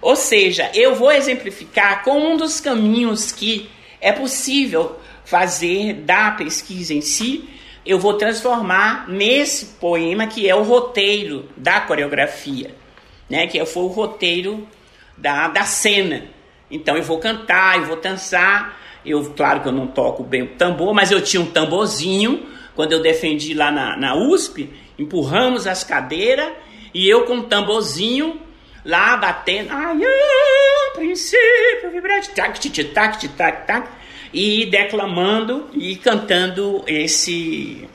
Ou 0.01 0.14
seja, 0.14 0.71
eu 0.75 0.95
vou 0.95 1.11
exemplificar 1.11 2.05
com 2.05 2.33
um 2.33 2.37
dos 2.37 2.61
caminhos 2.61 3.33
que 3.33 3.69
é 4.01 4.12
possível 4.12 4.99
fazer 5.25 5.95
da 5.95 6.31
pesquisa 6.31 6.95
em 6.95 7.01
si, 7.01 7.49
eu 7.89 7.99
vou 7.99 8.12
transformar 8.18 9.09
nesse 9.09 9.64
poema 9.64 10.26
que 10.26 10.47
é 10.47 10.55
o 10.55 10.62
roteiro 10.62 11.49
da 11.57 11.80
coreografia, 11.80 12.74
né? 13.30 13.47
Que 13.47 13.64
foi 13.64 13.82
o 13.84 13.86
roteiro 13.86 14.68
da, 15.16 15.49
da 15.49 15.64
cena. 15.64 16.26
Então 16.70 16.99
eu 16.99 17.03
vou 17.03 17.18
cantar, 17.18 17.78
eu 17.78 17.86
vou 17.86 17.99
dançar. 17.99 18.78
Eu, 19.07 19.32
claro 19.34 19.62
que 19.62 19.68
eu 19.68 19.72
não 19.72 19.86
toco 19.86 20.22
bem 20.22 20.43
o 20.43 20.49
tambor, 20.49 20.93
mas 20.93 21.11
eu 21.11 21.22
tinha 21.22 21.41
um 21.41 21.47
tamborzinho 21.47 22.47
quando 22.74 22.93
eu 22.93 23.01
defendi 23.01 23.55
lá 23.55 23.72
na, 23.72 23.97
na 23.97 24.14
USP. 24.14 24.68
Empurramos 24.99 25.66
as 25.66 25.82
cadeiras 25.82 26.53
e 26.93 27.09
eu 27.09 27.24
com 27.24 27.36
um 27.36 27.43
tamborzinho 27.45 28.39
lá 28.84 29.16
batendo. 29.16 29.70
Ai, 29.72 29.97
princípio 30.95 31.91
vibrante, 31.91 32.28
tac, 32.32 32.61
tac, 32.61 32.84
tac, 32.84 33.28
tac, 33.28 33.66
tac, 33.66 33.89
e 34.33 34.66
declamando 34.66 35.68
e 35.72 35.97
cantando 35.97 36.85
esse 36.87 37.89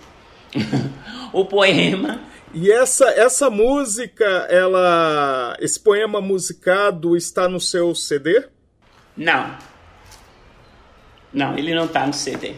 o 1.32 1.46
poema. 1.46 2.20
E 2.54 2.72
essa 2.72 3.06
essa 3.10 3.50
música, 3.50 4.26
ela 4.50 5.56
esse 5.60 5.80
poema 5.80 6.22
musicado 6.22 7.18
está 7.18 7.48
no 7.48 7.60
seu 7.60 7.96
CD? 7.96 8.44
Não. 9.18 9.58
Não, 11.34 11.58
ele 11.58 11.74
não 11.74 11.86
está 11.86 12.06
no 12.06 12.14
CD. 12.14 12.54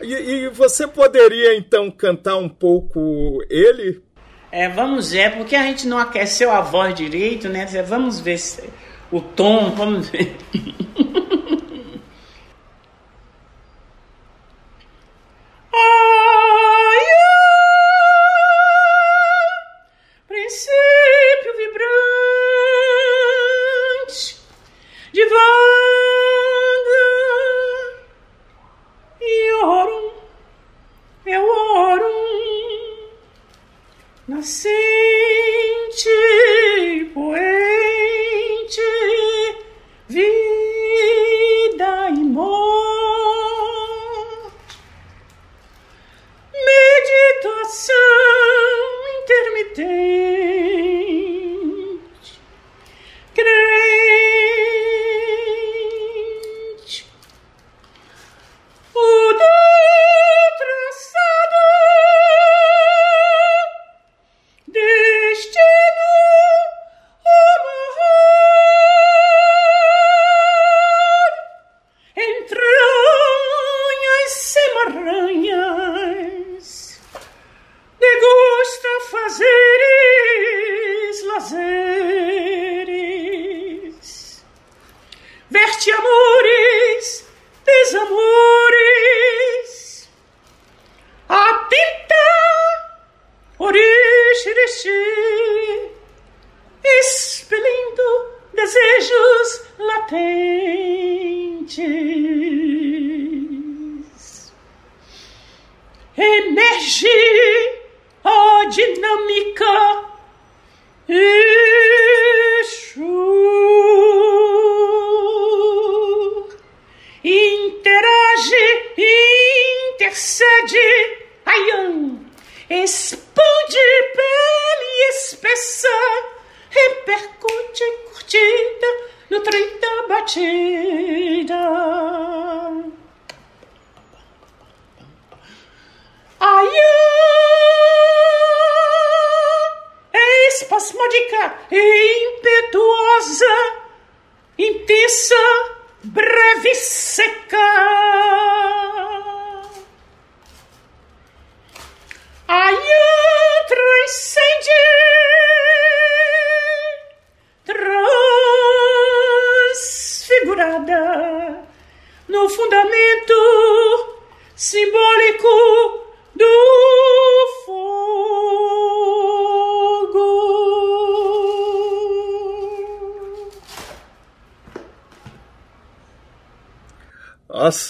E, 0.00 0.14
e, 0.14 0.48
você 0.48 0.88
poderia 0.88 1.54
então 1.56 1.90
cantar 1.90 2.36
um 2.36 2.48
pouco 2.48 3.44
ele? 3.50 4.02
É, 4.50 4.66
vamos 4.66 5.12
ver, 5.12 5.36
porque 5.36 5.54
a 5.54 5.62
gente 5.64 5.86
não 5.86 5.98
aqueceu 5.98 6.50
a 6.50 6.62
voz 6.62 6.94
direito, 6.94 7.50
né? 7.50 7.66
Vamos 7.86 8.18
ver 8.18 8.38
se, 8.38 8.68
o 9.12 9.20
tom, 9.20 9.70
vamos 9.72 10.08
ver. 10.08 10.36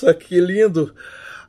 Nossa, 0.00 0.14
que 0.14 0.40
lindo! 0.40 0.94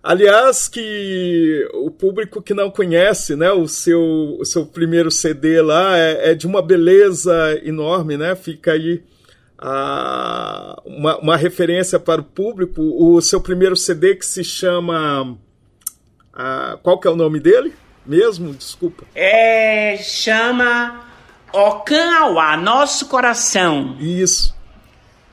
Aliás, 0.03 0.67
que 0.67 1.69
o 1.73 1.91
público 1.91 2.41
que 2.41 2.53
não 2.53 2.71
conhece, 2.71 3.35
né, 3.35 3.51
o 3.51 3.67
seu, 3.67 4.01
o 4.39 4.43
seu 4.43 4.65
primeiro 4.65 5.11
CD 5.11 5.61
lá 5.61 5.95
é, 5.95 6.31
é 6.31 6.33
de 6.33 6.47
uma 6.47 6.61
beleza 6.61 7.59
enorme, 7.63 8.17
né? 8.17 8.35
Fica 8.35 8.73
aí 8.73 9.03
a, 9.59 10.81
uma, 10.83 11.17
uma 11.19 11.37
referência 11.37 11.99
para 11.99 12.19
o 12.19 12.25
público. 12.25 12.81
O 12.81 13.21
seu 13.21 13.39
primeiro 13.39 13.75
CD 13.75 14.15
que 14.15 14.25
se 14.25 14.43
chama, 14.43 15.37
a, 16.33 16.79
qual 16.81 16.99
que 16.99 17.07
é 17.07 17.11
o 17.11 17.15
nome 17.15 17.39
dele? 17.39 17.71
Mesmo, 18.03 18.53
desculpa. 18.53 19.03
É 19.13 19.97
chama 19.97 21.05
Okan 21.53 22.11
Awa, 22.21 22.57
Nosso 22.57 23.05
Coração. 23.05 23.95
Isso. 23.99 24.60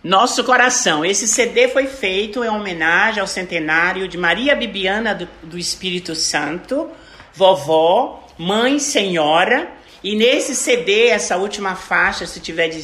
Nosso 0.09 0.43
Coração. 0.43 1.05
Esse 1.05 1.29
CD 1.29 1.69
foi 1.69 1.87
feito 1.87 2.43
em 2.43 2.49
homenagem 2.49 3.21
ao 3.21 3.27
centenário 3.27 4.09
de 4.09 4.17
Maria 4.17 4.57
Bibiana 4.57 5.15
do, 5.15 5.29
do 5.43 5.59
Espírito 5.59 6.15
Santo, 6.15 6.89
vovó, 7.35 8.27
mãe, 8.39 8.79
senhora. 8.79 9.71
E 10.03 10.17
nesse 10.17 10.55
CD, 10.55 11.09
essa 11.09 11.37
última 11.37 11.77
faixa, 11.77 12.25
se 12.25 12.41
tiver 12.41 12.69
de, 12.69 12.83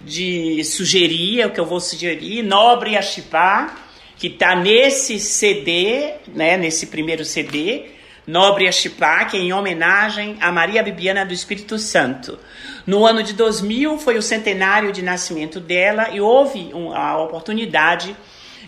de 0.00 0.64
sugerir, 0.64 1.42
é 1.42 1.46
o 1.46 1.50
que 1.50 1.60
eu 1.60 1.66
vou 1.66 1.78
sugerir, 1.78 2.42
Nobre 2.42 2.96
Achipá, 2.96 3.76
que 4.16 4.28
está 4.28 4.56
nesse 4.56 5.20
CD, 5.20 6.14
né, 6.28 6.56
nesse 6.56 6.86
primeiro 6.86 7.22
CD, 7.22 7.84
Nobre 8.26 8.66
Achipá, 8.66 9.26
que 9.26 9.36
é 9.36 9.40
em 9.40 9.52
homenagem 9.52 10.38
a 10.40 10.50
Maria 10.50 10.82
Bibiana 10.82 11.26
do 11.26 11.34
Espírito 11.34 11.78
Santo. 11.78 12.38
No 12.86 13.06
ano 13.06 13.22
de 13.22 13.32
2000 13.32 13.98
foi 13.98 14.18
o 14.18 14.22
centenário 14.22 14.92
de 14.92 15.02
nascimento 15.02 15.60
dela 15.60 16.10
e 16.10 16.20
houve 16.20 16.72
a 16.94 17.18
oportunidade 17.18 18.16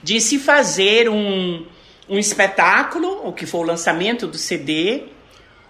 de 0.03 0.21
se 0.21 0.39
fazer 0.39 1.09
um, 1.09 1.67
um 2.09 2.19
espetáculo, 2.19 3.27
o 3.27 3.33
que 3.33 3.47
foi 3.47 3.61
o 3.61 3.65
lançamento 3.65 4.27
do 4.27 4.39
CD, 4.39 5.05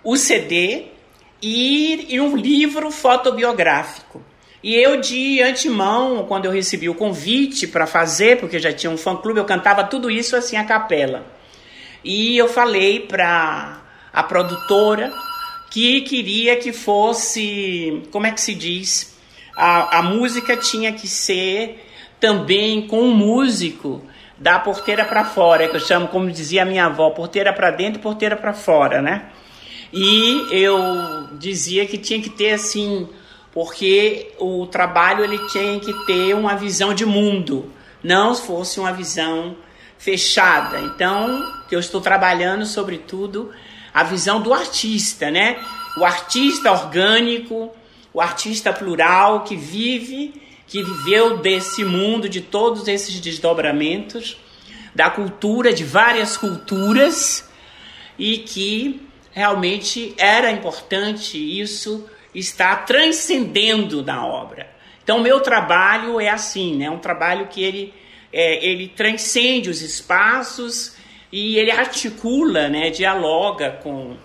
o 0.03 0.17
CD 0.17 0.87
e, 1.41 2.15
e 2.15 2.21
um 2.21 2.37
livro 2.37 2.91
fotobiográfico. 2.91 4.23
E 4.63 4.75
eu, 4.75 5.01
de 5.01 5.43
antemão, 5.43 6.25
quando 6.27 6.47
eu 6.47 6.51
recebi 6.51 6.89
o 6.89 6.95
convite 6.95 7.67
para 7.67 7.87
fazer, 7.87 8.41
porque 8.41 8.59
já 8.59 8.73
tinha 8.73 8.91
um 8.91 8.97
fã-clube, 8.97 9.39
eu 9.39 9.45
cantava 9.45 9.85
tudo 9.85 10.11
isso 10.11 10.37
assim 10.37 10.57
a 10.57 10.65
capela. 10.65 11.25
E 12.03 12.37
eu 12.37 12.49
falei 12.49 13.01
para 13.01 13.83
a 14.13 14.23
produtora 14.23 15.13
que 15.75 16.03
queria 16.03 16.55
que 16.55 16.73
fosse, 16.73 18.01
como 18.13 18.29
é 18.29 18.31
que 18.31 18.41
se 18.41 18.55
diz? 18.55 19.19
A, 19.57 19.99
a 19.99 20.03
música 20.05 20.57
tinha 20.57 20.93
que 20.93 21.09
ser 21.09 21.85
também 22.21 22.87
com 22.87 23.01
um 23.01 23.13
músico 23.13 24.01
da 24.39 24.57
porteira 24.61 25.05
para 25.05 25.25
fora, 25.25 25.67
que 25.67 25.75
eu 25.75 25.81
chamo, 25.81 26.07
como 26.07 26.31
dizia 26.31 26.63
a 26.63 26.65
minha 26.65 26.87
avó, 26.87 27.11
porteira 27.11 27.53
para 27.53 27.73
dentro 27.73 28.01
porteira 28.01 28.37
para 28.37 28.53
fora, 28.53 29.03
né? 29.03 29.31
E 29.93 30.47
eu 30.53 31.27
dizia 31.41 31.85
que 31.87 31.99
tinha 31.99 32.23
que 32.23 32.31
ter 32.31 32.53
assim, 32.53 33.09
porque 33.53 34.33
o 34.39 34.69
trabalho 34.69 35.25
ele 35.25 35.41
tinha 35.49 35.81
que 35.81 35.93
ter 36.07 36.37
uma 36.37 36.55
visão 36.55 36.95
de 36.95 37.05
mundo, 37.05 37.69
não 38.01 38.33
fosse 38.37 38.79
uma 38.79 38.93
visão 38.93 39.57
fechada. 39.99 40.79
Então, 40.79 41.45
eu 41.69 41.81
estou 41.81 42.01
trabalhando 42.01 42.65
sobretudo 42.65 43.51
a 43.95 44.03
visão 44.03 44.43
do 44.43 44.53
artista, 44.53 45.31
né? 45.31 45.57
O 45.97 46.05
artista 46.05 46.73
orgânico, 46.73 47.71
o 48.13 48.21
artista 48.21 48.73
plural 48.73 49.45
que 49.45 49.55
vive, 49.55 50.43
que 50.67 50.83
viveu 50.83 51.39
desse 51.39 51.85
mundo, 51.85 52.29
de 52.29 52.41
todos 52.41 52.89
esses 52.89 53.21
desdobramentos, 53.21 54.37
da 54.93 55.09
cultura, 55.09 55.73
de 55.73 55.85
várias 55.85 56.37
culturas, 56.37 57.49
e 58.19 58.39
que 58.39 59.01
realmente 59.31 60.15
era 60.19 60.51
importante 60.51 61.39
isso 61.39 62.09
estar 62.35 62.85
transcendendo 62.85 64.03
na 64.03 64.27
obra. 64.27 64.69
Então, 65.05 65.21
meu 65.21 65.41
trabalho 65.41 66.21
é 66.21 66.29
assim, 66.29 66.77
né? 66.77 66.91
Um 66.91 66.99
trabalho 66.99 67.47
que 67.47 67.63
ele, 67.63 67.95
é, 68.33 68.67
ele 68.67 68.89
transcende 68.89 69.71
os 69.71 69.83
espaços 69.83 70.97
e 71.35 71.59
ele 71.59 71.73
articula, 71.73 72.69
né, 72.69 72.91
dialoga 72.91 73.81
com, 73.83 74.17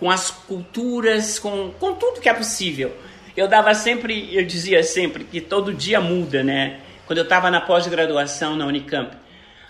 com 0.00 0.10
as 0.10 0.30
culturas, 0.30 1.38
com, 1.38 1.70
com 1.78 1.92
tudo 1.92 2.22
que 2.22 2.28
é 2.28 2.32
possível. 2.32 2.90
Eu 3.36 3.46
dava 3.46 3.74
sempre, 3.74 4.34
eu 4.34 4.42
dizia 4.46 4.82
sempre 4.82 5.24
que 5.24 5.42
todo 5.42 5.74
dia 5.74 6.00
muda, 6.00 6.42
né? 6.42 6.80
Quando 7.06 7.18
eu 7.18 7.24
estava 7.24 7.50
na 7.50 7.60
pós-graduação 7.60 8.56
na 8.56 8.64
Unicamp. 8.64 9.14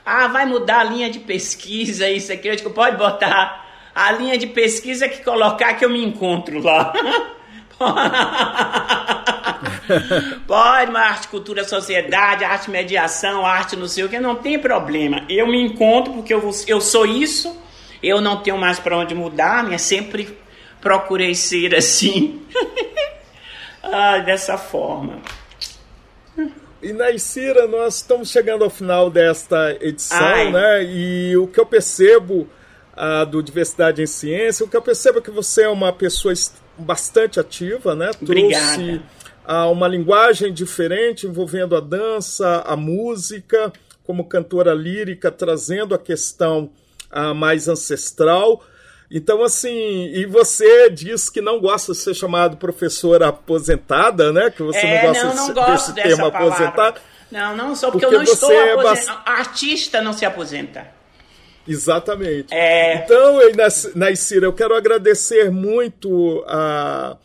Ah, 0.06 0.28
vai 0.28 0.46
mudar 0.46 0.78
a 0.78 0.84
linha 0.84 1.10
de 1.10 1.18
pesquisa, 1.18 2.08
isso 2.08 2.32
aqui. 2.32 2.46
Eu 2.46 2.54
digo, 2.54 2.70
pode 2.70 2.96
botar 2.96 3.66
a 3.92 4.12
linha 4.12 4.38
de 4.38 4.46
pesquisa 4.46 5.08
que 5.08 5.24
colocar 5.24 5.74
que 5.74 5.84
eu 5.84 5.90
me 5.90 6.04
encontro 6.04 6.62
lá. 6.62 6.92
Pode, 10.46 10.90
mas 10.90 11.10
arte, 11.10 11.28
cultura, 11.28 11.64
sociedade, 11.64 12.44
arte, 12.44 12.70
mediação, 12.70 13.44
arte, 13.44 13.76
não 13.76 13.88
sei 13.88 14.04
o 14.04 14.08
que, 14.08 14.18
não 14.18 14.36
tem 14.36 14.58
problema. 14.58 15.24
Eu 15.28 15.46
me 15.46 15.60
encontro 15.60 16.12
porque 16.12 16.32
eu, 16.32 16.50
eu 16.66 16.80
sou 16.80 17.06
isso, 17.06 17.56
eu 18.02 18.20
não 18.20 18.42
tenho 18.42 18.58
mais 18.58 18.78
para 18.78 18.96
onde 18.96 19.14
mudar, 19.14 19.64
minha 19.64 19.78
sempre 19.78 20.36
procurei 20.80 21.34
ser 21.34 21.74
assim. 21.74 22.42
ah, 23.82 24.18
dessa 24.18 24.56
forma. 24.56 25.20
E 26.80 26.92
Naicira, 26.92 27.66
nós 27.66 27.96
estamos 27.96 28.30
chegando 28.30 28.62
ao 28.62 28.70
final 28.70 29.10
desta 29.10 29.76
edição, 29.80 30.18
Ai. 30.18 30.52
né? 30.52 30.84
E 30.84 31.36
o 31.36 31.48
que 31.48 31.58
eu 31.58 31.66
percebo 31.66 32.48
ah, 32.96 33.24
do 33.24 33.42
Diversidade 33.42 34.00
em 34.00 34.06
Ciência, 34.06 34.64
o 34.64 34.68
que 34.68 34.76
eu 34.76 34.82
percebo 34.82 35.18
é 35.18 35.22
que 35.22 35.30
você 35.30 35.62
é 35.62 35.68
uma 35.68 35.92
pessoa 35.92 36.32
bastante 36.76 37.40
ativa, 37.40 37.96
né? 37.96 38.10
Obrigada. 38.22 39.02
Uh, 39.48 39.72
uma 39.72 39.88
linguagem 39.88 40.52
diferente 40.52 41.26
envolvendo 41.26 41.74
a 41.74 41.80
dança, 41.80 42.62
a 42.66 42.76
música, 42.76 43.72
como 44.04 44.28
cantora 44.28 44.74
lírica, 44.74 45.30
trazendo 45.30 45.94
a 45.94 45.98
questão 45.98 46.70
uh, 47.10 47.34
mais 47.34 47.66
ancestral. 47.66 48.62
Então, 49.10 49.42
assim, 49.42 50.10
e 50.12 50.26
você 50.26 50.90
diz 50.90 51.30
que 51.30 51.40
não 51.40 51.58
gosta 51.60 51.92
de 51.92 51.98
ser 51.98 52.12
chamado 52.12 52.58
professora 52.58 53.28
aposentada, 53.28 54.30
né? 54.32 54.50
Que 54.50 54.62
você 54.62 54.80
é, 54.80 55.02
não 55.02 55.08
gosta 55.08 55.24
não, 55.34 55.54
não 55.54 55.72
desse 55.72 55.94
termo 55.94 56.26
aposentada. 56.26 57.00
Não, 57.30 57.56
não 57.56 57.74
sou, 57.74 57.90
porque, 57.90 58.06
porque 58.06 58.16
eu 58.16 58.24
não 58.24 58.32
estou 58.32 58.52
é 58.52 58.72
aposentada. 58.72 59.22
É 59.26 59.30
Artista 59.30 60.02
não 60.02 60.12
se 60.12 60.26
aposenta. 60.26 60.86
Exatamente. 61.66 62.52
É... 62.52 62.96
Então, 62.96 63.38
Naicira, 63.94 64.46
eu 64.46 64.52
quero 64.52 64.74
agradecer 64.74 65.50
muito 65.50 66.44
a, 66.46 67.16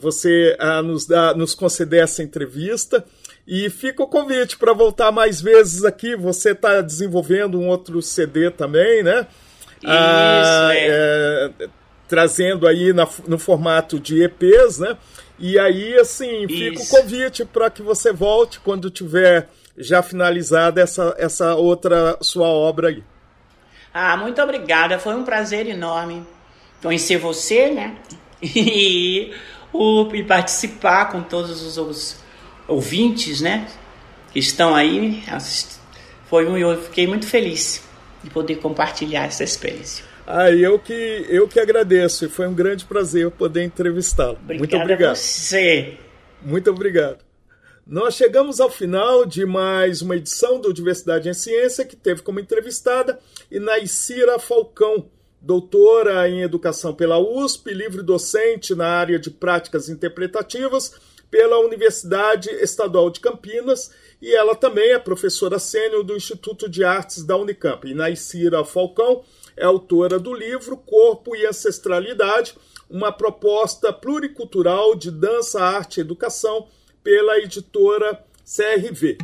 você 0.00 0.56
nos, 0.84 1.06
dar, 1.06 1.34
nos 1.34 1.54
conceder 1.54 2.02
essa 2.02 2.22
entrevista. 2.22 3.04
E 3.46 3.68
fica 3.68 4.02
o 4.02 4.06
convite 4.06 4.56
para 4.56 4.72
voltar 4.72 5.12
mais 5.12 5.40
vezes 5.40 5.84
aqui. 5.84 6.16
Você 6.16 6.52
está 6.52 6.80
desenvolvendo 6.80 7.58
um 7.58 7.68
outro 7.68 8.00
CD 8.00 8.50
também, 8.50 9.02
né? 9.02 9.26
Isso, 9.82 9.92
ah, 9.92 10.70
é. 10.72 11.50
É, 11.60 11.68
trazendo 12.08 12.66
aí 12.66 12.92
na, 12.94 13.06
no 13.26 13.38
formato 13.38 14.00
de 14.00 14.22
EPs, 14.22 14.78
né? 14.78 14.96
E 15.38 15.58
aí, 15.58 15.94
assim, 15.98 16.46
fica 16.48 16.80
Isso. 16.80 16.96
o 16.96 17.00
convite 17.00 17.44
para 17.44 17.68
que 17.68 17.82
você 17.82 18.12
volte 18.12 18.60
quando 18.60 18.88
tiver 18.88 19.48
já 19.76 20.02
finalizada 20.02 20.80
essa, 20.80 21.14
essa 21.18 21.54
outra 21.54 22.16
sua 22.22 22.46
obra 22.46 22.88
aí. 22.88 23.02
Ah, 23.92 24.16
muito 24.16 24.40
obrigada. 24.40 24.98
Foi 24.98 25.14
um 25.14 25.24
prazer 25.24 25.66
enorme 25.66 26.24
conhecer 26.80 27.16
você, 27.18 27.70
né? 27.70 27.96
E, 28.54 29.32
o, 29.72 30.08
e 30.14 30.22
participar 30.22 31.10
com 31.10 31.22
todos 31.22 31.62
os, 31.62 31.78
os 31.78 32.16
ouvintes, 32.68 33.40
né? 33.40 33.66
Que 34.32 34.38
estão 34.38 34.74
aí. 34.74 35.22
Foi 36.28 36.46
um, 36.46 36.56
eu 36.56 36.80
fiquei 36.82 37.06
muito 37.06 37.26
feliz 37.26 37.82
de 38.22 38.30
poder 38.30 38.56
compartilhar 38.56 39.24
essa 39.24 39.44
experiência. 39.44 40.04
Ah, 40.26 40.50
eu 40.50 40.78
que, 40.78 41.26
eu 41.28 41.46
que 41.46 41.60
agradeço. 41.60 42.24
E 42.24 42.28
foi 42.28 42.46
um 42.46 42.54
grande 42.54 42.84
prazer 42.84 43.30
poder 43.30 43.62
entrevistá-lo. 43.62 44.38
Muito 44.42 44.76
obrigado. 44.76 45.16
você. 45.16 45.98
Muito 46.42 46.70
obrigado. 46.70 47.18
Nós 47.86 48.14
chegamos 48.14 48.60
ao 48.60 48.70
final 48.70 49.26
de 49.26 49.44
mais 49.44 50.00
uma 50.00 50.16
edição 50.16 50.58
do 50.58 50.72
Diversidade 50.72 51.28
em 51.28 51.34
Ciência, 51.34 51.84
que 51.84 51.94
teve 51.94 52.22
como 52.22 52.40
entrevistada 52.40 53.18
Inaicira 53.50 54.38
Falcão, 54.38 55.06
doutora 55.44 56.26
em 56.26 56.40
Educação 56.40 56.94
pela 56.94 57.18
USP, 57.18 57.74
livre 57.74 58.02
docente 58.02 58.74
na 58.74 58.86
área 58.86 59.18
de 59.18 59.30
práticas 59.30 59.90
interpretativas 59.90 60.94
pela 61.30 61.58
Universidade 61.58 62.48
Estadual 62.48 63.10
de 63.10 63.20
Campinas, 63.20 63.90
e 64.22 64.34
ela 64.34 64.54
também 64.54 64.92
é 64.92 64.98
professora 64.98 65.58
sênior 65.58 66.02
do 66.02 66.16
Instituto 66.16 66.66
de 66.66 66.82
Artes 66.82 67.22
da 67.22 67.36
Unicamp. 67.36 67.86
Inaicira 67.86 68.64
Falcão 68.64 69.22
é 69.54 69.66
autora 69.66 70.18
do 70.18 70.32
livro 70.32 70.78
Corpo 70.78 71.36
e 71.36 71.44
Ancestralidade, 71.44 72.54
uma 72.88 73.12
proposta 73.12 73.92
pluricultural 73.92 74.94
de 74.94 75.10
dança, 75.10 75.62
arte 75.62 75.98
e 75.98 76.00
educação 76.00 76.68
pela 77.02 77.38
editora 77.38 78.24
CRV. 78.44 79.18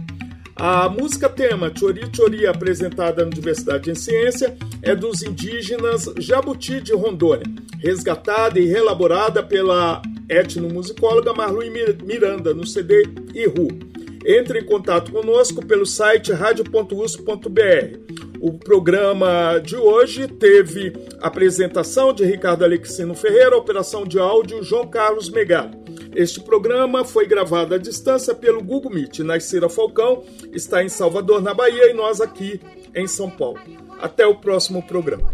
A 0.63 0.91
música 0.91 1.27
tema 1.27 1.73
Chori 1.75 2.03
Chori, 2.15 2.47
apresentada 2.47 3.25
na 3.25 3.31
Diversidade 3.31 3.91
em 3.91 3.95
Ciência, 3.95 4.55
é 4.83 4.95
dos 4.95 5.23
indígenas 5.23 6.05
Jabuti 6.19 6.83
de 6.83 6.93
Rondônia, 6.93 7.47
resgatada 7.79 8.61
e 8.61 8.67
reelaborada 8.67 9.43
pela 9.43 10.03
etnomusicóloga 10.29 11.33
Marlui 11.33 11.71
Miranda 12.05 12.53
no 12.53 12.67
CD 12.67 13.05
Iru. 13.35 13.69
Entre 14.27 14.59
em 14.59 14.65
contato 14.67 15.11
conosco 15.11 15.65
pelo 15.65 15.87
site 15.87 16.31
radio.us.br. 16.31 17.99
O 18.39 18.53
programa 18.53 19.59
de 19.65 19.77
hoje 19.77 20.29
teve 20.29 20.93
apresentação 21.23 22.13
de 22.13 22.23
Ricardo 22.27 22.67
Alexino 22.67 23.15
Ferreira, 23.15 23.57
operação 23.57 24.05
de 24.05 24.19
áudio 24.19 24.63
João 24.63 24.87
Carlos 24.87 25.31
Megalo. 25.31 25.80
Este 26.15 26.41
programa 26.41 27.05
foi 27.05 27.27
gravado 27.27 27.75
à 27.75 27.79
distância 27.79 28.35
pelo 28.35 28.63
Google 28.63 28.93
Meet. 28.93 29.21
Naicira 29.21 29.69
Falcão 29.69 30.25
está 30.53 30.83
em 30.83 30.89
Salvador, 30.89 31.41
na 31.41 31.55
Bahia, 31.55 31.91
e 31.91 31.95
nós 31.95 32.21
aqui 32.21 32.61
em 32.95 33.07
São 33.07 33.31
Paulo. 33.31 33.61
Até 34.01 34.27
o 34.27 34.35
próximo 34.35 34.83
programa. 34.83 35.33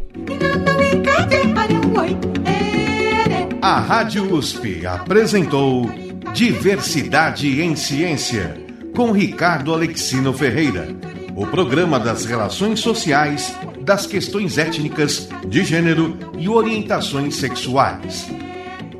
A 3.62 3.80
Rádio 3.80 4.32
USP 4.34 4.86
apresentou 4.86 5.90
Diversidade 6.34 7.62
em 7.62 7.74
Ciência, 7.74 8.54
com 8.94 9.12
Ricardo 9.12 9.72
Alexino 9.72 10.32
Ferreira. 10.32 10.88
O 11.34 11.46
programa 11.46 11.98
das 11.98 12.24
relações 12.24 12.80
sociais, 12.80 13.56
das 13.80 14.06
questões 14.06 14.58
étnicas, 14.58 15.28
de 15.48 15.64
gênero 15.64 16.16
e 16.38 16.48
orientações 16.48 17.36
sexuais. 17.36 18.26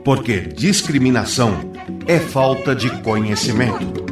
Porque 0.07 0.39
discriminação 0.39 1.73
é 2.07 2.21
falta 2.21 2.77
de 2.77 2.89
conhecimento. 3.03 4.06